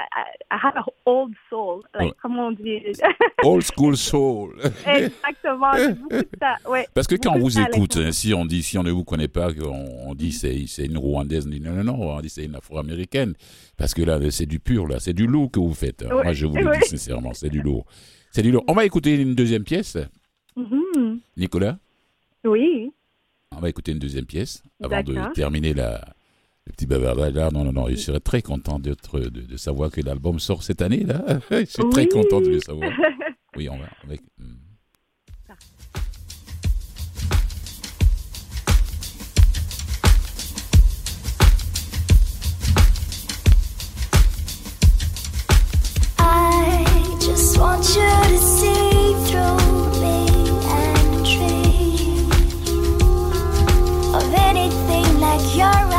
à, 0.50 0.56
à 0.56 0.68
have 0.68 0.78
an 0.78 0.92
old 1.06 1.34
soul, 1.50 1.82
like, 1.96 2.14
comment 2.22 2.48
on 2.48 2.52
dit. 2.52 2.82
Old 3.44 3.64
school 3.64 3.96
soul. 3.98 4.54
Exactement, 4.86 5.72
beaucoup 6.00 6.16
de 6.24 6.30
ça. 6.40 6.56
Ouais. 6.70 6.86
Parce 6.94 7.08
que 7.08 7.16
quand 7.16 7.34
on 7.36 7.40
vous 7.40 7.60
écoute, 7.60 7.98
hein, 7.98 8.12
si 8.12 8.34
on 8.34 8.46
dit, 8.46 8.62
si 8.64 8.78
on 8.78 8.84
ne 8.92 8.96
vous 8.98 9.04
connaît 9.04 9.28
pas, 9.28 9.50
on, 9.62 10.10
on 10.10 10.16
dit 10.16 10.32
c'est, 10.32 10.66
c'est 10.68 10.86
une 10.86 10.98
Rwandaise, 10.98 11.46
on 11.48 11.50
dit 11.50 11.60
non, 11.60 11.74
non, 11.74 11.84
non, 11.84 12.02
on 12.18 12.22
dit 12.22 12.30
c'est 12.30 12.46
une 12.46 12.56
Afro-Américaine. 12.56 13.34
Parce 13.78 13.94
que 13.94 14.02
là, 14.02 14.20
c'est 14.32 14.46
du 14.46 14.60
pur, 14.60 14.88
là, 14.88 15.00
c'est 15.00 15.14
du 15.14 15.28
lourd 15.28 15.50
que 15.52 15.60
vous 15.60 15.74
faites. 15.74 16.02
Ouais, 16.04 16.24
Moi, 16.24 16.34
je 16.34 16.46
vous 16.46 16.56
le 16.56 16.66
ouais. 16.70 16.80
dis 16.84 16.90
sincèrement, 16.90 17.34
c'est 17.34 17.50
du 17.50 17.62
lourd. 17.62 17.86
C'est 18.32 18.42
du 18.44 18.52
lourd. 18.52 18.64
On 18.68 18.74
va 18.74 18.86
écouter 18.86 19.16
une 19.16 19.36
deuxième 19.36 19.64
pièce, 19.64 19.98
Mhm. 20.56 21.20
Nicolas? 21.38 21.78
Oui. 22.44 22.92
On 23.56 23.60
va 23.60 23.70
écouter 23.70 23.92
une 23.94 24.00
deuxième 24.00 24.26
pièce 24.26 24.64
avant 24.84 25.02
de 25.04 25.34
terminer 25.34 25.74
la, 25.74 26.04
le 26.66 26.74
petit 26.74 26.86
bavardage. 26.86 27.34
Là, 27.34 27.50
non, 27.52 27.64
non, 27.64 27.72
non, 27.72 27.88
je 27.90 27.96
serais 27.96 28.20
très 28.20 28.42
content 28.42 28.80
de, 28.80 28.96
de 29.30 29.58
savoir 29.58 29.92
que 29.92 30.02
l'album 30.02 30.40
sort 30.40 30.64
cette 30.64 30.82
année, 30.82 31.04
là. 31.06 31.24
je 31.52 31.66
suis 31.66 31.90
très 31.92 32.08
content 32.08 32.42
de 32.42 32.48
le 32.50 32.60
savoir. 32.60 32.92
Oui, 33.58 33.68
on 33.68 33.78
va. 33.78 33.86
on 34.08 34.14
you're 55.62 55.91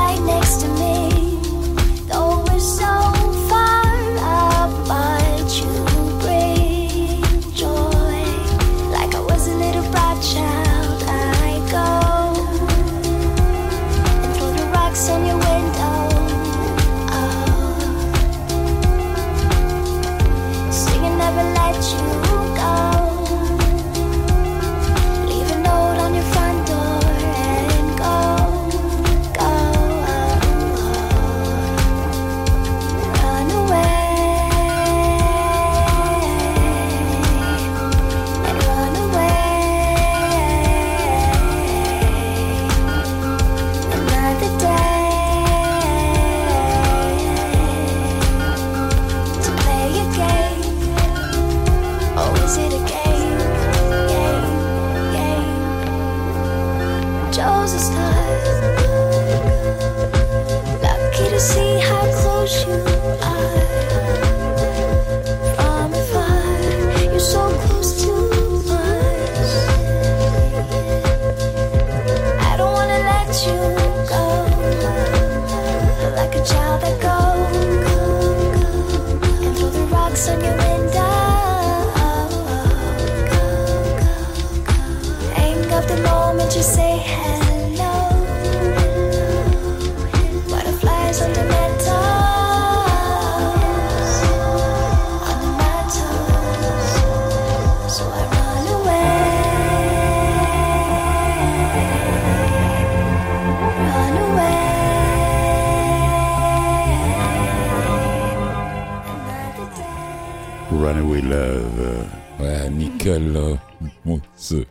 Nicole 113.31 114.21
euh. 114.51 114.65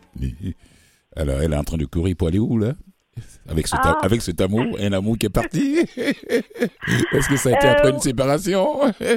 Alors, 1.16 1.42
elle 1.42 1.54
est 1.54 1.58
en 1.58 1.64
train 1.64 1.78
de 1.78 1.86
courir 1.86 2.16
pour 2.18 2.28
aller 2.30 2.40
où, 2.40 2.58
là? 2.58 2.74
Avec 3.50 3.68
cet, 3.68 3.80
Ah. 3.84 3.98
avec 4.02 4.22
cet 4.22 4.40
amour, 4.40 4.78
un 4.80 4.94
amour 4.94 5.18
qui 5.18 5.26
est 5.26 5.30
parti? 5.30 5.80
Est-ce 5.98 7.28
que 7.28 7.36
ça 7.36 7.50
a 7.50 7.52
été 7.58 7.68
Euh, 7.68 7.72
après 7.74 7.90
une 7.92 8.00
séparation? 8.00 8.82
Euh, 9.02 9.14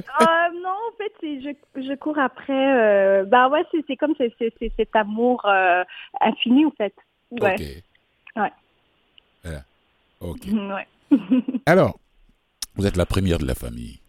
non, 0.63 0.71
en 0.71 0.97
fait, 0.99 1.13
je, 1.23 1.81
je 1.81 1.95
cours 1.97 2.19
après. 2.19 2.53
euh, 2.77 3.25
bah 3.25 3.49
ouais, 3.49 3.63
c'est 3.87 3.97
comme 3.97 4.15
cet 4.19 4.97
amour 4.97 5.45
euh, 5.47 5.85
infini, 6.21 6.67
en 6.67 6.73
fait. 6.73 6.95
Ouais. 7.31 7.55
Ok. 7.55 8.43
Ouais. 8.43 8.53
Voilà. 9.45 9.63
Ok. 10.21 10.41
ouais. 10.53 11.19
Alors, 11.67 11.99
vous 12.75 12.87
êtes 12.87 12.97
la 12.97 13.07
première 13.07 13.39
de 13.39 13.47
la 13.47 13.55
famille. 13.55 14.01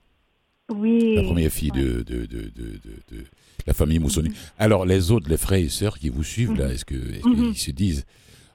Oui. 0.71 1.15
La 1.15 1.23
première 1.23 1.51
fille 1.51 1.71
de, 1.71 2.01
de, 2.03 2.25
de, 2.25 2.49
de, 2.55 3.23
la 3.67 3.73
famille 3.73 3.99
Moussoni. 3.99 4.31
Alors, 4.57 4.85
les 4.85 5.11
autres, 5.11 5.29
les 5.29 5.37
frères 5.37 5.59
et 5.59 5.69
sœurs 5.69 5.97
qui 5.99 6.09
vous 6.09 6.23
suivent, 6.23 6.53
là, 6.53 6.71
est-ce 6.71 6.85
que 6.85 6.95
est-ce 6.95 7.21
qu'ils 7.21 7.47
Mhm. 7.47 7.53
se 7.53 7.71
disent 7.71 8.05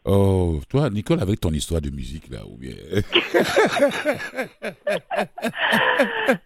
Oh, 0.06 0.60
toi, 0.70 0.88
Nicole, 0.88 1.20
avec 1.20 1.40
ton 1.40 1.50
histoire 1.50 1.82
de 1.82 1.90
musique, 1.90 2.30
là, 2.30 2.38
ou 2.46 2.56
bien. 2.56 2.72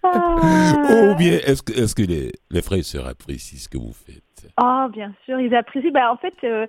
Ou 0.03 1.15
bien, 1.17 1.39
est-ce 1.45 1.63
que, 1.63 1.73
est-ce 1.73 1.95
que 1.95 2.03
les, 2.03 2.33
les 2.51 2.63
frères 2.63 2.79
et 2.79 2.83
sœurs 2.83 3.07
apprécient 3.07 3.59
ce 3.59 3.69
que 3.69 3.79
vous 3.79 3.93
faites? 3.93 4.23
Oh, 4.61 4.87
bien 4.93 5.13
sûr, 5.25 5.41
ils 5.41 5.55
apprécient. 5.55 5.91
Bah, 5.93 6.13
en 6.13 6.17
fait, 6.17 6.35
euh, 6.45 6.67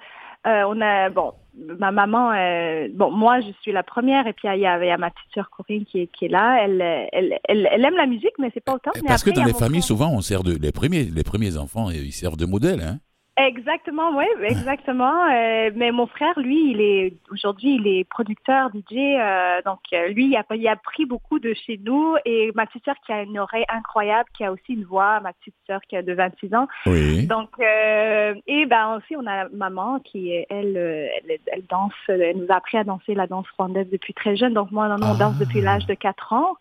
Euh, 0.48 0.64
on 0.68 0.80
a, 0.80 1.10
bon, 1.10 1.34
ma 1.80 1.92
maman, 1.92 2.32
euh, 2.32 2.88
bon, 2.94 3.12
moi, 3.12 3.40
je 3.42 3.52
suis 3.62 3.72
la 3.72 3.84
première, 3.84 4.28
et 4.28 4.34
puis 4.34 4.48
il 4.48 4.60
y 4.60 4.66
a, 4.68 4.84
il 4.84 4.88
y 4.88 4.92
a 4.92 4.98
ma 4.98 5.10
petite 5.10 5.34
sœur 5.34 5.50
Corinne 5.50 5.86
qui 5.86 6.02
est, 6.02 6.08
qui 6.08 6.26
est 6.26 6.30
là. 6.30 6.64
Elle, 6.64 6.82
elle, 6.82 7.40
elle, 7.46 7.68
elle 7.72 7.86
aime 7.86 7.96
la 7.96 8.06
musique, 8.06 8.34
mais 8.38 8.52
c'est 8.54 8.64
pas 8.64 8.74
autant. 8.74 8.92
Mais 8.96 9.02
Parce 9.08 9.22
après, 9.22 9.32
que 9.32 9.36
dans 9.40 9.46
les 9.46 9.54
familles, 9.54 9.82
souvent, 9.82 10.10
on 10.12 10.22
sert 10.22 10.44
de 10.44 10.56
les 10.56 10.72
premiers, 10.72 11.04
les 11.04 11.24
premiers 11.24 11.58
enfants, 11.58 11.90
ils 11.90 12.12
servent 12.12 12.38
de 12.38 12.46
modèle. 12.46 12.82
Hein. 12.82 13.00
Exactement, 13.38 14.16
oui, 14.18 14.26
exactement. 14.44 15.26
Euh, 15.30 15.70
mais 15.76 15.92
mon 15.92 16.08
frère, 16.08 16.40
lui, 16.40 16.72
il 16.72 16.80
est 16.80 17.14
aujourd'hui, 17.30 17.76
il 17.76 17.86
est 17.86 18.06
producteur 18.10 18.70
DJ, 18.70 18.96
euh, 18.96 19.62
donc 19.66 19.80
euh, 19.92 20.08
lui, 20.08 20.28
il 20.28 20.36
a, 20.38 20.44
il 20.56 20.66
a 20.68 20.72
appris 20.72 21.06
beaucoup 21.06 21.40
de 21.40 21.54
chez 21.54 21.78
nous. 21.84 22.16
Et 22.24 22.52
ma 22.56 22.66
petite 22.66 22.86
sœur 22.86 22.96
qui 23.06 23.12
a 23.12 23.24
une 23.24 23.38
oreille 23.38 23.66
incroyable, 23.68 24.30
qui 24.38 24.46
a 24.46 24.54
aussi 24.54 24.74
une 24.76 24.86
voix, 24.86 25.20
ma 25.20 25.34
petite 25.34 25.54
sœur 25.68 25.82
qui 25.90 25.98
a 25.98 26.02
de 26.02 26.14
26 26.14 26.56
ans. 26.56 26.68
Oui. 26.86 27.28
Donc, 27.28 27.50
euh, 27.60 28.36
et 28.48 28.66
ben 28.68 28.96
aussi, 28.96 29.18
on 29.18 29.28
a 29.28 29.50
maman 29.50 30.00
qui, 30.00 30.32
elle, 30.32 30.78
elle, 30.78 31.38
elle 31.48 31.66
danse, 31.70 31.92
elle 32.08 32.38
nous 32.38 32.48
a 32.50 32.56
appris 32.56 32.78
à 32.78 32.86
danser 32.86 33.16
la 33.16 33.28
danse 33.28 33.48
rwandaise 33.58 33.90
depuis 33.90 34.14
très 34.14 34.38
jeune. 34.38 34.54
Donc, 34.54 34.72
moi, 34.72 34.88
non, 34.88 34.96
on 34.96 35.18
danse 35.18 35.36
Ah. 35.42 35.44
depuis 35.44 35.60
l'âge 35.60 35.86
de 35.88 35.94
4 35.94 36.32
ans. 36.32 36.54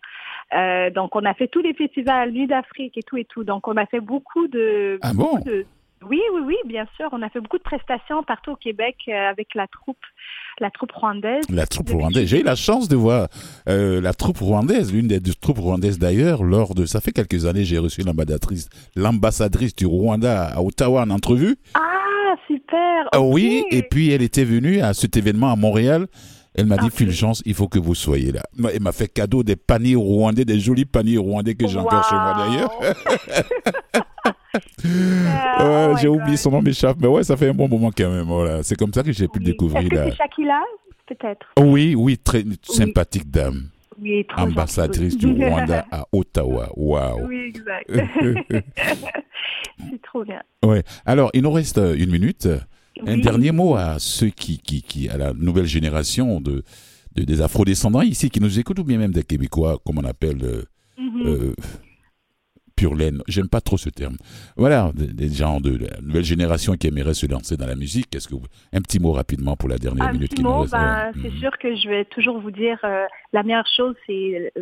Euh, 0.53 0.89
donc, 0.89 1.15
on 1.15 1.23
a 1.23 1.33
fait 1.33 1.47
tous 1.47 1.61
les 1.61 1.73
festivals, 1.73 2.31
Nuit 2.31 2.47
d'Afrique 2.47 2.97
et 2.97 3.03
tout 3.03 3.15
et 3.17 3.23
tout. 3.25 3.45
Donc, 3.45 3.67
on 3.69 3.77
a 3.77 3.85
fait 3.85 4.01
beaucoup 4.01 4.47
de... 4.49 4.99
Ah 5.01 5.11
bon? 5.15 5.23
beaucoup 5.37 5.43
de- 5.45 5.65
oui, 6.03 6.21
oui, 6.33 6.41
oui, 6.45 6.55
bien 6.65 6.85
sûr. 6.95 7.07
On 7.11 7.21
a 7.21 7.29
fait 7.29 7.39
beaucoup 7.39 7.57
de 7.57 7.63
prestations 7.63 8.23
partout 8.23 8.51
au 8.51 8.55
Québec 8.55 8.95
euh, 9.07 9.29
avec 9.29 9.55
la 9.55 9.67
troupe, 9.67 9.97
la 10.59 10.69
troupe 10.69 10.91
rwandaise. 10.91 11.49
La 11.49 11.65
troupe 11.65 11.89
rwandaise. 11.89 12.27
J'ai 12.27 12.41
eu 12.41 12.43
la 12.43 12.55
chance 12.55 12.87
de 12.87 12.95
voir 12.95 13.27
euh, 13.69 14.01
la 14.01 14.13
troupe 14.13 14.39
rwandaise, 14.39 14.93
l'une 14.93 15.07
des 15.07 15.19
deux 15.19 15.33
troupes 15.33 15.59
rwandaises 15.59 15.97
d'ailleurs, 15.97 16.43
lors 16.43 16.75
de. 16.75 16.85
Ça 16.85 17.01
fait 17.01 17.11
quelques 17.11 17.45
années, 17.45 17.63
j'ai 17.63 17.79
reçu 17.79 18.01
l'ambassadrice, 18.01 18.69
l'ambassadrice 18.95 19.75
du 19.75 19.85
Rwanda 19.85 20.47
à 20.47 20.61
Ottawa 20.61 21.01
en 21.01 21.09
entrevue. 21.09 21.57
Ah, 21.73 22.35
super. 22.47 23.09
Ah 23.11 23.21
oui, 23.21 23.65
et 23.71 23.83
puis 23.83 24.11
elle 24.11 24.21
était 24.21 24.45
venue 24.45 24.81
à 24.81 24.93
cet 24.93 25.17
événement 25.17 25.51
à 25.51 25.55
Montréal. 25.55 26.07
Elle 26.57 26.65
m'a 26.65 26.77
dit. 26.77 26.89
Fulgence, 26.89 27.41
il 27.45 27.53
faut 27.53 27.67
que 27.67 27.79
vous 27.79 27.95
soyez 27.95 28.31
là. 28.31 28.43
Elle 28.73 28.81
m'a 28.81 28.91
fait 28.91 29.07
cadeau 29.07 29.43
des 29.43 29.55
paniers 29.55 29.95
rwandais, 29.95 30.45
des 30.45 30.59
jolis 30.59 30.85
paniers 30.85 31.17
rwandais 31.17 31.55
que 31.55 31.67
j'ai 31.67 31.77
encore 31.77 32.07
chez 32.07 32.15
moi 32.15 32.35
d'ailleurs. 32.37 32.71
Ouais, 34.85 35.87
oh 35.91 35.95
j'ai 35.99 36.07
oublié 36.07 36.37
son 36.37 36.51
nom 36.51 36.61
m'échappe, 36.61 36.97
mais 36.99 37.07
ouais, 37.07 37.23
ça 37.23 37.35
fait 37.35 37.49
un 37.49 37.53
bon 37.53 37.67
moment 37.67 37.91
quand 37.95 38.09
même. 38.09 38.25
Voilà. 38.25 38.63
C'est 38.63 38.75
comme 38.75 38.93
ça 38.93 39.03
que 39.03 39.11
j'ai 39.11 39.27
pu 39.27 39.39
le 39.39 39.45
découvrir 39.45 39.81
Est-ce 39.81 39.89
que 39.89 40.11
c'est 40.11 40.17
Shakila 40.17 40.61
Peut-être? 41.07 41.45
Oui, 41.59 41.93
oui, 41.95 42.17
très 42.17 42.43
sympathique 42.63 43.29
dame. 43.29 43.69
Oui, 44.01 44.25
trop 44.27 44.41
Ambassadrice 44.41 45.17
du 45.17 45.27
Rwanda 45.27 45.85
à 45.91 46.05
Ottawa. 46.11 46.69
Waouh. 46.75 47.27
Oui, 47.27 47.53
exact. 47.53 47.89
c'est 49.79 50.01
trop 50.03 50.23
bien. 50.23 50.41
Ouais. 50.63 50.83
Alors, 51.05 51.29
il 51.33 51.43
nous 51.43 51.51
reste 51.51 51.77
euh, 51.77 51.95
une 51.97 52.11
minute. 52.11 52.47
Un 53.05 53.17
dernier 53.17 53.51
mot 53.51 53.75
à 53.75 53.99
ceux 53.99 54.29
qui, 54.29 54.57
qui, 54.59 54.81
qui, 54.81 55.09
à 55.09 55.17
la 55.17 55.33
nouvelle 55.33 55.65
génération 55.65 56.39
de, 56.41 56.63
de- 57.15 57.23
des 57.23 57.41
afro-descendants 57.41 58.01
ici 58.01 58.29
qui 58.29 58.39
nous 58.39 58.59
écoutent 58.59 58.79
ou 58.79 58.83
bien 58.83 58.97
même 58.97 59.11
des 59.11 59.23
Québécois, 59.23 59.79
comme 59.85 59.97
on 59.99 60.03
appelle 60.05 60.43
euh, 60.43 60.63
Mhm. 60.97 61.21
euh, 61.25 61.53
pure 62.77 62.95
laine. 62.95 63.21
J'aime 63.27 63.47
pas 63.47 63.61
trop 63.61 63.77
ce 63.77 63.89
terme. 63.89 64.17
Voilà, 64.57 64.91
des, 64.93 65.07
des 65.07 65.29
gens 65.29 65.61
de 65.61 65.77
la 65.77 65.99
nouvelle 66.01 66.25
génération 66.25 66.75
qui 66.75 66.87
aimeraient 66.87 67.13
se 67.13 67.25
lancer 67.25 67.55
dans 67.55 67.67
la 67.67 67.75
musique. 67.75 68.13
Est-ce 68.13 68.27
que 68.27 68.35
vous... 68.35 68.43
un 68.73 68.81
petit 68.81 68.99
mot 68.99 69.13
rapidement 69.13 69.55
pour 69.55 69.69
la 69.69 69.77
dernière 69.77 70.05
Un 70.05 70.11
minute 70.13 70.29
petit 70.31 70.35
qui 70.37 70.43
nous 70.43 70.49
mot, 70.49 70.61
reste? 70.61 70.73
ben, 70.73 71.11
c'est 71.21 71.31
Mhm. 71.31 71.37
sûr 71.39 71.51
que 71.57 71.73
je 71.75 71.87
vais 71.89 72.05
toujours 72.05 72.39
vous 72.39 72.51
dire 72.51 72.77
euh, 72.83 73.05
la 73.31 73.43
meilleure 73.43 73.67
chose, 73.77 73.95
c'est 74.05 74.51
euh, 74.57 74.61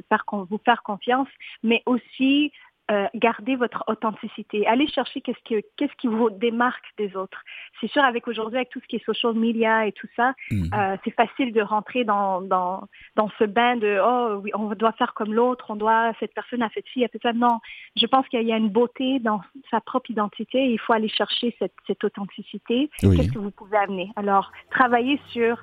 vous 0.50 0.60
faire 0.64 0.82
confiance, 0.84 1.28
mais 1.64 1.82
aussi 1.88 2.52
euh, 2.92 3.08
garder 3.16 3.56
votre 3.56 3.84
authenticité. 3.88 4.68
Allez 4.68 4.88
chercher 4.88 5.22
qu'est-ce 5.22 5.44
que 5.50 5.62
qu'est-ce 5.78 5.94
qui 5.98 6.08
vous 6.08 6.30
démarque 6.30 6.84
des 6.98 7.16
autres. 7.16 7.42
C'est 7.80 7.90
sûr, 7.90 8.04
avec 8.04 8.28
aujourd'hui, 8.28 8.58
avec 8.58 8.70
tout 8.70 8.80
ce 8.82 8.88
qui 8.88 8.98
est 8.98 9.06
social 9.06 9.34
media 9.34 9.88
et 9.88 9.92
tout 9.94 10.08
ça, 10.16 10.34
Mhm. 10.52 10.70
euh, 10.74 10.98
c'est 11.04 11.16
facile 11.16 11.54
de 11.54 11.62
rentrer 11.62 12.04
dans, 12.04 12.42
dans, 12.42 12.88
dans 13.16 13.30
ce 13.40 13.46
bain 13.46 13.78
de 13.78 14.00
oh 14.04 14.42
oui, 14.44 14.52
on 14.54 14.68
doit 14.76 14.92
faire 14.94 15.14
comme 15.14 15.34
l'autre, 15.34 15.66
on 15.70 15.76
doit 15.76 16.12
cette 16.20 16.34
personne 16.34 16.62
a 16.62 16.70
fait 16.70 16.84
ci, 16.92 17.04
a 17.06 17.08
fait 17.08 17.22
ça. 17.22 17.34
Non, 17.34 17.60
je 17.96 18.06
pense 18.06 18.28
qu'il 18.28 18.44
y 18.44 18.52
a 18.54 18.58
une 18.58 18.70
beauté 18.70 19.20
dans 19.20 19.42
sa 19.72 19.80
propre 19.82 20.12
identité. 20.12 20.60
Et 20.60 20.72
il 20.74 20.80
faut 20.80 20.94
aller 20.94 21.10
chercher 21.10 21.56
cette, 21.60 21.74
cette 21.88 22.04
authenticité. 22.04 22.90
Oui. 23.04 23.16
Qu'est-ce 23.18 23.32
que 23.32 23.40
vous 23.40 23.52
pouvez 23.52 23.78
amener? 23.78 24.12
Alors, 24.16 24.52
travailler 24.70 25.20
sur 25.30 25.58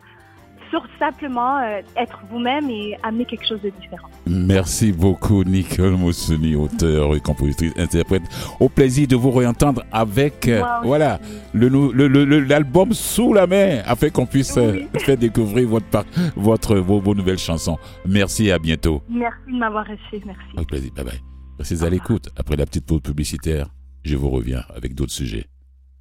sur 0.70 0.82
simplement 0.98 1.58
euh, 1.58 1.80
être 1.96 2.20
vous-même 2.30 2.70
et 2.70 2.96
amener 3.02 3.24
quelque 3.24 3.46
chose 3.46 3.60
de 3.62 3.70
différent. 3.80 4.08
Merci 4.26 4.92
beaucoup, 4.92 5.42
Nicole 5.44 5.96
Moussoni, 5.96 6.54
auteur, 6.54 7.20
compositrice, 7.22 7.72
interprète. 7.76 8.22
Au 8.60 8.68
plaisir 8.68 9.08
de 9.08 9.16
vous 9.16 9.30
réentendre 9.32 9.82
avec, 9.92 10.46
euh, 10.48 10.62
voilà, 10.84 11.18
le, 11.52 11.68
nou- 11.68 11.92
le- 11.92 12.06
le- 12.08 12.24
le- 12.24 12.40
l'album 12.40 12.92
sous 12.92 13.32
la 13.34 13.46
main, 13.46 13.82
afin 13.84 14.10
qu'on 14.10 14.26
puisse 14.26 14.56
euh, 14.56 14.72
Oui. 14.94 15.00
faire 15.00 15.16
découvrir 15.16 15.68
votre, 15.68 16.04
votre, 16.36 16.76
vos, 16.76 17.00
vos 17.00 17.14
nouvelles 17.14 17.38
chansons. 17.38 17.78
Merci 18.06 18.46
et 18.46 18.52
à 18.52 18.58
bientôt. 18.58 19.02
Merci 19.08 19.52
de 19.52 19.58
m'avoir 19.58 19.84
reçu. 19.86 20.22
Merci. 20.24 20.40
Au 20.56 20.64
plaisir. 20.64 20.92
Bye 20.94 21.04
bye. 21.04 21.20
Restez 21.58 21.82
à 21.84 21.90
l'écoute. 21.90 22.28
Après 22.36 22.56
la 22.56 22.64
petite 22.66 22.86
pause 22.86 23.00
publicitaire, 23.02 23.68
je 24.04 24.16
vous 24.16 24.30
reviens 24.30 24.62
avec 24.74 24.94
d'autres 24.94 25.12
sujets. 25.12 25.46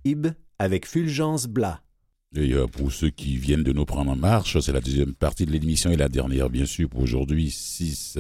Ib 0.06 0.28
avec 0.60 0.86
Fulgence 0.88 1.48
Blas. 1.48 1.80
Et 2.36 2.54
euh, 2.54 2.68
pour 2.68 2.92
ceux 2.92 3.10
qui 3.10 3.38
viennent 3.38 3.64
de 3.64 3.74
nous 3.74 3.86
prendre 3.86 4.12
en 4.12 4.16
marche, 4.16 4.60
c'est 4.60 4.72
la 4.72 4.82
deuxième 4.82 5.16
partie 5.16 5.46
de 5.46 5.52
l'émission 5.52 5.90
et 5.90 5.98
la 5.98 6.10
dernière, 6.10 6.50
bien 6.50 6.66
sûr, 6.66 6.88
pour 6.88 7.02
aujourd'hui, 7.02 7.50
6, 7.50 8.20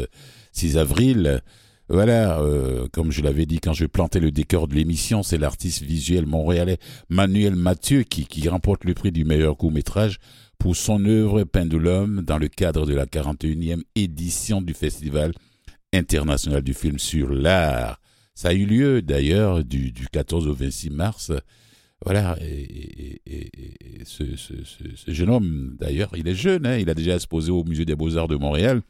6 0.51 0.77
avril. 0.77 1.41
Voilà, 1.89 2.39
euh, 2.39 2.87
comme 2.91 3.11
je 3.11 3.21
l'avais 3.21 3.45
dit 3.45 3.59
quand 3.59 3.73
je 3.73 3.85
plantais 3.85 4.19
le 4.19 4.31
décor 4.31 4.67
de 4.67 4.75
l'émission, 4.75 5.21
c'est 5.21 5.37
l'artiste 5.37 5.83
visuel 5.83 6.25
montréalais 6.25 6.77
Manuel 7.09 7.55
Mathieu 7.55 8.03
qui, 8.03 8.25
qui 8.25 8.47
remporte 8.47 8.83
le 8.83 8.93
prix 8.93 9.11
du 9.11 9.25
meilleur 9.25 9.57
court-métrage 9.57 10.19
pour 10.59 10.75
son 10.75 11.03
œuvre 11.05 11.43
Pendulum 11.43 12.21
dans 12.21 12.37
le 12.37 12.47
cadre 12.47 12.85
de 12.85 12.93
la 12.93 13.05
41e 13.05 13.81
édition 13.95 14.61
du 14.61 14.73
Festival 14.73 15.33
international 15.93 16.61
du 16.61 16.73
film 16.73 16.99
sur 16.99 17.29
l'art. 17.29 17.99
Ça 18.35 18.49
a 18.49 18.53
eu 18.53 18.65
lieu 18.65 19.01
d'ailleurs 19.01 19.63
du, 19.63 19.91
du 19.91 20.07
14 20.07 20.47
au 20.47 20.53
26 20.53 20.91
mars. 20.91 21.31
Voilà, 22.05 22.37
et, 22.41 23.21
ce, 24.05 24.23
jeune 25.07 25.29
homme, 25.29 25.75
d'ailleurs, 25.77 26.11
il 26.15 26.25
est 26.27 26.35
jeune, 26.35 26.65
hein, 26.65 26.77
il 26.77 26.89
a 26.89 26.93
déjà 26.93 27.15
exposé 27.15 27.51
au 27.51 27.65
Musée 27.65 27.83
des 27.85 27.95
Beaux-Arts 27.95 28.29
de 28.29 28.37
Montréal. 28.37 28.81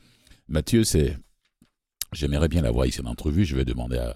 Mathieu, 0.48 0.84
c'est. 0.84 1.18
J'aimerais 2.14 2.48
bien 2.48 2.62
l'avoir 2.62 2.86
ici 2.86 3.02
en 3.02 3.06
entrevue. 3.06 3.46
Je 3.46 3.56
vais 3.56 3.66
demander 3.66 3.98
à, 3.98 4.16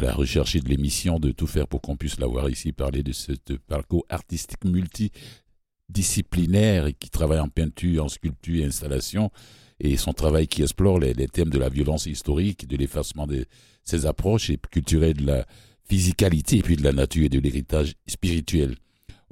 la 0.00 0.12
recherche 0.12 0.54
de 0.56 0.68
l'émission 0.68 1.18
de 1.18 1.32
tout 1.32 1.48
faire 1.48 1.66
pour 1.66 1.80
qu'on 1.80 1.96
puisse 1.96 2.20
l'avoir 2.20 2.48
ici, 2.48 2.70
parler 2.72 3.02
de 3.02 3.10
ce 3.12 3.32
parcours 3.66 4.06
artistique 4.08 4.64
multidisciplinaire 4.64 6.90
qui 6.98 7.10
travaille 7.10 7.40
en 7.40 7.48
peinture, 7.48 8.04
en 8.04 8.08
sculpture 8.08 8.62
et 8.62 8.66
installation. 8.66 9.32
Et 9.80 9.96
son 9.96 10.12
travail 10.12 10.46
qui 10.46 10.62
explore 10.62 11.00
les, 11.00 11.14
les 11.14 11.26
thèmes 11.26 11.50
de 11.50 11.58
la 11.58 11.68
violence 11.68 12.06
historique, 12.06 12.68
de 12.68 12.76
l'effacement 12.76 13.26
de 13.26 13.44
ses 13.82 14.06
approches 14.06 14.50
et 14.50 14.58
culturelles 14.70 15.16
de 15.16 15.26
la 15.26 15.44
physicalité 15.90 16.58
et 16.58 16.62
puis 16.62 16.76
de 16.76 16.84
la 16.84 16.92
nature 16.92 17.24
et 17.24 17.28
de 17.28 17.40
l'héritage 17.40 17.94
spirituel. 18.06 18.76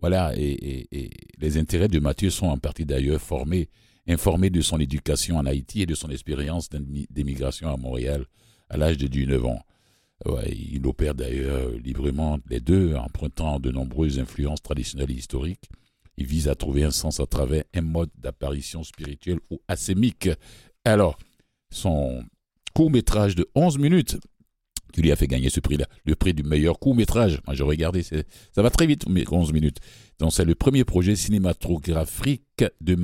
Voilà, 0.01 0.33
et, 0.37 0.87
et- 0.93 1.11
les 1.41 1.57
intérêts 1.57 1.87
de 1.89 2.01
Mathieu 2.01 2.31
sont 2.31 2.47
en 2.49 2.59
partie 2.59 2.85
d'ailleurs 2.85 3.21
formés, 3.21 3.69
informés 4.09 4.51
de 4.51 4.61
son 4.61 4.81
éducation 4.81 5.37
en 5.37 5.47
Haïti 5.47 5.83
et 5.83 5.87
de 5.87 5.95
son 5.95 6.11
expérience 6.11 6.69
d'émi- 6.69 7.07
d'émigration 7.11 7.69
à 7.73 7.77
Montréal 7.77 8.25
à 8.69 8.77
l'âge 8.77 8.97
de 8.99 9.07
19 9.07 9.45
ans. 9.47 9.63
Il 10.51 10.85
opère 10.85 11.15
d'ailleurs 11.15 11.71
librement 11.71 12.39
les 12.51 12.59
deux, 12.59 12.97
empruntant 12.97 13.61
de 13.61 13.71
nombreuses 13.71 14.19
influences 14.19 14.61
traditionnelles 14.63 15.13
et 15.13 15.15
historiques. 15.15 15.69
Il 16.17 16.27
vise 16.27 16.49
à 16.49 16.57
trouver 16.57 16.83
un 16.83 16.91
sens 16.91 17.21
à 17.21 17.27
travers 17.27 17.63
un 17.73 17.83
mode 17.83 18.11
d'apparition 18.19 18.83
spirituelle 18.83 19.39
ou 19.49 19.61
asémique. 19.69 20.29
Alors, 20.85 21.17
son 21.71 22.25
court-métrage 22.75 23.37
de 23.37 23.47
11 23.55 23.79
minutes 23.79 24.19
qui 24.93 25.03
lui 25.03 25.13
a 25.13 25.17
fait 25.17 25.27
gagner 25.27 25.51
ce 25.51 25.61
prix-là, 25.61 25.87
le 26.05 26.15
prix 26.17 26.35
du 26.35 26.43
meilleur 26.43 26.79
court-métrage. 26.79 27.41
Moi, 27.47 27.55
j'ai 27.55 27.63
regardé, 27.63 28.03
ça 28.03 28.63
va 28.63 28.71
très 28.71 28.87
vite, 28.87 29.09
mais 29.09 29.25
11 29.31 29.53
minutes. 29.53 29.79
Donc, 30.19 30.33
c'est 30.33 30.45
le 30.45 30.55
premier 30.55 30.85
projet 30.85 31.15
cinématographique 31.17 32.65
de 32.81 32.95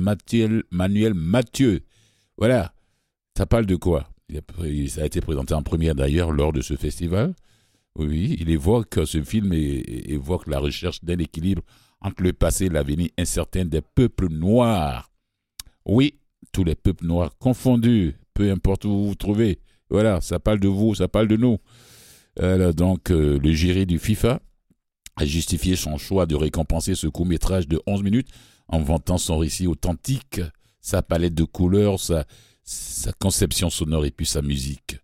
Manuel 0.71 1.13
Mathieu. 1.13 1.81
Voilà. 2.37 2.73
Ça 3.37 3.45
parle 3.45 3.65
de 3.65 3.75
quoi? 3.75 4.09
Ça 4.87 5.01
a 5.01 5.05
été 5.05 5.21
présenté 5.21 5.53
en 5.53 5.61
première 5.61 5.95
d'ailleurs 5.95 6.31
lors 6.31 6.53
de 6.53 6.61
ce 6.61 6.75
festival. 6.75 7.33
Oui, 7.97 8.35
il 8.39 8.49
évoque, 8.49 8.99
ce 9.05 9.21
film 9.23 9.53
é- 9.53 9.83
évoque 10.11 10.47
la 10.47 10.59
recherche 10.59 11.03
d'un 11.03 11.17
équilibre 11.17 11.61
entre 12.01 12.23
le 12.23 12.33
passé 12.33 12.65
et 12.65 12.69
l'avenir 12.69 13.09
incertain 13.17 13.65
des 13.65 13.81
peuples 13.81 14.27
noirs. 14.29 15.11
Oui, 15.85 16.15
tous 16.51 16.63
les 16.63 16.75
peuples 16.75 17.05
noirs 17.05 17.37
confondus, 17.37 18.15
peu 18.33 18.51
importe 18.51 18.85
où 18.85 18.89
vous 18.89 19.07
vous 19.09 19.15
trouvez. 19.15 19.59
Voilà, 19.89 20.21
ça 20.21 20.39
parle 20.39 20.59
de 20.59 20.67
vous, 20.67 20.95
ça 20.95 21.07
parle 21.07 21.27
de 21.27 21.37
nous. 21.37 21.57
Alors, 22.39 22.73
donc, 22.73 23.11
euh, 23.11 23.39
le 23.39 23.51
jury 23.53 23.85
du 23.85 23.99
FIFA 23.99 24.41
a 25.15 25.25
justifié 25.25 25.75
son 25.75 25.97
choix 25.97 26.25
de 26.25 26.35
récompenser 26.35 26.95
ce 26.95 27.07
court-métrage 27.07 27.67
de 27.67 27.81
11 27.85 28.03
minutes 28.03 28.29
en 28.67 28.81
vantant 28.81 29.17
son 29.17 29.37
récit 29.37 29.67
authentique, 29.67 30.41
sa 30.81 31.01
palette 31.01 31.35
de 31.35 31.43
couleurs, 31.43 31.99
sa, 31.99 32.25
conception 33.19 33.69
sonore 33.69 34.05
et 34.05 34.11
puis 34.11 34.25
sa 34.25 34.41
musique. 34.41 34.97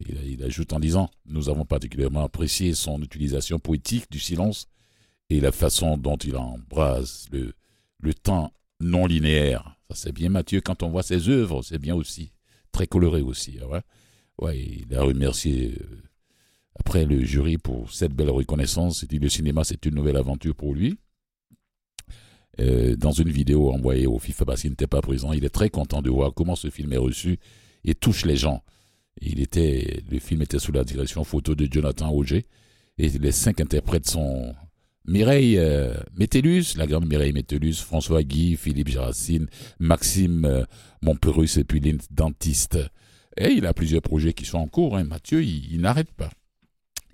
Il, 0.00 0.42
ajoute 0.42 0.72
en 0.72 0.80
disant 0.80 1.10
Nous 1.26 1.48
avons 1.48 1.64
particulièrement 1.64 2.24
apprécié 2.24 2.74
son 2.74 3.02
utilisation 3.02 3.58
poétique 3.58 4.10
du 4.10 4.18
silence 4.18 4.66
et 5.28 5.40
la 5.40 5.52
façon 5.52 5.96
dont 5.96 6.16
il 6.16 6.36
embrasse 6.36 7.26
le, 7.32 7.52
le 8.00 8.14
temps 8.14 8.52
non 8.80 9.06
linéaire. 9.06 9.76
Ça, 9.90 9.96
c'est 9.96 10.12
bien 10.12 10.30
Mathieu. 10.30 10.60
Quand 10.60 10.82
on 10.82 10.88
voit 10.88 11.02
ses 11.02 11.28
œuvres, 11.28 11.62
c'est 11.62 11.78
bien 11.78 11.94
aussi. 11.94 12.32
Très 12.72 12.86
coloré 12.86 13.20
aussi. 13.20 13.58
Ah 13.62 13.66
ouais, 13.66 13.82
ouais 14.40 14.58
il 14.58 14.94
a 14.94 15.02
remercié 15.02 15.74
euh, 15.80 16.02
après 16.78 17.04
le 17.04 17.22
jury 17.24 17.58
pour 17.58 17.92
cette 17.92 18.12
belle 18.12 18.30
reconnaissance. 18.30 19.02
Il 19.02 19.08
dit 19.08 19.18
le 19.18 19.28
cinéma, 19.28 19.64
c'est 19.64 19.84
une 19.86 19.94
nouvelle 19.94 20.16
aventure 20.16 20.54
pour 20.54 20.74
lui. 20.74 20.98
Euh, 22.58 22.96
dans 22.96 23.12
une 23.12 23.30
vidéo 23.30 23.70
envoyée 23.70 24.06
au 24.06 24.18
FIFA 24.18 24.44
parce 24.44 24.62
qu'il 24.62 24.70
n'était 24.70 24.86
pas 24.86 25.00
présent, 25.00 25.32
il 25.32 25.44
est 25.44 25.50
très 25.50 25.70
content 25.70 26.02
de 26.02 26.10
voir 26.10 26.34
comment 26.34 26.56
ce 26.56 26.68
film 26.68 26.92
est 26.92 26.98
reçu 26.98 27.38
et 27.84 27.94
touche 27.94 28.24
les 28.24 28.36
gens. 28.36 28.62
Le 29.22 30.18
film 30.18 30.42
était 30.42 30.58
sous 30.58 30.72
la 30.72 30.84
direction 30.84 31.24
photo 31.24 31.54
de 31.54 31.68
Jonathan 31.70 32.10
Auger 32.12 32.46
et 32.98 33.08
les 33.08 33.32
cinq 33.32 33.60
interprètes 33.60 34.08
sont 34.08 34.54
Mireille 35.06 35.58
euh, 35.58 35.94
Métellus, 36.16 36.76
la 36.76 36.86
grande 36.86 37.06
Mireille 37.08 37.32
Métellus, 37.32 37.76
François 37.76 38.22
Guy, 38.22 38.56
Philippe 38.56 38.88
Géracine, 38.88 39.46
Maxime 39.78 40.44
euh, 40.44 40.64
Montperus 41.02 41.56
et 41.56 41.64
puis 41.64 41.80
les 41.80 41.96
dentistes. 42.10 42.78
Et 43.36 43.52
il 43.52 43.66
a 43.66 43.74
plusieurs 43.74 44.02
projets 44.02 44.32
qui 44.32 44.44
sont 44.44 44.58
en 44.58 44.66
cours. 44.66 44.96
Hein. 44.96 45.04
Mathieu, 45.04 45.42
il, 45.42 45.80
n'arrête 45.80 46.10
pas. 46.10 46.30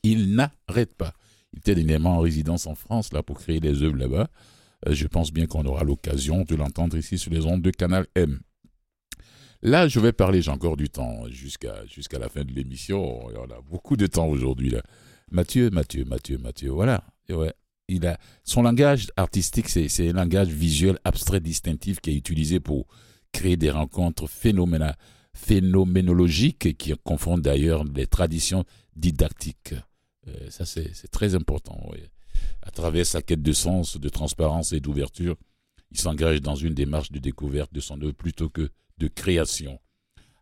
Il 0.02 0.34
n'arrête 0.34 0.94
pas. 0.94 1.12
Il 1.52 1.58
était 1.58 1.74
dernièrement 1.74 2.16
en 2.16 2.20
résidence 2.20 2.66
en 2.66 2.74
France 2.74 3.12
là 3.12 3.22
pour 3.22 3.38
créer 3.38 3.60
des 3.60 3.82
œuvres 3.82 3.96
là-bas. 3.96 4.28
Euh, 4.86 4.94
je 4.94 5.06
pense 5.06 5.32
bien 5.32 5.46
qu'on 5.46 5.64
aura 5.64 5.84
l'occasion 5.84 6.42
de 6.42 6.54
l'entendre 6.54 6.96
ici 6.96 7.18
sur 7.18 7.32
les 7.32 7.44
ondes 7.44 7.62
de 7.62 7.70
Canal 7.70 8.06
M. 8.14 8.40
Là, 9.62 9.88
je 9.88 10.00
vais 10.00 10.12
parler, 10.12 10.42
j'ai 10.42 10.50
encore 10.50 10.76
du 10.76 10.90
temps 10.90 11.26
jusqu'à 11.28 11.84
jusqu'à 11.86 12.18
la 12.18 12.28
fin 12.28 12.44
de 12.44 12.52
l'émission. 12.52 13.26
On 13.26 13.50
a 13.50 13.60
beaucoup 13.68 13.96
de 13.96 14.06
temps 14.06 14.26
aujourd'hui 14.26 14.70
là. 14.70 14.82
Mathieu, 15.30 15.70
Mathieu, 15.70 16.04
Mathieu, 16.04 16.38
Mathieu, 16.38 16.70
voilà. 16.70 17.02
ouais, 17.30 17.52
il 17.88 18.06
a 18.06 18.18
son 18.44 18.62
langage 18.62 19.08
artistique, 19.16 19.68
c'est 19.68 20.08
un 20.08 20.12
langage 20.12 20.48
visuel 20.48 20.98
abstrait 21.04 21.40
distinctif 21.40 22.00
qui 22.00 22.10
est 22.10 22.16
utilisé 22.16 22.60
pour 22.60 22.86
créer 23.32 23.56
des 23.56 23.70
rencontres 23.70 24.28
phénoménologiques 25.36 26.76
qui 26.76 26.92
confondent 27.04 27.42
d'ailleurs 27.42 27.84
les 27.84 28.06
traditions 28.06 28.64
didactiques. 28.96 29.74
Euh, 30.28 30.50
ça, 30.50 30.64
c'est 30.64 31.10
très 31.10 31.34
important. 31.34 31.78
À 32.62 32.70
travers 32.70 33.06
sa 33.06 33.22
quête 33.22 33.42
de 33.42 33.52
sens, 33.52 33.98
de 33.98 34.08
transparence 34.08 34.72
et 34.72 34.80
d'ouverture, 34.80 35.36
il 35.92 36.00
s'engage 36.00 36.40
dans 36.40 36.56
une 36.56 36.74
démarche 36.74 37.12
de 37.12 37.18
découverte 37.18 37.72
de 37.72 37.80
son 37.80 38.00
œuvre 38.02 38.14
plutôt 38.14 38.48
que 38.48 38.70
de 38.98 39.08
création. 39.08 39.78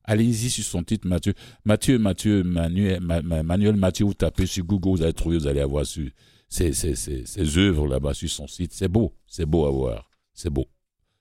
Allez-y 0.04 0.50
sur 0.50 0.64
son 0.64 0.82
titre, 0.84 1.08
Mathieu. 1.08 1.34
Mathieu, 1.64 1.98
Mathieu, 1.98 2.44
Manuel, 2.44 3.76
Mathieu, 3.76 4.04
vous 4.04 4.14
tapez 4.14 4.46
sur 4.46 4.64
Google, 4.64 4.98
vous 4.98 5.02
allez 5.02 5.12
trouver, 5.12 5.38
vous 5.38 5.46
allez 5.46 5.60
avoir 5.60 5.84
ses, 5.86 7.58
œuvres 7.58 7.88
là-bas 7.88 8.14
sur 8.14 8.30
son 8.30 8.46
site. 8.46 8.72
C'est 8.72 8.88
beau, 8.88 9.14
c'est 9.26 9.46
beau 9.46 9.66
à 9.66 9.70
voir, 9.70 10.10
c'est 10.32 10.50
beau. 10.50 10.66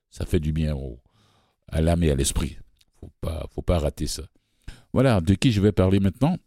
Ça 0.09 0.25
fait 0.25 0.39
du 0.39 0.51
bien 0.51 0.75
à 1.69 1.81
l'âme 1.81 2.03
et 2.03 2.11
à 2.11 2.15
l'esprit. 2.15 2.57
Faut 3.03 3.11
pas, 3.21 3.45
faut 3.53 3.61
pas 3.61 3.79
rater 3.79 4.07
ça. 4.07 4.23
Voilà, 4.93 5.21
de 5.21 5.33
qui 5.33 5.51
je 5.51 5.61
vais 5.61 5.71
parler 5.71 5.99
maintenant? 5.99 6.37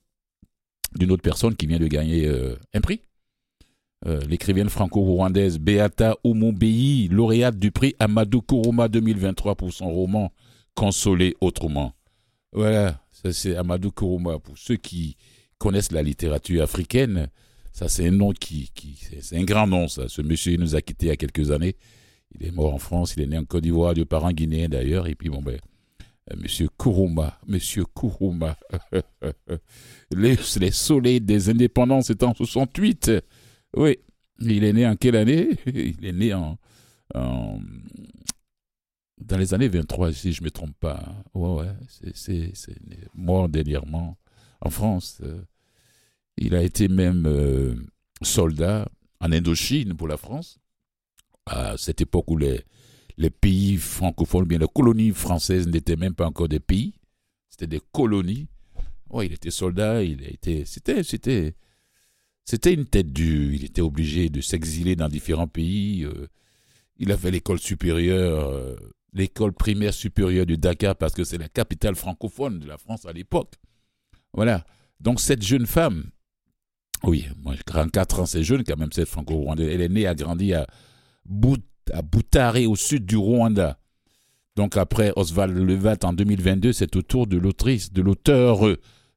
D'une 0.94 1.10
autre 1.10 1.22
personne 1.22 1.56
qui 1.56 1.66
vient 1.66 1.78
de 1.78 1.86
gagner 1.88 2.26
euh, 2.26 2.56
un 2.72 2.80
prix. 2.80 3.00
Euh, 4.06 4.20
l'écrivaine 4.28 4.68
franco-rwandaise 4.68 5.58
Beata 5.58 6.16
Oumoubeyi, 6.22 7.08
lauréate 7.08 7.58
du 7.58 7.70
prix 7.70 7.94
Amadou 7.98 8.40
Kourouma 8.42 8.88
2023 8.88 9.56
pour 9.56 9.72
son 9.72 9.90
roman 9.90 10.32
Consoler 10.74 11.34
autrement. 11.40 11.92
Voilà, 12.52 13.00
ça 13.10 13.32
c'est 13.32 13.56
Amadou 13.56 13.90
Kourouma. 13.90 14.38
Pour 14.38 14.56
ceux 14.58 14.76
qui 14.76 15.16
connaissent 15.58 15.92
la 15.92 16.02
littérature 16.02 16.62
africaine, 16.62 17.28
ça, 17.76 17.90
c'est 17.90 18.08
un 18.08 18.10
nom 18.10 18.32
qui, 18.32 18.70
qui 18.74 18.98
c'est 19.20 19.36
un 19.36 19.44
grand 19.44 19.66
nom, 19.66 19.86
ça. 19.86 20.08
Ce 20.08 20.22
monsieur, 20.22 20.54
il 20.54 20.60
nous 20.60 20.74
a 20.76 20.80
quittés 20.80 21.06
il 21.06 21.08
y 21.10 21.12
a 21.12 21.16
quelques 21.16 21.50
années. 21.50 21.76
Il 22.34 22.46
est 22.46 22.50
mort 22.50 22.72
en 22.72 22.78
France, 22.78 23.12
il 23.18 23.22
est 23.22 23.26
né 23.26 23.36
en 23.36 23.44
Côte 23.44 23.64
d'Ivoire, 23.64 23.92
de 23.92 24.02
parents 24.02 24.32
guinéens 24.32 24.70
d'ailleurs. 24.70 25.06
Et 25.08 25.14
puis, 25.14 25.28
bon, 25.28 25.42
ben, 25.42 25.58
monsieur 26.34 26.68
Kourouma, 26.76 27.38
monsieur 27.46 27.84
Kourouma. 27.84 28.56
les, 30.10 30.36
les 30.60 30.70
soleils 30.70 31.20
des 31.20 31.48
indépendances 31.50 32.10
étant 32.10 32.30
en 32.30 32.34
68. 32.34 33.12
Oui. 33.76 33.98
Il 34.40 34.64
est 34.64 34.72
né 34.72 34.86
en 34.86 34.96
quelle 34.96 35.16
année? 35.16 35.50
Il 35.66 36.04
est 36.04 36.12
né 36.12 36.34
en, 36.34 36.58
dans 39.18 39.38
les 39.38 39.54
années 39.54 39.68
23, 39.68 40.12
si 40.12 40.32
je 40.32 40.42
ne 40.42 40.46
me 40.46 40.50
trompe 40.50 40.76
pas. 40.78 41.02
Ouais, 41.34 41.62
ouais. 41.62 42.10
C'est 42.14 42.52
mort 43.14 43.48
dernièrement 43.48 44.18
en 44.60 44.70
France. 44.70 45.20
Euh, 45.22 45.42
il 46.36 46.54
a 46.54 46.62
été 46.62 46.88
même 46.88 47.24
euh, 47.26 47.74
soldat 48.22 48.88
en 49.20 49.32
Indochine 49.32 49.94
pour 49.94 50.08
la 50.08 50.18
France, 50.18 50.58
à 51.46 51.78
cette 51.78 52.02
époque 52.02 52.30
où 52.30 52.36
les, 52.36 52.62
les 53.18 53.30
pays 53.30 53.76
francophones, 53.76 54.44
bien 54.44 54.58
les 54.58 54.66
colonies 54.72 55.12
françaises 55.12 55.66
n'étaient 55.66 55.96
même 55.96 56.14
pas 56.14 56.26
encore 56.26 56.48
des 56.48 56.60
pays, 56.60 56.94
c'était 57.48 57.66
des 57.66 57.80
colonies. 57.92 58.48
Ouais, 59.08 59.26
il 59.26 59.32
était 59.32 59.50
soldat, 59.50 60.02
il 60.02 60.22
a 60.24 60.28
c'était, 60.64 61.02
c'était, 61.02 61.54
c'était 62.44 62.74
une 62.74 62.86
tête 62.86 63.12
dure. 63.12 63.52
Il 63.54 63.64
était 63.64 63.80
obligé 63.80 64.28
de 64.28 64.40
s'exiler 64.40 64.96
dans 64.96 65.08
différents 65.08 65.46
pays. 65.46 66.04
Euh, 66.04 66.26
il 66.98 67.12
a 67.12 67.16
fait 67.16 67.30
l'école 67.30 67.58
supérieure, 67.58 68.48
euh, 68.48 68.76
l'école 69.12 69.52
primaire 69.52 69.94
supérieure 69.94 70.46
de 70.46 70.56
Dakar 70.56 70.96
parce 70.96 71.14
que 71.14 71.24
c'est 71.24 71.38
la 71.38 71.48
capitale 71.48 71.94
francophone 71.94 72.58
de 72.58 72.66
la 72.66 72.78
France 72.78 73.06
à 73.06 73.12
l'époque. 73.12 73.54
Voilà. 74.32 74.64
Donc 75.00 75.20
cette 75.20 75.42
jeune 75.42 75.66
femme, 75.66 76.10
oui, 77.04 77.26
moi, 77.42 77.54
44 77.66 78.20
ans, 78.20 78.26
c'est 78.26 78.42
jeune 78.42 78.64
quand 78.64 78.76
même, 78.76 78.92
cette 78.92 79.08
franco-rwandaise. 79.08 79.68
Elle 79.68 79.80
est 79.80 79.88
née, 79.88 80.06
a 80.06 80.14
grandi 80.14 80.52
à, 80.52 80.66
Bout, 81.24 81.62
à 81.92 82.02
Boutare, 82.02 82.56
au 82.68 82.76
sud 82.76 83.06
du 83.06 83.16
Rwanda. 83.16 83.78
Donc 84.56 84.76
après 84.76 85.12
Oswald 85.16 85.56
Levat 85.56 85.98
en 86.04 86.12
2022, 86.12 86.72
c'est 86.72 86.96
au 86.96 87.02
tour 87.02 87.26
de 87.26 87.36
l'autrice, 87.36 87.92
de 87.92 88.02
l'auteur 88.02 88.60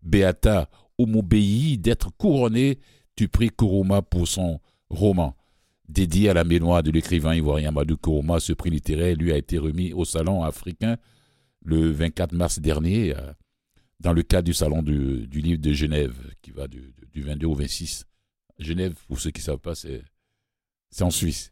Beata 0.01 0.69
Omobeyi 0.97 1.77
d'être 1.77 2.11
couronnée 2.17 2.79
du 3.15 3.27
prix 3.27 3.49
Kuruma 3.49 4.01
pour 4.01 4.27
son 4.27 4.59
roman. 4.89 5.35
Dédié 5.87 6.29
à 6.29 6.33
la 6.33 6.43
mémoire 6.43 6.83
de 6.83 6.91
l'écrivain 6.91 7.33
ivoirien 7.33 7.71
Madou 7.71 7.97
Kuruma, 7.97 8.39
ce 8.39 8.53
prix 8.53 8.69
littéraire 8.69 9.15
lui 9.15 9.31
a 9.31 9.37
été 9.37 9.57
remis 9.57 9.93
au 9.93 10.05
Salon 10.05 10.43
africain 10.43 10.97
le 11.63 11.89
24 11.91 12.33
mars 12.33 12.59
dernier 12.59 13.13
dans 13.99 14.13
le 14.13 14.23
cadre 14.23 14.45
du 14.45 14.53
Salon 14.53 14.81
du, 14.81 15.25
livre 15.27 15.61
de 15.61 15.73
Genève, 15.73 16.15
qui 16.41 16.51
va 16.51 16.67
du, 16.67 16.93
22 17.15 17.47
au 17.47 17.55
26. 17.55 18.05
Genève, 18.59 18.95
pour 19.07 19.19
ceux 19.19 19.31
qui 19.31 19.41
ne 19.41 19.45
savent 19.45 19.57
pas, 19.59 19.75
c'est, 19.75 20.03
en 21.01 21.09
Suisse. 21.09 21.51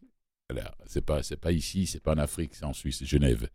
C'est 0.85 1.01
pas, 1.01 1.19
pas 1.41 1.51
ici, 1.51 1.85
c'est 1.85 1.99
pas 1.99 2.13
en 2.13 2.17
Afrique, 2.17 2.51
c'est 2.53 2.65
en 2.65 2.73
Suisse, 2.73 3.03
Genève. 3.03 3.49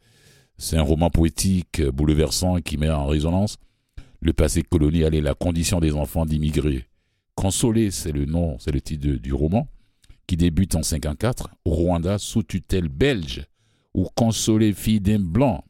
C'est 0.59 0.77
un 0.77 0.83
roman 0.83 1.09
poétique 1.09 1.83
bouleversant 1.83 2.61
qui 2.61 2.77
met 2.77 2.91
en 2.91 3.07
résonance 3.07 3.57
le 4.21 4.33
passé 4.33 4.63
colonial 4.63 5.15
et 5.15 5.21
la 5.21 5.35
condition 5.35 5.81
des 5.81 5.95
enfants 5.95 6.27
d'immigrés. 6.27 6.87
Consolé, 7.35 7.91
c'est 7.91 8.13
le 8.13 8.27
nom, 8.27 8.59
c'est 8.59 8.71
le 8.71 8.81
titre 8.81 9.09
du 9.09 9.33
roman, 9.33 9.67
qui 10.27 10.37
débute 10.37 10.77
en 10.77 10.83
54 10.83 11.49
au 11.65 11.71
Rwanda 11.71 12.19
sous 12.19 12.43
tutelle 12.43 12.89
belge, 12.89 13.47
où 13.95 14.07
Consolé, 14.15 14.75
fille 14.75 15.01
d'un 15.01 15.19
blanc 15.19 15.65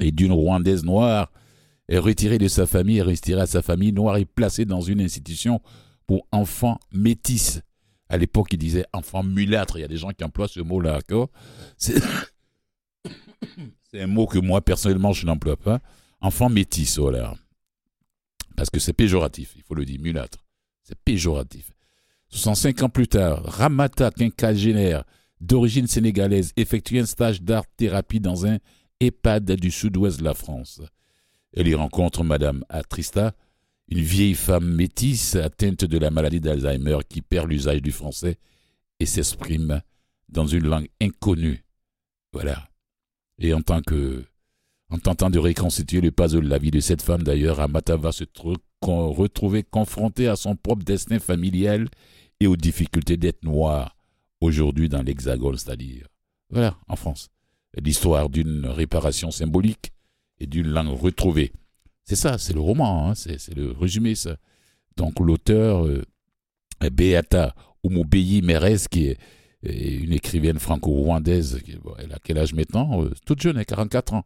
et 0.00 0.10
d'une 0.10 0.32
Rwandaise 0.32 0.84
noire, 0.84 1.30
est 1.88 1.98
retiré 1.98 2.38
de 2.38 2.48
sa 2.48 2.66
famille, 2.66 2.98
est 2.98 3.02
retiré 3.02 3.42
à 3.42 3.46
sa 3.46 3.60
famille 3.60 3.92
noire 3.92 4.16
et 4.16 4.24
placé 4.24 4.64
dans 4.64 4.80
une 4.80 5.02
institution 5.02 5.60
pour 6.06 6.26
enfants 6.32 6.80
métis. 6.92 7.60
À 8.08 8.16
l'époque, 8.16 8.52
il 8.52 8.58
disait 8.58 8.84
enfants 8.92 9.22
mulâtres. 9.22 9.78
Il 9.78 9.82
y 9.82 9.84
a 9.84 9.88
des 9.88 9.96
gens 9.96 10.10
qui 10.10 10.24
emploient 10.24 10.48
ce 10.48 10.60
mot-là, 10.60 11.00
C'est 11.78 12.02
un 14.02 14.06
mot 14.06 14.26
que 14.26 14.38
moi, 14.38 14.60
personnellement, 14.60 15.12
je 15.12 15.26
n'emploie 15.26 15.56
pas. 15.56 15.80
Enfant 16.20 16.48
métis, 16.48 16.98
voilà. 16.98 17.34
Parce 18.56 18.70
que 18.70 18.80
c'est 18.80 18.92
péjoratif, 18.92 19.52
il 19.56 19.62
faut 19.62 19.74
le 19.74 19.84
dire, 19.84 20.00
mulâtre. 20.00 20.38
C'est 20.82 20.98
péjoratif. 20.98 21.70
65 22.30 22.82
ans 22.82 22.88
plus 22.88 23.08
tard, 23.08 23.42
Ramata, 23.44 24.10
quinquagénaire 24.10 25.04
d'origine 25.40 25.86
sénégalaise, 25.86 26.52
effectue 26.56 26.98
un 26.98 27.06
stage 27.06 27.42
d'art-thérapie 27.42 28.20
dans 28.20 28.46
un 28.46 28.58
EHPAD 29.00 29.52
du 29.52 29.70
sud-ouest 29.70 30.18
de 30.18 30.24
la 30.24 30.34
France. 30.34 30.80
Elle 31.52 31.68
y 31.68 31.74
rencontre 31.74 32.24
Madame 32.24 32.64
Atrista, 32.68 33.34
une 33.88 34.00
vieille 34.00 34.34
femme 34.34 34.74
métisse 34.74 35.36
atteinte 35.36 35.84
de 35.84 35.98
la 35.98 36.10
maladie 36.10 36.40
d'Alzheimer 36.40 36.98
qui 37.08 37.22
perd 37.22 37.50
l'usage 37.50 37.82
du 37.82 37.92
français 37.92 38.38
et 39.00 39.06
s'exprime 39.06 39.82
dans 40.28 40.46
une 40.46 40.66
langue 40.66 40.88
inconnue. 41.00 41.64
Voilà. 42.32 42.68
Et 43.38 43.52
en 43.52 43.60
tant 43.60 43.82
que, 43.82 44.24
en 44.90 44.98
tentant 44.98 45.30
de 45.30 45.38
reconstituer 45.38 46.00
le 46.00 46.10
puzzle 46.10 46.44
de 46.44 46.48
la 46.48 46.58
vie 46.58 46.70
de 46.70 46.80
cette 46.80 47.02
femme 47.02 47.22
d'ailleurs, 47.22 47.60
Amata 47.60 47.96
va 47.96 48.12
se 48.12 48.24
retrouver 48.82 49.62
confrontée 49.62 50.28
à 50.28 50.36
son 50.36 50.56
propre 50.56 50.84
destin 50.84 51.18
familial 51.18 51.88
et 52.40 52.46
aux 52.46 52.56
difficultés 52.56 53.16
d'être 53.16 53.42
noire 53.42 53.96
aujourd'hui 54.40 54.88
dans 54.88 55.02
l'Hexagone, 55.02 55.56
c'est-à-dire, 55.56 56.06
voilà, 56.50 56.76
en 56.88 56.96
France. 56.96 57.28
L'histoire 57.82 58.28
d'une 58.28 58.66
réparation 58.66 59.30
symbolique 59.30 59.92
et 60.38 60.46
d'une 60.46 60.68
langue 60.68 60.98
retrouvée. 60.98 61.52
C'est 62.04 62.16
ça, 62.16 62.38
c'est 62.38 62.52
le 62.52 62.60
roman, 62.60 63.08
hein, 63.08 63.14
c'est 63.14 63.54
le 63.54 63.72
résumé, 63.72 64.14
ça. 64.14 64.36
Donc 64.96 65.18
l'auteur, 65.20 65.86
euh, 65.86 66.04
Beata 66.92 67.54
Umubeyi 67.82 68.42
Meres, 68.42 68.88
qui 68.90 69.06
est 69.06 69.18
une 69.62 70.12
écrivaine 70.12 70.58
franco-rwandaise, 70.58 71.60
elle 71.98 72.12
a 72.12 72.18
quel 72.22 72.38
âge 72.38 72.52
maintenant 72.52 73.02
euh, 73.02 73.10
Toute 73.24 73.40
jeune, 73.40 73.56
elle 73.56 73.62
a 73.62 73.64
44 73.64 74.14
ans, 74.14 74.24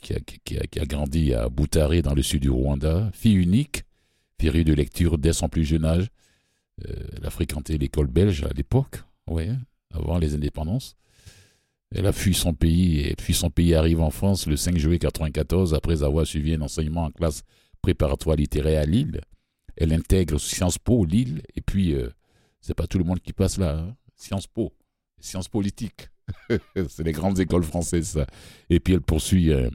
qui 0.00 0.14
a, 0.14 0.86
grandi 0.86 1.34
à 1.34 1.48
Boutare 1.48 2.02
dans 2.02 2.14
le 2.14 2.22
sud 2.22 2.42
du 2.42 2.50
Rwanda, 2.50 3.10
fille 3.12 3.36
unique, 3.36 3.84
férue 4.40 4.64
de 4.64 4.72
lecture 4.72 5.18
dès 5.18 5.32
son 5.32 5.48
plus 5.48 5.64
jeune 5.64 5.84
âge. 5.84 6.08
Euh, 6.88 6.94
elle 7.16 7.26
a 7.26 7.30
fréquenté 7.30 7.78
l'école 7.78 8.06
belge 8.06 8.44
à 8.44 8.52
l'époque, 8.54 9.02
ouais, 9.28 9.50
avant 9.92 10.18
les 10.18 10.34
indépendances. 10.34 10.96
Elle 11.94 12.06
a 12.06 12.12
fui 12.12 12.34
son 12.34 12.54
pays 12.54 13.00
et 13.00 13.16
fui 13.20 13.34
son 13.34 13.50
pays 13.50 13.74
arrive 13.74 14.00
en 14.00 14.10
France 14.10 14.46
le 14.46 14.56
5 14.56 14.76
juillet 14.76 14.98
1994 14.98 15.74
après 15.74 16.02
avoir 16.04 16.24
suivi 16.24 16.54
un 16.54 16.60
enseignement 16.60 17.04
en 17.04 17.10
classe 17.10 17.42
préparatoire 17.82 18.36
littéraire 18.36 18.82
à 18.82 18.86
Lille. 18.86 19.20
Elle 19.76 19.92
intègre 19.92 20.38
Sciences 20.38 20.78
Po 20.78 21.04
Lille 21.04 21.42
et 21.56 21.60
puis 21.60 21.94
euh, 21.94 22.10
c'est 22.60 22.74
pas 22.74 22.86
tout 22.86 22.98
le 22.98 23.04
monde 23.04 23.20
qui 23.20 23.32
passe 23.32 23.58
là. 23.58 23.78
Hein. 23.78 23.96
Sciences 24.14 24.46
Po, 24.46 24.72
sciences 25.18 25.48
politiques. 25.48 26.08
c'est 26.88 27.02
les 27.02 27.12
grandes 27.12 27.40
écoles 27.40 27.64
françaises 27.64 28.10
ça. 28.10 28.26
Et 28.68 28.78
puis 28.78 28.94
elle 28.94 29.00
poursuit 29.00 29.52
euh, 29.52 29.68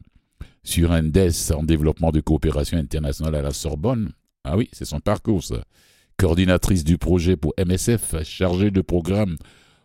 sur 0.63 0.93
un 0.93 1.03
DES 1.03 1.51
en 1.53 1.63
développement 1.63 2.11
de 2.11 2.21
coopération 2.21 2.77
internationale 2.77 3.35
à 3.35 3.41
la 3.41 3.51
Sorbonne. 3.51 4.13
Ah 4.45 4.55
oui, 4.55 4.69
c'est 4.71 4.85
son 4.85 5.01
parcours 5.01 5.43
ça. 5.43 5.65
Coordinatrice 6.17 6.85
du 6.85 6.97
projet 6.97 7.35
pour 7.35 7.53
MSF, 7.57 8.23
chargée 8.23 8.71
de 8.71 8.79
programme 8.79 9.35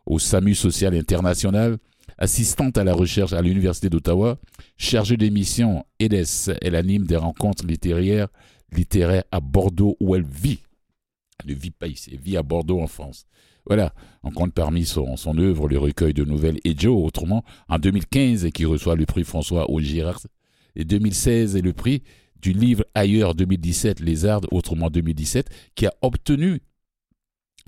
au 0.07 0.21
SAMU 0.21 0.55
social 0.55 0.95
international 0.95 1.79
assistante 2.21 2.79
à 2.79 2.85
la 2.85 2.93
recherche 2.93 3.33
à 3.33 3.43
l'Université 3.43 3.89
d'Ottawa, 3.89 4.39
chargée 4.77 5.17
des 5.17 5.31
missions 5.31 5.85
EDES. 5.99 6.53
Elle 6.63 6.77
anime 6.77 7.07
des 7.07 7.17
rencontres 7.17 7.67
littéraires, 7.67 8.29
littéraires 8.73 9.25
à 9.33 9.41
Bordeaux 9.41 9.97
où 10.01 10.15
elle 10.15 10.25
vit. 10.25 10.61
Elle 11.43 11.51
ne 11.51 11.59
vit 11.59 11.71
pas 11.71 11.89
ici, 11.89 12.11
elle 12.13 12.21
vit 12.21 12.37
à 12.37 12.43
Bordeaux 12.43 12.81
en 12.81 12.87
France. 12.87 13.25
Voilà, 13.67 13.95
on 14.23 14.31
compte 14.31 14.53
parmi 14.53 14.85
son, 14.85 15.17
son 15.17 15.37
œuvre 15.39 15.69
le 15.69 15.79
recueil 15.79 16.15
de 16.15 16.25
nouvelles 16.25 16.59
Joe, 16.65 17.05
autrement, 17.05 17.45
en 17.69 17.79
2015, 17.79 18.45
et 18.45 18.53
qui 18.53 18.65
reçoit 18.65 18.97
le 18.97 19.07
prix 19.07 19.25
François 19.25 19.71
Augirard, 19.71 20.21
et 20.77 20.85
2016, 20.85 21.57
et 21.57 21.63
le 21.63 21.73
prix 21.73 22.03
du 22.41 22.53
livre 22.53 22.85
Ailleurs 22.95 23.35
2017, 23.35 24.01
Les 24.01 24.25
Arts, 24.25 24.47
autrement 24.51 24.89
2017, 24.89 25.49
qui 25.75 25.87
a 25.87 25.93
obtenu 26.03 26.61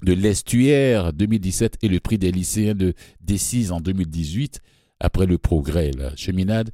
de 0.03 0.13
l'estuaire 0.13 1.13
2017 1.13 1.79
et 1.83 1.89
le 1.89 2.01
prix 2.01 2.19
des 2.19 2.33
lycéens 2.33 2.75
de 2.75 2.95
D6 3.25 3.71
en 3.71 3.81
2018, 3.81 4.61
après 5.01 5.27
le 5.27 5.39
progrès, 5.39 5.91
la 5.93 6.15
cheminade 6.17 6.71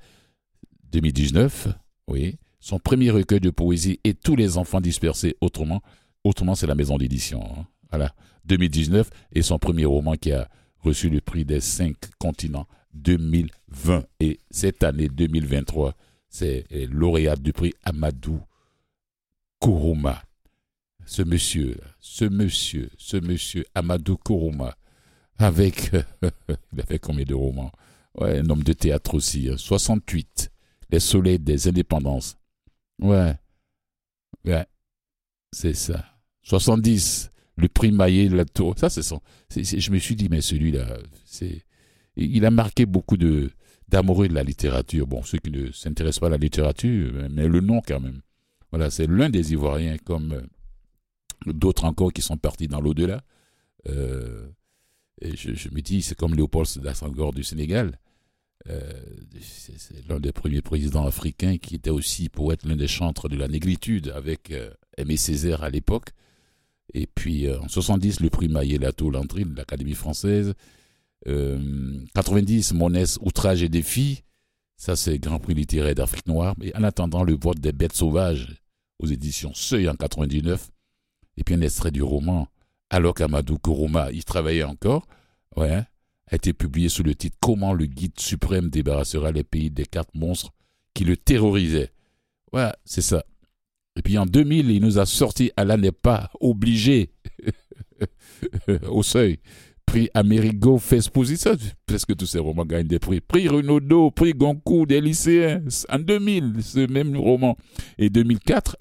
2019, 0.92 1.68
oui, 2.08 2.36
son 2.60 2.78
premier 2.78 3.10
recueil 3.10 3.40
de 3.40 3.50
poésie 3.50 4.00
et 4.04 4.14
tous 4.14 4.36
les 4.36 4.56
enfants 4.56 4.80
dispersés 4.80 5.36
autrement, 5.40 5.82
autrement 6.24 6.54
c'est 6.54 6.66
la 6.66 6.74
maison 6.74 6.96
d'édition, 6.96 7.42
hein. 7.42 7.66
voilà, 7.90 8.14
2019, 8.46 9.10
et 9.32 9.42
son 9.42 9.58
premier 9.58 9.84
roman 9.84 10.14
qui 10.14 10.32
a 10.32 10.48
reçu 10.80 11.10
le 11.10 11.20
prix 11.20 11.44
des 11.44 11.60
cinq 11.60 11.96
continents 12.18 12.66
2020 12.94 14.04
et 14.20 14.40
cette 14.50 14.82
année 14.82 15.08
2023, 15.08 15.94
c'est 16.30 16.64
lauréat 16.90 17.36
du 17.36 17.52
prix 17.52 17.74
Amadou 17.84 18.40
Kourouma 19.60 20.22
ce 21.08 21.22
monsieur, 21.22 21.78
ce 22.00 22.26
monsieur, 22.26 22.90
ce 22.98 23.16
monsieur 23.16 23.64
Amadou 23.74 24.18
Kourouma, 24.18 24.76
avec, 25.38 25.90
il 26.72 26.94
a 26.94 26.98
combien 26.98 27.24
de 27.24 27.34
romans? 27.34 27.72
Ouais, 28.14 28.40
un 28.40 28.50
homme 28.50 28.62
de 28.62 28.74
théâtre 28.74 29.14
aussi, 29.14 29.48
68, 29.56 30.26
hein. 30.28 30.54
Les 30.90 31.00
soleils 31.00 31.38
des 31.38 31.68
indépendances. 31.68 32.36
Ouais, 33.00 33.34
ouais, 34.44 34.66
c'est 35.52 35.74
ça. 35.74 36.04
70, 36.42 37.30
le 37.56 37.68
prix 37.68 37.92
Maillet, 37.92 38.28
la 38.28 38.44
tour. 38.44 38.74
Ça, 38.78 38.88
c'est 38.88 39.02
son. 39.02 39.20
je 39.54 39.90
me 39.90 39.98
suis 39.98 40.16
dit, 40.16 40.28
mais 40.30 40.40
celui-là, 40.40 40.98
c'est. 41.24 41.62
Il 42.16 42.44
a 42.44 42.50
marqué 42.50 42.86
beaucoup 42.86 43.16
de 43.16 43.50
d'amoureux 43.86 44.28
de 44.28 44.34
la 44.34 44.42
littérature. 44.42 45.06
Bon, 45.06 45.22
ceux 45.22 45.38
qui 45.38 45.50
ne 45.50 45.70
s'intéressent 45.72 46.20
pas 46.20 46.26
à 46.28 46.30
la 46.30 46.36
littérature, 46.36 47.28
mais 47.30 47.48
le 47.48 47.60
nom 47.60 47.80
quand 47.86 48.00
même. 48.00 48.20
Voilà, 48.70 48.90
c'est 48.90 49.06
l'un 49.06 49.30
des 49.30 49.52
Ivoiriens 49.52 49.96
comme 49.98 50.42
d'autres 51.46 51.84
encore 51.84 52.12
qui 52.12 52.22
sont 52.22 52.36
partis 52.36 52.68
dans 52.68 52.80
l'au-delà. 52.80 53.22
Euh, 53.88 54.48
je, 55.22 55.68
me 55.70 55.80
dis, 55.80 56.02
c'est 56.02 56.14
comme 56.14 56.34
Léopold 56.34 56.66
Sédar 56.66 56.96
Senghor 56.96 57.32
du 57.32 57.42
Sénégal. 57.42 57.98
Euh, 58.68 58.92
c'est 59.40 60.06
l'un 60.08 60.20
des 60.20 60.32
premiers 60.32 60.62
présidents 60.62 61.06
africains 61.06 61.58
qui 61.58 61.76
était 61.76 61.90
aussi 61.90 62.28
poète, 62.28 62.64
l'un 62.64 62.76
des 62.76 62.88
chantres 62.88 63.28
de 63.28 63.36
la 63.36 63.48
négritude 63.48 64.12
avec 64.14 64.50
euh, 64.50 64.70
Aimé 64.96 65.16
Césaire 65.16 65.62
à 65.62 65.70
l'époque. 65.70 66.10
Et 66.94 67.06
puis 67.06 67.50
en 67.52 67.68
70, 67.68 68.20
le 68.20 68.30
prix 68.30 68.48
Maillet-Lato 68.48 69.10
Landry 69.10 69.44
de 69.44 69.54
l'Académie 69.54 69.94
française. 69.94 70.54
90, 71.26 72.72
Monès, 72.72 73.18
Outrage 73.20 73.62
et 73.62 73.68
Défi. 73.68 74.22
Ça, 74.76 74.96
c'est 74.96 75.18
Grand 75.18 75.38
Prix 75.38 75.52
littéraire 75.52 75.94
d'Afrique 75.94 76.26
noire. 76.26 76.54
Et 76.62 76.74
en 76.74 76.84
attendant, 76.84 77.24
le 77.24 77.36
vote 77.36 77.58
des 77.58 77.72
bêtes 77.72 77.92
sauvages 77.92 78.62
aux 79.00 79.06
éditions 79.06 79.52
Seuil 79.52 79.86
en 79.90 79.96
99 79.96 80.70
et 81.38 81.44
puis 81.44 81.54
un 81.54 81.60
extrait 81.60 81.92
du 81.92 82.02
roman, 82.02 82.48
alors 82.90 83.14
qu'Amadou 83.14 83.58
Kourouma 83.58 84.10
y 84.10 84.24
travaillait 84.24 84.64
encore, 84.64 85.06
ouais, 85.56 85.84
a 86.26 86.34
été 86.34 86.52
publié 86.52 86.88
sous 86.88 87.04
le 87.04 87.14
titre 87.14 87.36
Comment 87.40 87.72
le 87.72 87.86
guide 87.86 88.18
suprême 88.18 88.70
débarrassera 88.70 89.30
les 89.30 89.44
pays 89.44 89.70
des 89.70 89.86
quatre 89.86 90.14
monstres 90.14 90.52
qui 90.94 91.04
le 91.04 91.16
terrorisaient. 91.16 91.92
Ouais, 92.52 92.72
c'est 92.84 93.02
ça. 93.02 93.24
Et 93.94 94.02
puis 94.02 94.18
en 94.18 94.26
2000, 94.26 94.70
il 94.70 94.82
nous 94.82 94.98
a 94.98 95.06
sorti 95.06 95.52
Allah 95.56 95.76
n'est 95.76 95.92
pas 95.92 96.30
obligé 96.40 97.12
au 98.88 99.04
seuil. 99.04 99.38
Prix 99.86 100.10
Amerigo 100.12 100.78
ça 100.78 101.52
presque 101.86 102.16
tous 102.16 102.26
ces 102.26 102.40
romans 102.40 102.66
gagnent 102.66 102.88
des 102.88 102.98
prix. 102.98 103.20
Prix 103.20 103.48
Renaudot, 103.48 104.10
prix 104.10 104.32
Goncourt 104.32 104.88
des 104.88 105.00
lycéens, 105.00 105.62
en 105.88 105.98
2000, 106.00 106.62
ce 106.62 106.80
même 106.92 107.16
roman. 107.16 107.56
Et 107.96 108.10
2004, 108.10 108.76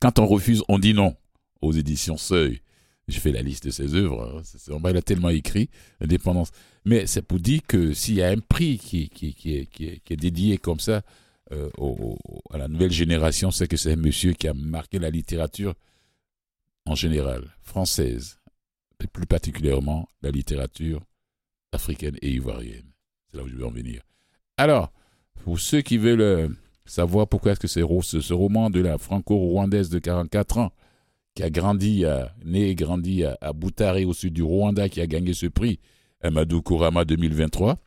quand 0.00 0.18
on 0.18 0.26
refuse, 0.26 0.62
on 0.68 0.78
dit 0.78 0.94
non 0.94 1.14
aux 1.64 1.72
éditions 1.72 2.16
Seuil. 2.16 2.60
Je 3.06 3.20
fais 3.20 3.32
la 3.32 3.42
liste 3.42 3.66
de 3.66 3.70
ses 3.70 3.94
œuvres. 3.94 4.42
Hein. 4.44 4.88
Il 4.90 4.96
a 4.96 5.02
tellement 5.02 5.28
écrit, 5.28 5.68
Indépendance. 6.00 6.50
Mais 6.84 7.06
c'est 7.06 7.22
pour 7.22 7.38
dire 7.38 7.60
que 7.66 7.92
s'il 7.92 8.14
y 8.14 8.22
a 8.22 8.28
un 8.28 8.38
prix 8.38 8.78
qui, 8.78 9.10
est, 9.44 10.16
dédié 10.16 10.58
comme 10.58 10.80
ça 10.80 11.02
euh, 11.52 11.68
à 12.50 12.58
la 12.58 12.68
nouvelle 12.68 12.92
génération, 12.92 13.50
c'est 13.50 13.68
que 13.68 13.76
c'est 13.76 13.92
un 13.92 13.96
monsieur 13.96 14.32
qui 14.32 14.48
a 14.48 14.54
marqué 14.54 14.98
la 14.98 15.10
littérature 15.10 15.74
en 16.86 16.94
général, 16.94 17.54
française, 17.62 18.38
et 19.02 19.06
plus 19.06 19.26
particulièrement 19.26 20.08
la 20.22 20.30
littérature 20.30 21.02
africaine 21.72 22.16
et 22.22 22.30
ivoirienne. 22.30 22.90
C'est 23.30 23.36
là 23.36 23.44
où 23.44 23.48
je 23.48 23.54
veux 23.54 23.66
en 23.66 23.70
venir. 23.70 24.02
Alors, 24.56 24.92
pour 25.42 25.58
ceux 25.58 25.82
qui 25.82 25.98
veulent 25.98 26.20
euh, 26.20 26.48
savoir 26.86 27.26
pourquoi 27.26 27.52
est-ce 27.52 27.60
que 27.60 27.68
ce, 27.68 28.20
ce 28.20 28.32
roman 28.32 28.70
de 28.70 28.80
la 28.80 28.98
franco-rwandaise 28.98 29.90
de 29.90 29.98
44 29.98 30.58
ans 30.58 30.72
qui 31.34 31.42
a 31.42 31.50
grandi, 31.50 32.04
né 32.44 32.70
et 32.70 32.74
grandi 32.74 33.24
à, 33.24 33.36
à 33.40 33.52
au 34.06 34.12
sud 34.12 34.32
du 34.32 34.42
Rwanda, 34.42 34.88
qui 34.88 35.00
a 35.00 35.06
gagné 35.06 35.34
ce 35.34 35.46
prix, 35.46 35.80
Amadou 36.20 36.62
Kourama 36.62 37.04
2023. 37.04 37.78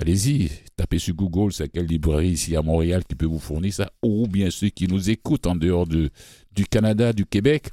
Allez-y, 0.00 0.50
tapez 0.76 1.00
sur 1.00 1.14
Google, 1.14 1.52
c'est 1.52 1.68
quelle 1.68 1.86
librairie 1.86 2.30
ici 2.30 2.54
à 2.54 2.62
Montréal 2.62 3.02
qui 3.04 3.16
peut 3.16 3.26
vous 3.26 3.40
fournir 3.40 3.74
ça, 3.74 3.90
ou 4.00 4.28
bien 4.28 4.48
ceux 4.50 4.68
qui 4.68 4.86
nous 4.86 5.10
écoutent 5.10 5.48
en 5.48 5.56
dehors 5.56 5.88
de, 5.88 6.10
du 6.52 6.66
Canada, 6.66 7.12
du 7.12 7.26
Québec. 7.26 7.70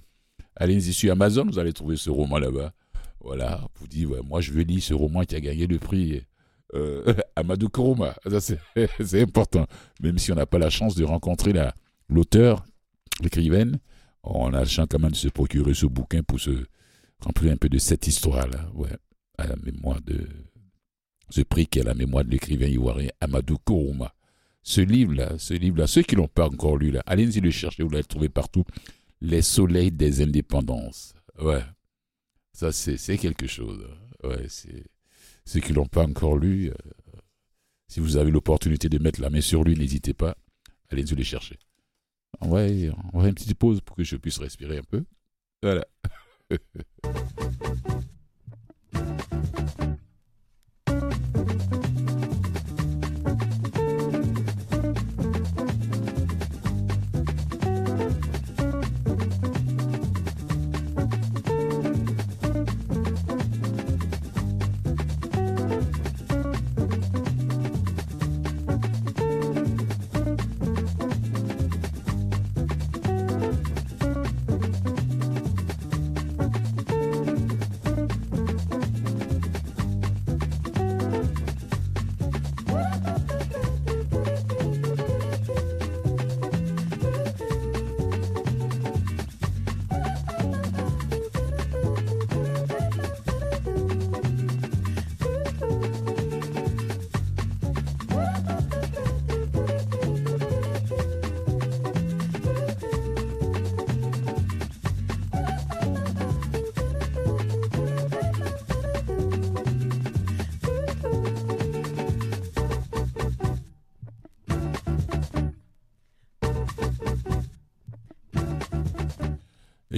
Allez-y 0.56 0.91
sur 0.91 1.12
Amazon, 1.12 1.45
vous 1.45 1.60
allez 1.60 1.74
trouver 1.74 1.97
ce 1.97 2.10
roman 2.10 2.39
là-bas. 2.39 2.74
Voilà, 3.20 3.62
vous 3.80 3.88
dites, 3.88 4.08
moi 4.28 4.41
je 4.41 4.51
veux 4.51 4.64
lire 4.64 4.82
ce 4.82 4.95
roman 4.95 5.24
qui 5.24 5.36
a 5.36 5.39
gagné 5.39 5.68
le 5.68 5.78
prix 5.78 6.24
euh, 6.74 7.14
Amadou 7.36 7.70
Kourama. 7.70 8.16
c'est 8.39 9.22
important. 9.22 9.68
Même 10.01 10.18
si 10.18 10.32
on 10.32 10.36
n'a 10.36 10.47
pas 10.47 10.58
la 10.58 10.72
chance 10.72 10.95
de 10.95 11.03
rencontrer 11.03 11.53
l'auteur, 12.10 12.66
l'écrivaine, 13.22 13.78
on 14.26 14.53
a 14.53 14.61
le 14.61 14.65
chance 14.65 14.88
quand 14.89 14.99
même 14.99 15.11
de 15.11 15.15
se 15.15 15.28
procurer 15.28 15.73
ce 15.73 15.86
bouquin 15.86 16.23
pour 16.23 16.39
se 16.39 16.65
remplir 17.19 17.53
un 17.53 17.57
peu 17.57 17.69
de 17.69 17.78
cette 17.78 18.07
histoire-là, 18.07 18.69
ouais, 18.73 18.89
à 19.38 19.47
la 19.47 19.55
mémoire 19.57 20.01
de 20.01 20.28
ce 21.30 21.41
prix 21.41 21.67
qui 21.67 21.80
est 21.80 21.84
la 21.84 21.93
mémoire 21.93 22.26
de 22.26 22.32
l'écrivain 22.32 22.67
ivoirien 22.67 23.09
Amadou 23.21 23.57
Kourouma. 23.57 24.13
Ce 24.63 24.82
livre-là, 24.82 25.38
ce 25.38 25.53
livre-là, 25.53 25.88
ceux 25.88 26.01
qui 26.01 26.15
l'ont 26.15 26.28
pas 26.28 26.47
encore 26.47 26.78
lu, 26.78 26.91
là, 26.91 27.03
allez-y 27.05 27.39
le 27.39 27.51
chercher, 27.51 27.84
vous 27.84 27.89
l'allez 27.89 28.03
trouver 28.03 28.30
partout. 28.30 28.63
Les 29.21 29.41
soleils 29.41 29.91
des 29.91 30.21
indépendances. 30.21 31.13
Ouais. 31.39 31.63
Ça, 32.51 32.71
c'est 32.71 33.17
quelque 33.17 33.47
chose. 33.47 33.86
Ouais, 34.23 34.45
c'est 34.49 34.86
ceux 35.45 35.59
qui 35.59 35.73
l'ont 35.73 35.86
pas 35.86 36.03
encore 36.03 36.38
lu. 36.38 36.69
Euh, 36.69 36.73
si 37.88 37.99
vous 37.99 38.17
avez 38.17 38.32
l'opportunité 38.32 38.89
de 38.89 38.97
mettre 38.97 39.21
la 39.21 39.30
main 39.30 39.41
sur 39.41 39.63
lui, 39.63 39.76
n'hésitez 39.76 40.13
pas. 40.13 40.36
Allez-y 40.89 41.15
le 41.15 41.23
chercher. 41.23 41.57
On 42.41 42.49
va, 42.49 42.61
on 43.13 43.19
va 43.19 43.27
une 43.27 43.36
petite 43.36 43.57
pause 43.57 43.81
pour 43.81 43.95
que 43.95 44.03
je 44.03 44.17
puisse 44.17 44.39
respirer 44.39 44.77
un 44.77 44.83
peu. 44.83 45.03
Voilà. 45.61 45.86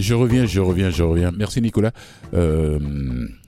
Je 0.08 0.14
reviens, 0.14 0.46
je 0.46 0.62
reviens, 0.62 0.90
je 0.90 1.04
reviens. 1.04 1.34
Merci 1.34 1.62
Nicolas. 1.62 1.92
Euh, 2.34 2.80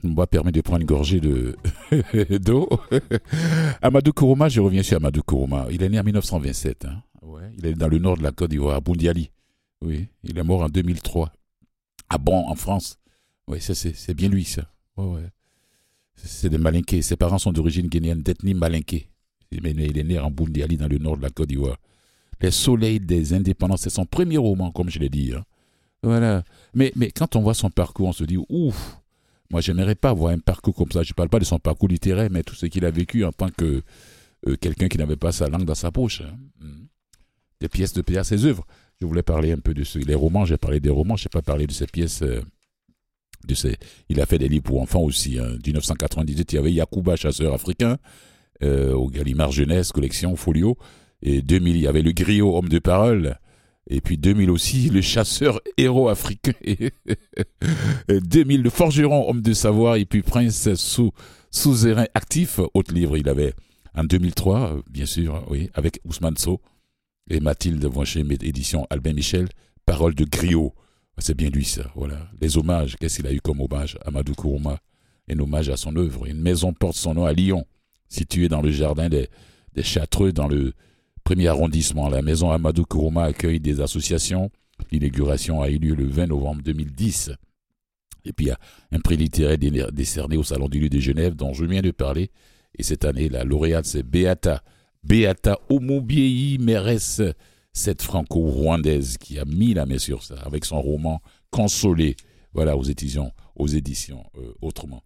moi, 0.02 0.26
permet 0.26 0.52
de 0.52 0.60
prendre 0.60 0.82
une 0.82 0.86
gorgée 0.86 1.18
de 1.18 1.56
d'eau. 2.38 2.68
Amadou 3.80 4.12
Kourouma, 4.12 4.50
je 4.50 4.60
reviens 4.60 4.82
sur 4.82 4.98
Amadou 4.98 5.22
Kourouma. 5.22 5.68
Il 5.70 5.82
est 5.82 5.88
né 5.88 5.98
en 5.98 6.04
1927. 6.04 6.84
Hein. 6.84 7.02
Ouais, 7.22 7.50
il 7.56 7.64
est 7.64 7.72
dans 7.72 7.88
le 7.88 7.96
nord 7.96 8.18
de 8.18 8.22
la 8.22 8.30
Côte 8.32 8.50
d'Ivoire, 8.50 8.76
à 8.76 8.80
Bundiali. 8.82 9.30
Oui, 9.80 10.08
il 10.22 10.38
est 10.38 10.42
mort 10.42 10.60
en 10.60 10.68
2003. 10.68 11.32
À 12.10 12.18
Bon, 12.18 12.46
en 12.46 12.54
France. 12.54 12.98
Oui, 13.48 13.56
c'est 13.62 14.12
bien 14.12 14.28
lui, 14.28 14.44
ça. 14.44 14.70
C'est 16.16 16.50
des 16.50 16.58
Malinqués. 16.58 17.00
Ses 17.00 17.16
parents 17.16 17.38
sont 17.38 17.52
d'origine 17.52 17.86
guinéenne, 17.86 18.20
d'ethnie 18.20 18.52
Malinké. 18.52 19.08
Il 19.50 19.66
est 19.66 20.04
né 20.04 20.18
en 20.18 20.30
Bundiali, 20.30 20.76
dans 20.76 20.88
le 20.88 20.98
nord 20.98 21.16
de 21.16 21.22
la 21.22 21.30
Côte 21.30 21.48
d'Ivoire. 21.48 21.78
Les 22.42 22.50
soleils 22.50 23.00
des 23.00 23.32
indépendances, 23.32 23.80
c'est 23.80 23.88
son 23.88 24.04
premier 24.04 24.36
roman, 24.36 24.70
comme 24.72 24.90
je 24.90 24.98
l'ai 24.98 25.08
dit. 25.08 25.32
Hein. 25.34 25.42
Voilà. 26.02 26.44
Mais, 26.74 26.92
quand 27.14 27.36
on 27.36 27.42
voit 27.42 27.54
son 27.54 27.70
parcours, 27.70 28.08
on 28.08 28.12
se 28.12 28.24
dit, 28.24 28.38
ouf, 28.48 28.98
moi 29.50 29.60
j'aimerais 29.60 29.94
pas 29.94 30.10
avoir 30.10 30.32
un 30.32 30.38
parcours 30.38 30.74
comme 30.74 30.90
ça. 30.92 31.02
Je 31.02 31.12
parle 31.12 31.28
pas 31.28 31.38
de 31.38 31.44
son 31.44 31.58
parcours 31.58 31.88
littéraire, 31.88 32.28
mais 32.30 32.42
tout 32.42 32.54
ce 32.54 32.66
qu'il 32.66 32.84
a 32.84 32.90
vécu 32.90 33.24
en 33.24 33.32
tant 33.32 33.50
que 33.50 33.82
euh, 34.46 34.56
quelqu'un 34.56 34.88
qui 34.88 34.98
n'avait 34.98 35.16
pas 35.16 35.32
sa 35.32 35.48
langue 35.48 35.64
dans 35.64 35.74
sa 35.74 35.90
poche. 35.90 36.22
Hein. 36.22 36.36
Hmm. 36.60 36.86
Des 37.60 37.68
pièces 37.68 37.92
de 37.92 38.16
à 38.16 38.24
ses 38.24 38.46
œuvres. 38.46 38.66
Je 39.00 39.06
voulais 39.06 39.22
parler 39.22 39.52
un 39.52 39.58
peu 39.58 39.74
de 39.74 39.84
ce, 39.84 39.98
les 39.98 40.14
romans, 40.14 40.44
j'ai 40.44 40.56
parlé 40.56 40.80
des 40.80 40.90
romans, 40.90 41.16
je 41.16 41.24
n'ai 41.24 41.30
pas 41.30 41.42
parlé 41.42 41.66
de 41.66 41.72
ses 41.72 41.86
pièces. 41.86 42.22
Euh, 42.22 42.42
de 43.46 43.54
ses, 43.54 43.76
il 44.10 44.20
a 44.20 44.26
fait 44.26 44.38
des 44.38 44.48
livres 44.48 44.64
pour 44.64 44.80
enfants 44.80 45.00
aussi. 45.00 45.38
Hein. 45.38 45.56
1998, 45.66 46.52
il 46.52 46.56
y 46.56 46.58
avait 46.58 46.72
Yakuba, 46.72 47.16
chasseur 47.16 47.54
africain, 47.54 47.96
euh, 48.62 48.92
au 48.92 49.08
Gallimard 49.08 49.52
Jeunesse, 49.52 49.92
collection 49.92 50.36
Folio. 50.36 50.76
Et 51.22 51.42
2000, 51.42 51.76
il 51.76 51.82
y 51.82 51.86
avait 51.86 52.02
le 52.02 52.12
Griot, 52.12 52.56
homme 52.56 52.68
de 52.68 52.78
parole. 52.78 53.38
Et 53.88 54.00
puis 54.00 54.18
2000 54.18 54.50
aussi, 54.50 54.90
le 54.90 55.00
chasseur 55.00 55.60
héros 55.76 56.08
africain. 56.08 56.52
2000, 58.08 58.62
le 58.62 58.70
forgeron, 58.70 59.28
homme 59.28 59.42
de 59.42 59.52
savoir. 59.52 59.96
Et 59.96 60.04
puis 60.04 60.22
Prince 60.22 60.74
sous, 60.74 61.12
suzerain 61.50 62.06
actif, 62.14 62.60
autre 62.74 62.94
livre, 62.94 63.16
il 63.16 63.28
avait 63.28 63.54
en 63.94 64.04
2003, 64.04 64.82
bien 64.88 65.06
sûr, 65.06 65.44
oui, 65.50 65.68
avec 65.74 66.00
Ousmane 66.04 66.36
So 66.36 66.60
et 67.28 67.40
Mathilde 67.40 67.84
Vanché, 67.86 68.20
édition 68.20 68.86
Albin 68.90 69.12
Michel, 69.12 69.48
Parole 69.84 70.14
de 70.14 70.24
Griot. 70.24 70.74
C'est 71.18 71.36
bien 71.36 71.50
lui, 71.50 71.64
ça, 71.64 71.90
voilà. 71.96 72.28
Les 72.40 72.56
hommages, 72.56 72.96
qu'est-ce 72.98 73.16
qu'il 73.16 73.26
a 73.26 73.32
eu 73.32 73.40
comme 73.40 73.60
hommage 73.60 73.98
Amadou 74.06 74.34
Kourouma, 74.34 74.78
un 75.28 75.38
hommage 75.38 75.68
à 75.68 75.76
son 75.76 75.94
œuvre. 75.96 76.26
Une 76.26 76.40
maison 76.40 76.72
porte 76.72 76.96
son 76.96 77.14
nom 77.14 77.26
à 77.26 77.32
Lyon, 77.32 77.66
située 78.08 78.48
dans 78.48 78.62
le 78.62 78.70
jardin 78.70 79.08
des, 79.08 79.28
des 79.74 79.82
Châtreux, 79.82 80.32
dans 80.32 80.48
le 80.48 80.72
Premier 81.30 81.46
arrondissement, 81.46 82.08
la 82.08 82.22
maison 82.22 82.50
Amadou 82.50 82.84
Kourouma 82.84 83.22
accueille 83.22 83.60
des 83.60 83.80
associations. 83.80 84.50
L'inauguration 84.90 85.62
a 85.62 85.70
eu 85.70 85.78
lieu 85.78 85.94
le 85.94 86.08
20 86.08 86.26
novembre 86.26 86.60
2010. 86.64 87.30
Et 88.24 88.32
puis 88.32 88.46
il 88.46 88.48
y 88.48 88.50
a 88.50 88.58
un 88.90 88.98
prix 88.98 89.16
littéraire 89.16 89.56
décerné 89.92 90.36
au 90.36 90.42
Salon 90.42 90.68
du 90.68 90.80
Lieu 90.80 90.88
de 90.88 90.98
Genève 90.98 91.36
dont 91.36 91.52
je 91.52 91.64
viens 91.64 91.82
de 91.82 91.92
parler. 91.92 92.32
Et 92.76 92.82
cette 92.82 93.04
année, 93.04 93.28
la 93.28 93.44
lauréate, 93.44 93.84
c'est 93.86 94.02
Beata. 94.02 94.64
Beata 95.04 95.60
Omobieyi 95.68 96.58
Mérès, 96.58 97.22
cette 97.72 98.02
franco-rwandaise 98.02 99.16
qui 99.16 99.38
a 99.38 99.44
mis 99.44 99.72
la 99.72 99.86
main 99.86 99.98
sur 99.98 100.24
ça 100.24 100.34
avec 100.44 100.64
son 100.64 100.82
roman 100.82 101.22
Consolé. 101.52 102.16
Voilà, 102.54 102.76
aux 102.76 102.82
éditions, 102.82 103.30
aux 103.54 103.68
éditions 103.68 104.24
euh, 104.36 104.52
autrement. 104.62 105.04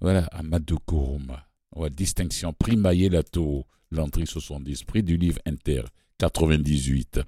Voilà, 0.00 0.22
Amadou 0.32 0.78
Kourouma. 0.84 1.46
distinction, 1.92 2.52
prix 2.52 2.74
Lato 2.74 3.66
l'entrée 3.90 4.26
70, 4.26 4.84
prix 4.84 5.02
du 5.02 5.16
livre 5.16 5.38
Inter 5.46 5.82
98, 6.18 7.20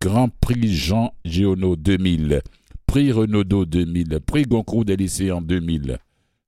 Grand 0.00 0.28
Prix 0.28 0.74
Jean 0.74 1.14
Giono 1.24 1.76
2000, 1.76 2.42
prix 2.86 3.12
Renaudot 3.12 3.64
2000, 3.64 4.20
prix 4.20 4.42
Goncourt 4.42 4.84
des 4.84 4.96
lycéens 4.96 5.40
2000. 5.40 5.98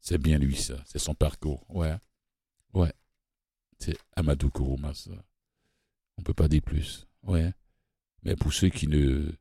C'est 0.00 0.18
bien 0.18 0.38
lui, 0.38 0.56
ça. 0.56 0.76
C'est 0.84 0.98
son 0.98 1.14
parcours. 1.14 1.64
Ouais. 1.68 1.94
Ouais. 2.74 2.92
C'est 3.78 3.96
Amadou 4.16 4.50
Kourouma, 4.50 4.92
ça. 4.92 5.12
On 6.18 6.22
peut 6.22 6.34
pas 6.34 6.48
dire 6.48 6.62
plus. 6.62 7.06
Ouais. 7.22 7.52
Mais 8.22 8.36
pour 8.36 8.52
ceux 8.52 8.68
qui 8.68 8.86
ne 8.86 9.32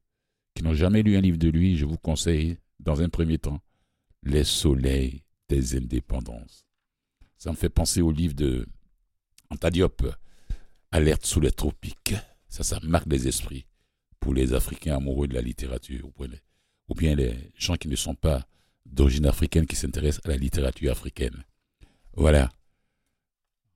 qui 0.54 0.64
n'ont 0.64 0.74
jamais 0.74 1.02
lu 1.02 1.18
un 1.18 1.22
livre 1.22 1.38
de 1.38 1.50
lui, 1.50 1.78
je 1.78 1.86
vous 1.86 1.98
conseille, 1.98 2.58
dans 2.80 3.02
un 3.02 3.10
premier 3.10 3.40
temps, 3.40 3.60
Les 4.26 4.46
soleils 4.46 5.24
des 5.50 5.76
indépendances. 5.76 6.66
Ça 7.38 7.52
me 7.52 7.58
fait 7.58 7.70
penser 7.70 8.02
au 8.02 8.12
livre 8.12 8.36
de 8.36 8.66
Antadiop, 9.54 10.04
Alerte 10.92 11.26
sous 11.26 11.40
les 11.40 11.52
tropiques. 11.52 12.16
Ça, 12.48 12.64
ça 12.64 12.80
marque 12.84 13.08
les 13.08 13.28
esprits 13.28 13.66
pour 14.20 14.34
les 14.34 14.54
Africains 14.54 14.98
amoureux 14.98 15.28
de 15.28 15.34
la 15.34 15.42
littérature, 15.42 16.10
ou 16.88 16.96
bien 16.96 17.16
les 17.16 17.52
gens 17.58 17.76
qui 17.76 17.88
ne 17.88 17.96
sont 17.96 18.16
pas 18.16 18.46
d'origine 18.86 19.26
africaine 19.26 19.66
qui 19.66 19.76
s'intéressent 19.76 20.26
à 20.26 20.30
la 20.30 20.38
littérature 20.38 20.92
africaine. 20.92 21.44
Voilà. 22.16 22.50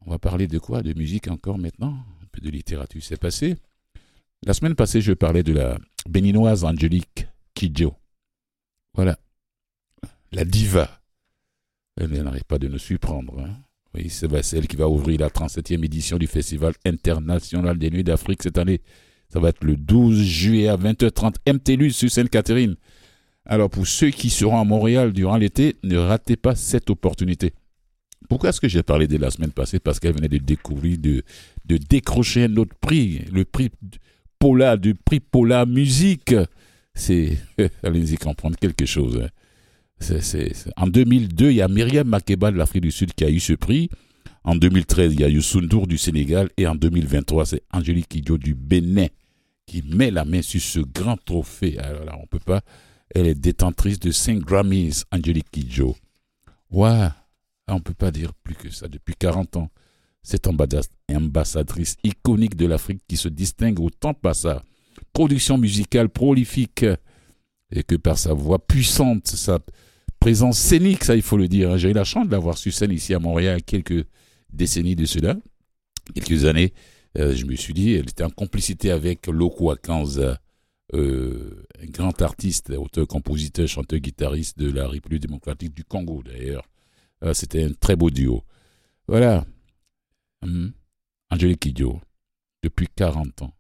On 0.05 0.11
va 0.11 0.19
parler 0.19 0.47
de 0.47 0.59
quoi? 0.59 0.81
De 0.81 0.93
musique 0.93 1.27
encore 1.27 1.57
maintenant? 1.57 1.97
Un 2.21 2.27
peu 2.31 2.41
de 2.41 2.49
littérature. 2.49 3.01
C'est 3.03 3.19
passé. 3.19 3.55
La 4.43 4.53
semaine 4.53 4.75
passée, 4.75 5.01
je 5.01 5.13
parlais 5.13 5.43
de 5.43 5.53
la 5.53 5.77
béninoise 6.07 6.63
Angélique 6.63 7.27
Kidjo. 7.53 7.95
Voilà. 8.93 9.17
La 10.31 10.45
diva. 10.45 11.01
Elle 11.95 12.11
n'arrête 12.21 12.43
pas 12.43 12.59
de 12.59 12.67
nous 12.67 12.77
surprendre. 12.77 13.39
Hein. 13.39 13.57
Oui, 13.97 14.11
c'est 14.11 14.53
elle 14.53 14.67
qui 14.67 14.75
va 14.75 14.87
ouvrir 14.87 15.19
la 15.19 15.29
37e 15.29 15.83
édition 15.83 16.17
du 16.19 16.27
Festival 16.27 16.73
international 16.85 17.79
des 17.79 17.89
Nuits 17.89 18.03
d'Afrique 18.03 18.43
cette 18.43 18.59
année. 18.59 18.81
Ça 19.27 19.39
va 19.39 19.49
être 19.49 19.63
le 19.63 19.75
12 19.75 20.21
juillet 20.21 20.67
à 20.67 20.77
20h30, 20.77 21.35
MTLU 21.51 21.89
sur 21.89 22.11
Sainte-Catherine. 22.11 22.75
Alors 23.43 23.71
pour 23.71 23.87
ceux 23.87 24.11
qui 24.11 24.29
seront 24.29 24.59
à 24.59 24.63
Montréal 24.63 25.13
durant 25.13 25.37
l'été, 25.37 25.77
ne 25.81 25.97
ratez 25.97 26.35
pas 26.35 26.53
cette 26.55 26.91
opportunité. 26.91 27.53
Pourquoi 28.29 28.49
est-ce 28.49 28.61
que 28.61 28.67
j'ai 28.67 28.83
parlé 28.83 29.07
de 29.07 29.17
la 29.17 29.31
semaine 29.31 29.51
passée? 29.51 29.79
Parce 29.79 29.99
qu'elle 29.99 30.13
venait 30.13 30.27
de 30.27 30.37
découvrir, 30.37 30.99
de, 30.99 31.23
de 31.65 31.77
décrocher 31.77 32.43
un 32.43 32.55
autre 32.57 32.75
prix, 32.79 33.23
le 33.31 33.45
prix 33.45 33.71
Pola, 34.37 34.77
du 34.77 34.93
prix 34.93 35.21
Pola 35.21 35.65
Musique. 35.65 36.35
C'est, 36.93 37.37
allez-y 37.83 38.17
comprendre 38.17 38.57
quelque 38.57 38.85
chose. 38.85 39.21
Hein. 39.23 39.29
En 40.75 40.87
2002, 40.87 41.51
il 41.51 41.55
y 41.55 41.61
a 41.61 41.67
Myriam 41.67 42.07
Makeba 42.07 42.51
de 42.51 42.57
l'Afrique 42.57 42.83
du 42.83 42.91
Sud 42.91 43.13
qui 43.13 43.23
a 43.25 43.29
eu 43.29 43.39
ce 43.39 43.53
prix. 43.53 43.89
En 44.43 44.55
2013, 44.55 45.13
il 45.13 45.21
y 45.21 45.23
a 45.23 45.29
Youssou 45.29 45.61
du 45.61 45.97
Sénégal. 45.97 46.49
Et 46.57 46.67
en 46.67 46.75
2023, 46.75 47.45
c'est 47.45 47.63
Angélique 47.73 48.07
Kidjo 48.09 48.37
du 48.37 48.53
Bénin 48.53 49.07
qui 49.65 49.83
met 49.83 50.11
la 50.11 50.23
main 50.23 50.41
sur 50.41 50.61
ce 50.61 50.79
grand 50.79 51.17
trophée. 51.17 51.77
Alors 51.79 52.05
là, 52.05 52.17
on 52.21 52.25
peut 52.27 52.39
pas. 52.39 52.61
Elle 53.13 53.27
est 53.27 53.35
détentrice 53.35 53.99
de 53.99 54.11
5 54.11 54.39
Grammys, 54.39 55.03
Angélique 55.11 55.51
Kidjo. 55.51 55.95
Ouais, 56.71 57.07
on 57.67 57.79
peut 57.79 57.93
pas 57.93 58.11
dire 58.11 58.33
plus 58.33 58.55
que 58.55 58.69
ça. 58.69 58.87
Depuis 58.87 59.15
40 59.15 59.57
ans, 59.57 59.69
cette 60.21 60.47
ambassadrice 60.47 61.97
iconique 62.03 62.55
de 62.55 62.65
l'Afrique 62.65 63.01
qui 63.07 63.17
se 63.17 63.29
distingue 63.29 63.79
autant 63.79 64.13
par 64.13 64.35
sa 64.35 64.63
production 65.13 65.57
musicale 65.57 66.09
prolifique 66.09 66.85
et 67.71 67.83
que 67.83 67.95
par 67.95 68.17
sa 68.17 68.33
voix 68.33 68.59
puissante, 68.59 69.27
sa, 69.27 69.59
présence 70.19 70.57
scénique, 70.57 71.03
ça 71.03 71.15
il 71.15 71.21
faut 71.21 71.37
le 71.37 71.47
dire. 71.47 71.77
J'ai 71.77 71.89
eu 71.89 71.93
la 71.93 72.03
chance 72.03 72.27
de 72.27 72.31
l'avoir 72.31 72.57
sur 72.57 72.73
scène 72.73 72.91
ici 72.91 73.13
à 73.13 73.19
Montréal 73.19 73.63
quelques 73.63 74.05
décennies 74.51 74.95
de 74.95 75.05
cela, 75.05 75.35
quelques 76.13 76.45
années. 76.45 76.73
Euh, 77.17 77.35
je 77.35 77.45
me 77.45 77.55
suis 77.55 77.73
dit, 77.73 77.93
elle 77.93 78.09
était 78.09 78.23
en 78.23 78.29
complicité 78.29 78.91
avec 78.91 79.27
Loko 79.27 79.71
Akanza, 79.71 80.39
euh, 80.93 81.65
un 81.81 81.87
grand 81.87 82.21
artiste, 82.21 82.69
auteur, 82.69 83.07
compositeur, 83.07 83.67
chanteur, 83.67 83.99
guitariste 83.99 84.57
de 84.59 84.71
la 84.71 84.87
République 84.87 85.21
démocratique 85.21 85.73
du 85.73 85.83
Congo 85.83 86.21
d'ailleurs. 86.23 86.67
Euh, 87.23 87.33
c'était 87.33 87.63
un 87.63 87.71
très 87.73 87.95
beau 87.95 88.09
duo. 88.09 88.43
Voilà. 89.07 89.45
Hum. 90.43 90.73
Angélique 91.29 91.59
Kidjo, 91.59 91.99
depuis 92.63 92.87
40 92.95 93.41
ans. 93.41 93.53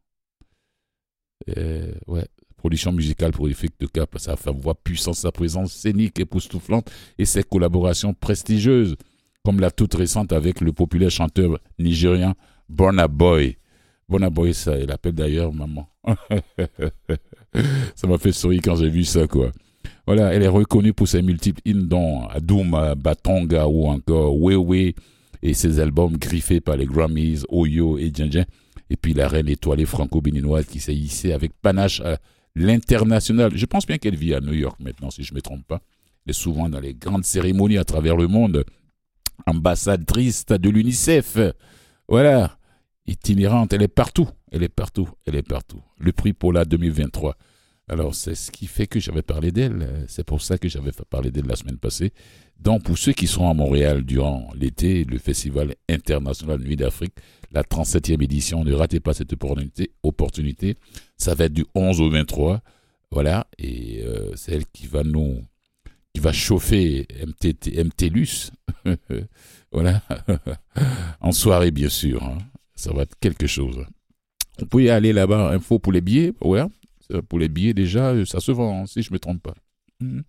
ouais, 1.47 2.27
production 2.67 2.91
musicale 2.91 3.31
prolifique 3.31 3.75
de 3.79 3.85
cap, 3.85 4.13
sa 4.17 4.35
voix 4.51 4.75
puissante, 4.75 5.15
sa 5.15 5.31
présence 5.31 5.71
scénique 5.71 6.19
époustouflante 6.19 6.91
et 7.17 7.23
ses 7.23 7.41
collaborations 7.41 8.13
prestigieuses, 8.13 8.97
comme 9.45 9.61
la 9.61 9.71
toute 9.71 9.93
récente 9.93 10.33
avec 10.33 10.59
le 10.59 10.73
populaire 10.73 11.09
chanteur 11.09 11.59
nigérien 11.79 12.35
Burna 12.67 13.07
Boy. 13.07 13.55
Burna 14.09 14.29
Boy, 14.29 14.53
ça, 14.53 14.77
il 14.77 14.91
appelle 14.91 15.13
d'ailleurs 15.13 15.53
maman. 15.53 15.87
ça 17.95 18.05
m'a 18.05 18.17
fait 18.17 18.33
sourire 18.33 18.59
quand 18.61 18.75
j'ai 18.75 18.89
vu 18.89 19.05
ça, 19.05 19.27
quoi. 19.27 19.53
Voilà, 20.05 20.33
elle 20.33 20.43
est 20.43 20.49
reconnue 20.49 20.91
pour 20.91 21.07
ses 21.07 21.21
multiples 21.21 21.61
hymnes 21.63 21.87
dont 21.87 22.27
Adouma, 22.27 22.95
Batonga 22.95 23.65
ou 23.69 23.87
encore 23.87 24.37
Wewe 24.37 24.91
et 25.41 25.53
ses 25.53 25.79
albums 25.79 26.17
griffés 26.17 26.59
par 26.59 26.75
les 26.75 26.85
Grammys, 26.85 27.45
Oyo 27.47 27.97
et 27.97 28.11
Djindjen. 28.13 28.45
Et 28.89 28.97
puis 28.97 29.13
la 29.13 29.29
reine 29.29 29.47
étoilée 29.47 29.85
franco-béninoise 29.85 30.65
qui 30.65 30.81
s'est 30.81 30.95
hissée 30.95 31.31
avec 31.31 31.53
panache 31.61 32.01
à 32.01 32.17
l'international. 32.57 33.51
Je 33.55 33.65
pense 33.65 33.85
bien 33.85 33.97
qu'elle 33.97 34.15
vit 34.15 34.33
à 34.33 34.41
New 34.41 34.53
York 34.53 34.79
maintenant, 34.79 35.11
si 35.11 35.23
je 35.23 35.33
ne 35.33 35.37
me 35.37 35.41
trompe 35.41 35.65
pas. 35.65 35.81
Elle 36.25 36.31
est 36.31 36.33
souvent 36.33 36.69
dans 36.69 36.79
les 36.79 36.93
grandes 36.93 37.25
cérémonies 37.25 37.77
à 37.77 37.85
travers 37.85 38.17
le 38.17 38.27
monde. 38.27 38.65
Ambassadrice 39.45 40.45
de 40.45 40.69
l'UNICEF. 40.69 41.37
Voilà. 42.07 42.57
Itinérante, 43.05 43.73
elle 43.73 43.83
est 43.83 43.87
partout. 43.87 44.27
Elle 44.51 44.63
est 44.63 44.69
partout. 44.69 45.07
Elle 45.25 45.35
est 45.35 45.47
partout. 45.47 45.81
Le 45.99 46.11
prix 46.11 46.33
Paula 46.33 46.65
2023. 46.65 47.37
Alors, 47.89 48.15
c'est 48.15 48.35
ce 48.35 48.51
qui 48.51 48.67
fait 48.67 48.87
que 48.87 48.99
j'avais 48.99 49.21
parlé 49.21 49.51
d'elle. 49.51 50.05
C'est 50.07 50.25
pour 50.25 50.41
ça 50.41 50.57
que 50.57 50.67
j'avais 50.67 50.91
parlé 51.09 51.31
d'elle 51.31 51.45
la 51.45 51.55
semaine 51.55 51.77
passée. 51.77 52.11
Donc, 52.59 52.83
pour 52.83 52.97
ceux 52.97 53.13
qui 53.13 53.27
seront 53.27 53.49
à 53.49 53.53
Montréal 53.53 54.03
durant 54.03 54.49
l'été, 54.55 55.03
le 55.03 55.19
Festival 55.19 55.75
international 55.89 56.59
Nuit 56.59 56.75
d'Afrique, 56.75 57.13
la 57.51 57.63
37e 57.63 58.21
édition, 58.23 58.63
ne 58.63 58.73
ratez 58.73 58.99
pas 58.99 59.13
cette 59.13 59.33
opportunité. 60.03 60.75
Ça 61.17 61.35
va 61.35 61.45
être 61.45 61.53
du 61.53 61.65
11 61.75 62.01
au 62.01 62.09
23. 62.09 62.61
Voilà. 63.11 63.47
Et 63.57 64.03
euh, 64.03 64.35
c'est 64.35 64.53
elle 64.53 64.65
qui 64.67 64.87
va 64.87 65.03
nous. 65.03 65.41
qui 66.13 66.19
va 66.19 66.33
chauffer 66.33 67.07
MTLUS. 67.25 68.51
voilà. 69.71 70.01
en 71.21 71.31
soirée, 71.31 71.71
bien 71.71 71.89
sûr. 71.89 72.23
Hein. 72.23 72.37
Ça 72.75 72.91
va 72.91 73.03
être 73.03 73.17
quelque 73.19 73.47
chose. 73.47 73.85
On 74.61 74.65
peut 74.65 74.83
y 74.83 74.89
aller 74.89 75.13
là-bas. 75.13 75.51
Info 75.51 75.79
pour 75.79 75.93
les 75.93 76.01
billets. 76.01 76.33
Ouais. 76.41 76.63
Pour 77.29 77.39
les 77.39 77.47
billets, 77.47 77.73
déjà, 77.73 78.25
ça 78.25 78.39
se 78.41 78.51
vend, 78.51 78.81
hein, 78.81 78.85
si 78.87 79.01
je 79.01 79.11
ne 79.11 79.13
me 79.13 79.19
trompe 79.19 79.41
pas. 79.41 79.55
Mhm. 80.01 80.23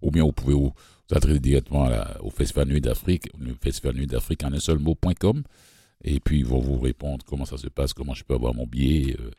Ou 0.00 0.10
bien 0.10 0.24
vous 0.24 0.32
pouvez 0.32 0.54
vous 0.54 0.72
adresser 1.16 1.40
directement 1.40 1.88
au 2.20 2.30
Festival 2.30 2.68
Nuit 2.68 2.80
d'Afrique, 2.80 3.28
le 3.38 3.54
Festival 3.54 3.96
Nuit 3.96 4.06
d'Afrique 4.06 4.44
en 4.44 4.52
un 4.52 4.60
seul 4.60 4.78
mot.com. 4.78 5.42
Et 6.04 6.20
puis 6.20 6.38
ils 6.40 6.46
vont 6.46 6.60
vous 6.60 6.78
répondre 6.78 7.24
comment 7.24 7.44
ça 7.44 7.56
se 7.56 7.68
passe, 7.68 7.92
comment 7.92 8.14
je 8.14 8.24
peux 8.24 8.34
avoir 8.34 8.54
mon 8.54 8.66
billet. 8.66 9.16
Euh. 9.18 9.30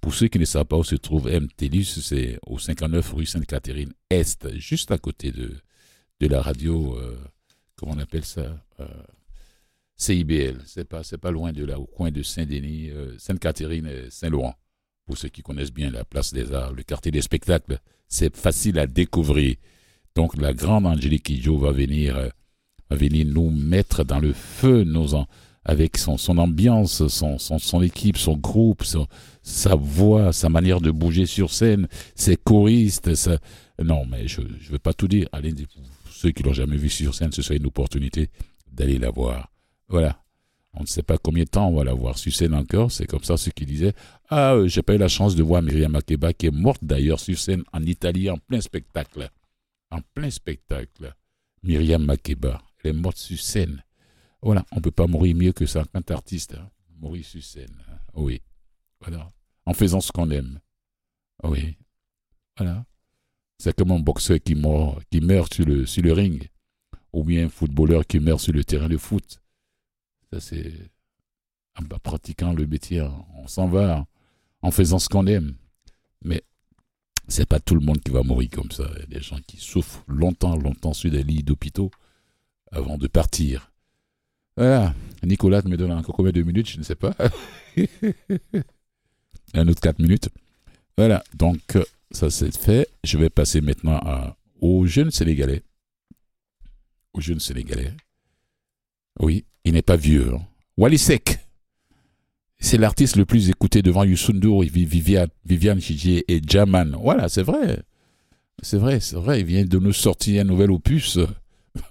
Pour 0.00 0.14
ceux 0.14 0.28
qui 0.28 0.38
ne 0.38 0.44
savent 0.44 0.66
pas 0.66 0.76
où 0.76 0.84
se 0.84 0.96
trouve 0.96 1.30
MTLUS, 1.30 1.84
c'est 1.84 2.38
au 2.46 2.58
59 2.58 3.12
rue 3.12 3.24
Sainte-Catherine 3.24 3.92
Est, 4.10 4.58
juste 4.58 4.90
à 4.90 4.98
côté 4.98 5.30
de, 5.30 5.56
de 6.20 6.26
la 6.26 6.42
radio, 6.42 6.98
euh, 6.98 7.16
comment 7.76 7.92
on 7.96 7.98
appelle 7.98 8.24
ça 8.24 8.60
euh, 8.80 8.86
CIBL. 9.96 10.60
C'est 10.66 10.84
pas, 10.84 11.02
pas 11.20 11.30
loin 11.30 11.52
de 11.52 11.64
là, 11.64 11.78
au 11.78 11.86
coin 11.86 12.10
de 12.10 12.22
Saint-Denis, 12.22 12.90
Sainte-Catherine 13.16 13.86
et 13.86 14.10
Saint-Laurent 14.10 14.56
pour 15.06 15.18
ceux 15.18 15.28
qui 15.28 15.42
connaissent 15.42 15.72
bien 15.72 15.90
la 15.90 16.04
place 16.04 16.32
des 16.32 16.52
arts, 16.52 16.72
le 16.72 16.82
quartier 16.82 17.10
des 17.10 17.22
spectacles, 17.22 17.78
c'est 18.08 18.36
facile 18.36 18.78
à 18.78 18.86
découvrir. 18.86 19.56
Donc 20.14 20.40
la 20.40 20.52
grande 20.52 20.86
Angélique 20.86 21.24
Kidjo 21.24 21.58
va 21.58 21.72
venir, 21.72 22.16
euh, 22.16 22.28
va 22.90 22.96
venir 22.96 23.26
nous 23.26 23.50
mettre 23.50 24.04
dans 24.04 24.18
le 24.18 24.32
feu 24.32 24.84
nos, 24.84 25.14
avec 25.64 25.96
son, 25.96 26.16
son 26.16 26.38
ambiance, 26.38 27.06
son, 27.08 27.38
son, 27.38 27.58
son 27.58 27.82
équipe, 27.82 28.16
son 28.16 28.36
groupe, 28.36 28.84
sa 29.42 29.74
voix, 29.74 30.32
sa 30.32 30.48
manière 30.48 30.80
de 30.80 30.90
bouger 30.90 31.26
sur 31.26 31.50
scène, 31.52 31.88
ses 32.14 32.36
choristes. 32.36 33.10
Non, 33.82 34.04
mais 34.06 34.28
je 34.28 34.40
ne 34.40 34.70
veux 34.70 34.78
pas 34.78 34.92
tout 34.92 35.08
dire. 35.08 35.28
Allez, 35.32 35.54
ceux 36.10 36.30
qui 36.30 36.42
l'ont 36.42 36.52
jamais 36.52 36.76
vu 36.76 36.88
sur 36.88 37.14
scène, 37.14 37.32
ce 37.32 37.42
soit 37.42 37.56
une 37.56 37.66
opportunité 37.66 38.28
d'aller 38.70 38.98
la 38.98 39.10
voir. 39.10 39.50
Voilà. 39.88 40.18
On 40.74 40.82
ne 40.82 40.86
sait 40.86 41.02
pas 41.02 41.18
combien 41.18 41.44
de 41.44 41.50
temps 41.50 41.68
on 41.68 41.76
va 41.76 41.84
la 41.84 41.92
voir 41.92 42.16
sur 42.16 42.32
scène 42.34 42.54
encore. 42.54 42.90
C'est 42.90 43.06
comme 43.06 43.24
ça 43.24 43.36
ce 43.36 43.50
qui 43.50 43.66
disait. 43.66 43.92
Ah, 44.30 44.54
euh, 44.54 44.68
j'ai 44.68 44.82
pas 44.82 44.94
eu 44.94 44.98
la 44.98 45.08
chance 45.08 45.36
de 45.36 45.42
voir 45.42 45.60
Myriam 45.60 45.92
Makeba, 45.92 46.32
qui 46.32 46.46
est 46.46 46.50
morte 46.50 46.82
d'ailleurs 46.82 47.20
sur 47.20 47.38
scène 47.38 47.62
en 47.74 47.82
Italie 47.82 48.30
en 48.30 48.38
plein 48.38 48.60
spectacle. 48.60 49.28
En 49.92 50.00
plein 50.14 50.30
spectacle. 50.30 51.14
Myriam 51.62 52.04
Makeba. 52.04 52.62
Elle 52.82 52.90
est 52.90 52.94
morte 52.94 53.18
sur 53.18 53.38
scène. 53.38 53.84
Voilà, 54.40 54.64
on 54.72 54.76
ne 54.76 54.80
peut 54.80 54.90
pas 54.90 55.06
mourir 55.06 55.36
mieux 55.36 55.52
que 55.52 55.66
ça 55.66 55.84
quand 55.92 56.10
artiste. 56.10 56.54
Hein. 56.54 56.70
Mourir 56.98 57.24
sur 57.24 57.42
scène. 57.42 57.76
Hein. 57.88 57.98
Oui. 58.14 58.40
Voilà. 59.00 59.30
En 59.66 59.74
faisant 59.74 60.00
ce 60.00 60.10
qu'on 60.10 60.30
aime. 60.30 60.60
Oui. 61.44 61.76
Voilà. 62.56 62.86
C'est 63.58 63.76
comme 63.76 63.92
un 63.92 64.00
boxeur 64.00 64.38
qui, 64.42 64.54
meurt, 64.54 65.04
qui 65.10 65.20
meurt 65.20 65.52
sur 65.52 65.66
le, 65.66 65.84
sur 65.84 66.02
le 66.02 66.12
ring. 66.12 66.48
Ou 67.12 67.22
bien 67.22 67.44
un 67.44 67.48
footballeur 67.50 68.06
qui 68.06 68.18
meurt 68.18 68.40
sur 68.40 68.54
le 68.54 68.64
terrain 68.64 68.88
de 68.88 68.96
foot. 68.96 69.40
Ça, 70.32 70.40
c'est 70.40 70.72
en 71.78 71.84
pratiquant 71.98 72.54
le 72.54 72.66
métier. 72.66 73.02
On 73.34 73.46
s'en 73.46 73.68
va 73.68 74.06
en 74.62 74.70
faisant 74.70 74.98
ce 74.98 75.08
qu'on 75.10 75.26
aime. 75.26 75.54
Mais 76.24 76.42
c'est 77.28 77.46
pas 77.46 77.60
tout 77.60 77.74
le 77.74 77.80
monde 77.80 78.00
qui 78.02 78.10
va 78.10 78.22
mourir 78.22 78.50
comme 78.52 78.70
ça. 78.70 78.84
Il 78.94 79.00
y 79.00 79.02
a 79.02 79.18
des 79.18 79.22
gens 79.22 79.38
qui 79.46 79.56
souffrent 79.58 80.02
longtemps, 80.08 80.56
longtemps 80.56 80.92
sur 80.92 81.10
des 81.10 81.22
lits 81.22 81.42
d'hôpitaux 81.42 81.90
avant 82.70 82.98
de 82.98 83.06
partir. 83.06 83.70
Voilà. 84.56 84.94
Nicolas 85.22 85.62
me 85.64 85.76
donne 85.76 85.92
encore 85.92 86.16
combien 86.16 86.32
de 86.32 86.42
minutes 86.42 86.68
Je 86.70 86.78
ne 86.78 86.82
sais 86.82 86.94
pas. 86.94 87.14
Un 89.54 89.68
autre 89.68 89.80
4 89.80 89.98
minutes. 89.98 90.28
Voilà. 90.96 91.22
Donc, 91.34 91.78
ça 92.10 92.30
c'est 92.30 92.56
fait. 92.56 92.88
Je 93.04 93.18
vais 93.18 93.30
passer 93.30 93.60
maintenant 93.60 93.98
à, 93.98 94.36
aux 94.60 94.84
jeunes 94.86 95.10
Sénégalais. 95.10 95.62
Aux 97.14 97.20
jeunes 97.20 97.40
Sénégalais. 97.40 97.92
Oui, 99.20 99.44
il 99.64 99.74
n'est 99.74 99.82
pas 99.82 99.96
vieux. 99.96 100.34
Hein. 100.34 100.42
Wally 100.76 100.98
Sek. 100.98 101.38
C'est 102.62 102.78
l'artiste 102.78 103.16
le 103.16 103.26
plus 103.26 103.50
écouté 103.50 103.82
devant 103.82 104.04
Youssou 104.04 104.32
Viviane, 104.32 105.26
Viviane 105.44 105.80
Chidier 105.80 106.24
et 106.28 106.40
Jaman. 106.46 106.96
Voilà, 107.02 107.28
c'est 107.28 107.42
vrai. 107.42 107.80
C'est 108.62 108.78
vrai, 108.78 109.00
c'est 109.00 109.16
vrai. 109.16 109.40
Il 109.40 109.46
vient 109.46 109.64
de 109.64 109.78
nous 109.80 109.92
sortir 109.92 110.40
un 110.40 110.44
nouvel 110.44 110.70
opus. 110.70 111.18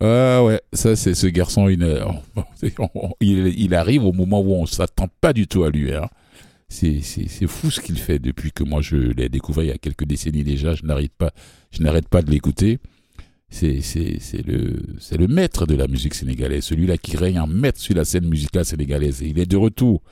ah 0.00 0.42
ouais, 0.42 0.62
ça 0.72 0.96
c'est 0.96 1.14
ce 1.14 1.26
garçon. 1.26 1.68
Il, 1.68 1.86
il, 3.20 3.74
arrive 3.74 4.06
au 4.06 4.12
moment 4.12 4.40
où 4.40 4.54
on 4.54 4.64
s'attend 4.64 5.08
pas 5.20 5.34
du 5.34 5.46
tout 5.46 5.62
à 5.62 5.70
lui. 5.70 5.92
Hein. 5.92 6.08
C'est 6.70 7.46
fou 7.46 7.70
ce 7.70 7.80
qu'il 7.80 7.98
fait 7.98 8.18
depuis 8.18 8.50
que 8.50 8.64
moi 8.64 8.80
je 8.80 8.96
l'ai 8.96 9.28
découvert 9.28 9.64
il 9.64 9.68
y 9.68 9.72
a 9.72 9.78
quelques 9.78 10.06
décennies 10.06 10.42
déjà. 10.42 10.74
Je 10.74 10.86
n'arrête 10.86 11.12
pas, 11.12 11.32
je 11.70 11.82
n'arrête 11.82 12.08
pas 12.08 12.22
de 12.22 12.30
l'écouter 12.30 12.78
c'est 13.54 14.46
le, 14.46 14.82
le 15.16 15.26
maître 15.28 15.66
de 15.66 15.74
la 15.74 15.86
musique 15.86 16.14
sénégalaise, 16.14 16.64
celui-là 16.64 16.98
qui 16.98 17.16
règne 17.16 17.38
en 17.38 17.46
maître 17.46 17.80
sur 17.80 17.94
la 17.94 18.04
scène 18.04 18.26
musicale 18.26 18.64
sénégalaise. 18.64 19.20
il 19.20 19.38
est 19.38 19.46
de 19.46 19.56
retour. 19.56 20.02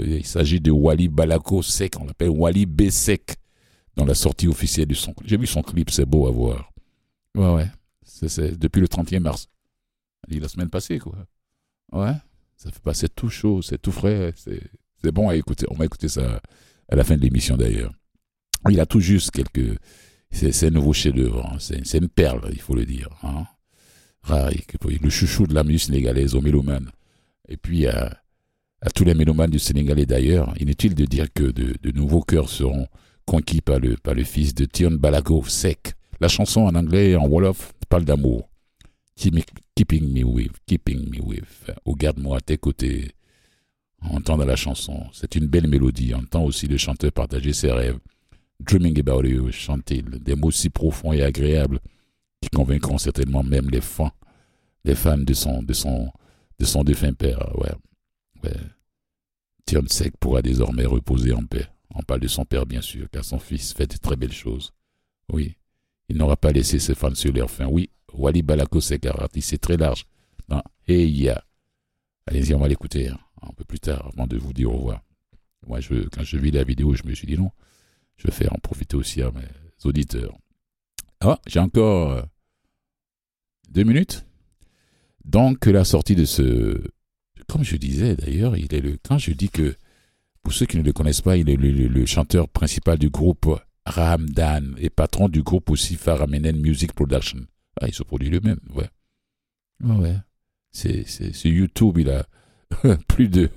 Euh, 0.00 0.18
il 0.18 0.26
s'agit 0.26 0.60
de 0.60 0.70
Wally 0.70 1.08
Balako 1.08 1.62
Sek, 1.62 2.00
on 2.00 2.04
l'appelle 2.04 2.30
Wally 2.30 2.66
B 2.66 2.90
Sek, 2.90 3.34
dans 3.96 4.04
la 4.04 4.14
sortie 4.14 4.46
officielle 4.48 4.86
de 4.86 4.94
son. 4.94 5.14
J'ai 5.24 5.36
vu 5.36 5.46
son 5.46 5.62
clip, 5.62 5.90
c'est 5.90 6.06
beau 6.06 6.26
à 6.26 6.30
voir. 6.30 6.72
Ouais, 7.36 7.52
ouais. 7.52 7.70
C'est 8.04 8.58
depuis 8.58 8.80
le 8.80 8.88
31 8.88 9.20
mars. 9.20 9.48
la 10.28 10.48
semaine 10.48 10.70
passée, 10.70 10.98
quoi. 10.98 11.14
Ouais. 11.92 12.12
Ça 12.56 12.70
fait 12.70 12.82
passer 12.82 13.08
tout 13.08 13.28
chaud, 13.28 13.60
c'est 13.60 13.80
tout 13.80 13.92
frais, 13.92 14.32
c'est 14.36 15.12
bon 15.12 15.28
à 15.28 15.36
écouter. 15.36 15.66
On 15.68 15.74
va 15.74 15.84
écouter 15.84 16.08
ça 16.08 16.40
à 16.88 16.96
la 16.96 17.04
fin 17.04 17.16
de 17.16 17.20
l'émission 17.20 17.56
d'ailleurs. 17.56 17.92
Il 18.70 18.80
a 18.80 18.86
tout 18.86 19.00
juste 19.00 19.32
quelques 19.32 19.78
c'est 20.34 20.66
un 20.66 20.70
nouveau 20.70 20.92
chef-d'œuvre. 20.92 21.46
Hein. 21.46 21.56
C'est 21.58 21.98
une 21.98 22.08
perle, 22.08 22.40
il 22.52 22.60
faut 22.60 22.74
le 22.74 22.84
dire. 22.84 23.08
Hein. 23.22 23.44
le 24.28 25.10
chouchou 25.10 25.46
de 25.46 25.54
la 25.54 25.64
musique 25.64 25.86
sénégalaise 25.86 26.34
aux 26.34 26.40
mélomanes. 26.40 26.90
Et 27.48 27.56
puis 27.56 27.86
à, 27.86 28.20
tous 28.94 29.04
les 29.04 29.14
mélomanes 29.14 29.50
du 29.50 29.58
Sénégalais 29.58 30.06
d'ailleurs, 30.06 30.52
inutile 30.60 30.94
de 30.94 31.04
dire 31.04 31.32
que 31.32 31.44
de, 31.44 31.90
nouveaux 31.92 32.22
cœurs 32.22 32.48
seront 32.48 32.86
conquis 33.24 33.60
par 33.60 33.78
le, 33.78 33.96
fils 34.24 34.54
de 34.54 34.64
Tion 34.64 34.90
Balago 34.92 35.42
Sec. 35.46 35.94
La 36.20 36.28
chanson 36.28 36.62
en 36.62 36.74
anglais 36.74 37.10
et 37.10 37.16
en 37.16 37.26
Wolof 37.26 37.72
parle 37.88 38.04
d'amour. 38.04 38.48
Keeping 39.16 40.12
me 40.12 40.24
with, 40.24 40.52
keeping 40.66 41.08
me 41.10 41.20
with. 41.20 41.70
Ou 41.84 41.94
garde-moi 41.94 42.38
à 42.38 42.40
tes 42.40 42.58
côtés. 42.58 43.12
On 44.10 44.20
la 44.36 44.56
chanson. 44.56 45.06
C'est 45.12 45.34
une 45.34 45.46
belle 45.46 45.68
mélodie. 45.68 46.12
On 46.14 46.18
entend 46.18 46.44
aussi 46.44 46.66
le 46.66 46.76
chanteur 46.76 47.12
partager 47.12 47.52
ses 47.52 47.72
rêves. 47.72 47.98
Dreaming 48.60 48.98
About 49.00 49.24
You, 49.24 49.50
chante-t-il, 49.52 50.04
des 50.04 50.34
mots 50.34 50.50
si 50.50 50.70
profonds 50.70 51.12
et 51.12 51.22
agréables 51.22 51.80
qui 52.40 52.48
convaincront 52.50 52.98
certainement 52.98 53.42
même 53.42 53.68
les 53.70 53.80
fans, 53.80 54.12
les 54.84 54.94
fans 54.94 55.18
de 55.18 55.34
son, 55.34 55.62
de 55.62 55.72
son, 55.72 56.10
de 56.58 56.64
son 56.64 56.84
défunt 56.84 57.12
père. 57.14 57.56
Ouais, 57.58 57.72
ouais. 58.42 58.56
Tion 59.66 59.82
Sek 59.86 60.16
pourra 60.18 60.42
désormais 60.42 60.84
reposer 60.84 61.32
en 61.32 61.44
paix. 61.44 61.66
On 61.94 62.02
parle 62.02 62.20
de 62.20 62.28
son 62.28 62.44
père, 62.44 62.66
bien 62.66 62.82
sûr, 62.82 63.08
car 63.10 63.24
son 63.24 63.38
fils 63.38 63.72
fait 63.72 63.86
de 63.86 63.96
très 63.96 64.16
belles 64.16 64.32
choses. 64.32 64.72
Oui, 65.32 65.56
il 66.08 66.16
n'aura 66.16 66.36
pas 66.36 66.52
laissé 66.52 66.78
ses 66.78 66.94
fans 66.94 67.14
sur 67.14 67.32
leur 67.32 67.50
faim. 67.50 67.66
Oui, 67.70 67.88
Wali 68.12 68.42
Balako 68.42 68.80
Sek 68.80 69.06
c'est 69.40 69.58
très 69.58 69.76
large. 69.76 70.04
Non, 70.48 70.62
et 70.86 71.04
il 71.04 71.22
y 71.22 71.28
a. 71.28 71.42
Allez-y, 72.26 72.54
on 72.54 72.58
va 72.58 72.68
l'écouter 72.68 73.08
hein, 73.08 73.18
un 73.42 73.52
peu 73.52 73.64
plus 73.64 73.80
tard 73.80 74.10
avant 74.12 74.26
de 74.26 74.36
vous 74.36 74.52
dire 74.52 74.70
au 74.70 74.76
revoir. 74.76 75.02
Moi, 75.66 75.80
quand 76.12 76.22
je 76.24 76.36
vis 76.36 76.50
la 76.50 76.64
vidéo, 76.64 76.94
je 76.94 77.02
me 77.04 77.14
suis 77.14 77.26
dit 77.26 77.38
non, 77.38 77.50
je 78.16 78.26
vais 78.26 78.32
faire 78.32 78.52
en 78.52 78.58
profiter 78.58 78.96
aussi 78.96 79.22
à 79.22 79.30
mes 79.30 79.42
auditeurs. 79.84 80.36
Ah, 81.20 81.38
j'ai 81.46 81.60
encore 81.60 82.10
euh, 82.10 82.22
deux 83.70 83.84
minutes. 83.84 84.24
Donc, 85.24 85.66
la 85.66 85.84
sortie 85.84 86.14
de 86.14 86.24
ce. 86.24 86.82
Comme 87.48 87.64
je 87.64 87.76
disais 87.76 88.16
d'ailleurs, 88.16 88.56
il 88.56 88.72
est 88.74 88.80
le. 88.80 88.98
Quand 89.02 89.18
je 89.18 89.32
dis 89.32 89.48
que, 89.48 89.74
pour 90.42 90.52
ceux 90.52 90.66
qui 90.66 90.76
ne 90.76 90.82
le 90.82 90.92
connaissent 90.92 91.22
pas, 91.22 91.36
il 91.36 91.48
est 91.48 91.56
le, 91.56 92.06
chanteur 92.06 92.48
principal 92.48 92.98
du 92.98 93.10
groupe 93.10 93.46
Rahamdan 93.86 94.74
et 94.78 94.90
patron 94.90 95.28
du 95.28 95.42
groupe 95.42 95.70
aussi 95.70 95.96
Faramenen 95.96 96.60
Music 96.60 96.92
Production. 96.92 97.40
Ah, 97.80 97.88
il 97.88 97.94
se 97.94 98.02
produit 98.02 98.28
lui-même, 98.28 98.60
ouais. 98.74 98.88
ouais. 99.82 100.16
C'est, 100.70 101.04
c'est, 101.06 101.48
YouTube, 101.48 101.98
il 101.98 102.10
a 102.10 102.26
plus 103.08 103.28
de 103.28 103.50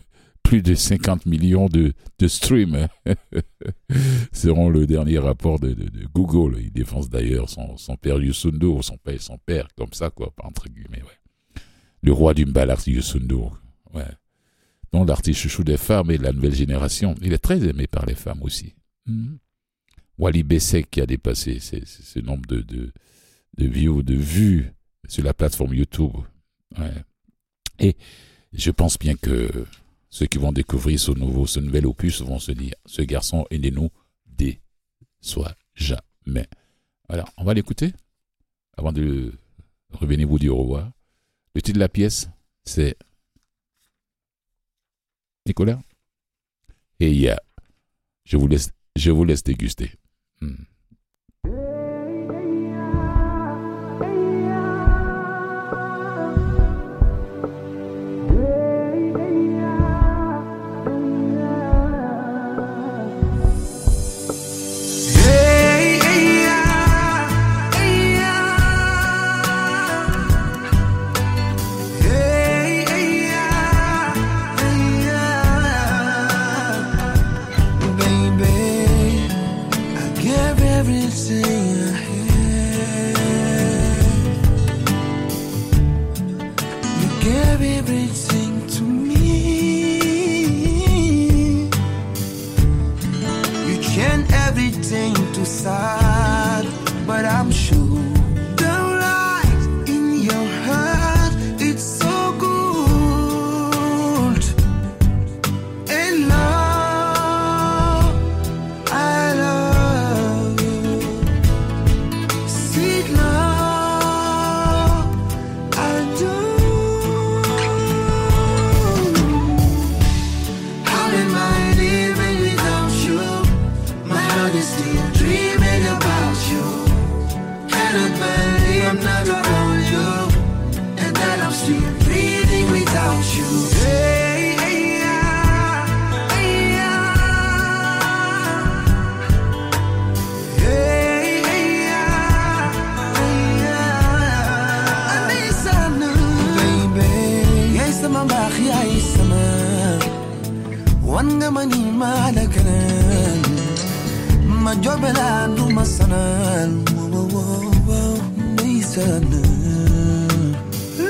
plus 0.48 0.62
de 0.62 0.76
50 0.76 1.26
millions 1.26 1.68
de, 1.68 1.94
de 2.20 2.28
streams. 2.30 2.88
Seront 4.32 4.70
le 4.70 4.88
dernier 4.88 5.18
rapport 5.18 5.60
de, 5.60 5.76
Google. 6.14 6.62
Il 6.62 6.72
défonce 6.72 7.10
d'ailleurs 7.10 7.50
son, 7.50 7.76
son 7.76 7.98
père 7.98 8.18
Yusundur, 8.18 8.82
son 8.82 8.98
père, 8.98 9.22
son 9.22 9.38
père, 9.38 9.68
comme 9.76 9.92
ça, 9.92 10.10
quoi, 10.10 10.34
entre 10.42 10.70
guillemets, 10.70 11.02
ouais. 11.02 11.62
Le 12.02 12.14
roi 12.14 12.34
du 12.34 12.46
Mbalar 12.46 12.80
Yusundur, 12.88 13.62
ouais. 13.94 14.06
Donc 14.94 15.10
l'artiste 15.10 15.42
chouchou 15.42 15.66
des 15.66 15.76
femmes 15.76 16.12
et 16.12 16.18
de 16.18 16.24
la 16.24 16.32
nouvelle 16.32 16.56
génération. 16.56 17.14
Il 17.22 17.34
est 17.34 17.40
très 17.40 17.62
aimé 17.68 17.88
par 17.88 18.06
les 18.06 18.16
femmes 18.16 18.42
aussi. 18.42 18.74
Hmm. 19.06 19.36
Wally 20.18 20.44
Bessek 20.44 20.90
qui 20.90 21.02
a 21.02 21.06
dépassé 21.06 21.60
ce, 21.60 22.20
nombre 22.20 22.48
de, 22.48 22.94
vues 23.58 24.72
sur 25.10 25.26
la 25.26 25.34
plateforme 25.34 25.74
YouTube. 25.74 26.14
Et 27.80 27.98
je 28.54 28.72
pense 28.72 28.98
bien 28.98 29.16
que 29.16 29.66
ceux 30.18 30.26
qui 30.26 30.40
vont 30.40 30.52
découvrir 30.52 31.00
ce 31.00 31.12
nouveau, 31.12 31.46
ce 31.46 31.60
nouvel 31.60 31.86
opus 31.86 32.22
vont 32.22 32.40
se 32.40 32.52
dire, 32.52 32.74
ce 32.88 33.04
garçon 33.04 33.46
est 33.52 33.60
né 33.60 33.70
nous 33.70 33.92
déçoit 34.26 35.56
jamais. 35.76 36.48
Voilà, 37.08 37.24
on 37.38 37.44
va 37.44 37.54
l'écouter 37.54 37.94
avant 38.76 38.92
de 38.92 39.32
revenir 39.92 40.28
vous 40.28 40.40
dire 40.40 40.58
au 40.58 40.64
revoir. 40.64 40.92
Le 41.54 41.62
titre 41.62 41.76
de 41.76 41.82
la 41.82 41.88
pièce, 41.88 42.32
c'est 42.66 42.98
Nicolas. 45.46 45.80
Et 47.00 47.12
il 47.12 47.20
y 47.20 47.30
a, 47.30 47.40
je 48.24 48.38
vous 48.38 48.48
laisse, 48.48 48.72
je 48.96 49.12
vous 49.12 49.24
laisse 49.24 49.44
déguster. 49.44 49.92
Hmm. 50.42 50.56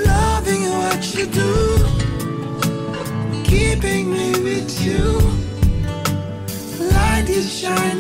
Loving 0.06 0.64
what 0.80 1.02
you 1.16 1.26
do 1.28 1.78
keeping 3.44 4.12
me 4.12 4.32
with 4.44 4.70
you. 4.86 5.04
Light 6.94 7.30
is 7.30 7.52
shining 7.60 7.97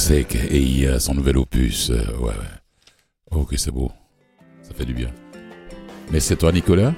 Sec 0.00 0.34
et 0.34 0.58
il 0.58 0.80
y 0.80 0.86
a 0.86 0.98
son 0.98 1.14
nouvel 1.14 1.36
opus. 1.36 1.90
euh, 1.90 2.02
ouais, 2.20 2.28
ouais. 2.30 2.32
Oh, 3.32 3.44
que 3.44 3.58
c'est 3.58 3.70
beau. 3.70 3.92
Ça 4.62 4.72
fait 4.72 4.86
du 4.86 4.94
bien. 4.94 5.10
Mais 6.10 6.20
c'est 6.20 6.36
toi, 6.36 6.52
Nicolas. 6.52 6.94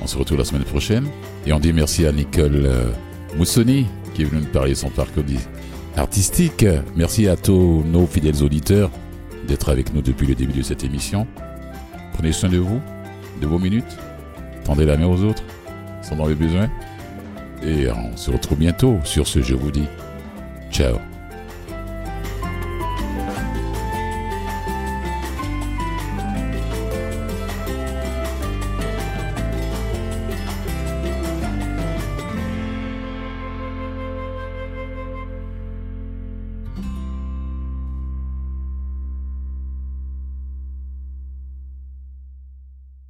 On 0.00 0.06
se 0.06 0.16
retrouve 0.16 0.38
la 0.38 0.44
semaine 0.44 0.62
prochaine. 0.62 1.08
Et 1.44 1.52
on 1.52 1.58
dit 1.58 1.72
merci 1.72 2.06
à 2.06 2.12
Nicole 2.12 2.62
euh, 2.66 2.92
Moussoni 3.36 3.86
qui 4.14 4.22
est 4.22 4.26
venue 4.26 4.42
nous 4.42 4.46
parler 4.46 4.70
de 4.70 4.76
son 4.76 4.90
parcours 4.90 5.24
artistique. 5.96 6.64
Merci 6.94 7.26
à 7.26 7.36
tous 7.36 7.82
nos 7.84 8.06
fidèles 8.06 8.44
auditeurs 8.44 8.92
d'être 9.48 9.68
avec 9.68 9.92
nous 9.92 10.00
depuis 10.00 10.28
le 10.28 10.36
début 10.36 10.56
de 10.56 10.62
cette 10.62 10.84
émission. 10.84 11.26
Prenez 12.12 12.30
soin 12.30 12.48
de 12.48 12.58
vous, 12.58 12.80
de 13.42 13.46
vos 13.48 13.58
minutes. 13.58 13.98
Tendez 14.64 14.86
la 14.86 14.96
main 14.96 15.06
aux 15.06 15.24
autres. 15.24 15.42
Sont 16.02 16.14
dans 16.14 16.26
le 16.26 16.36
besoin. 16.36 16.70
Et 17.64 17.90
on 17.90 18.16
se 18.16 18.30
retrouve 18.30 18.58
bientôt. 18.58 18.98
Sur 19.02 19.26
ce, 19.26 19.42
je 19.42 19.56
vous 19.56 19.72
dis 19.72 19.86
ciao. 20.70 20.98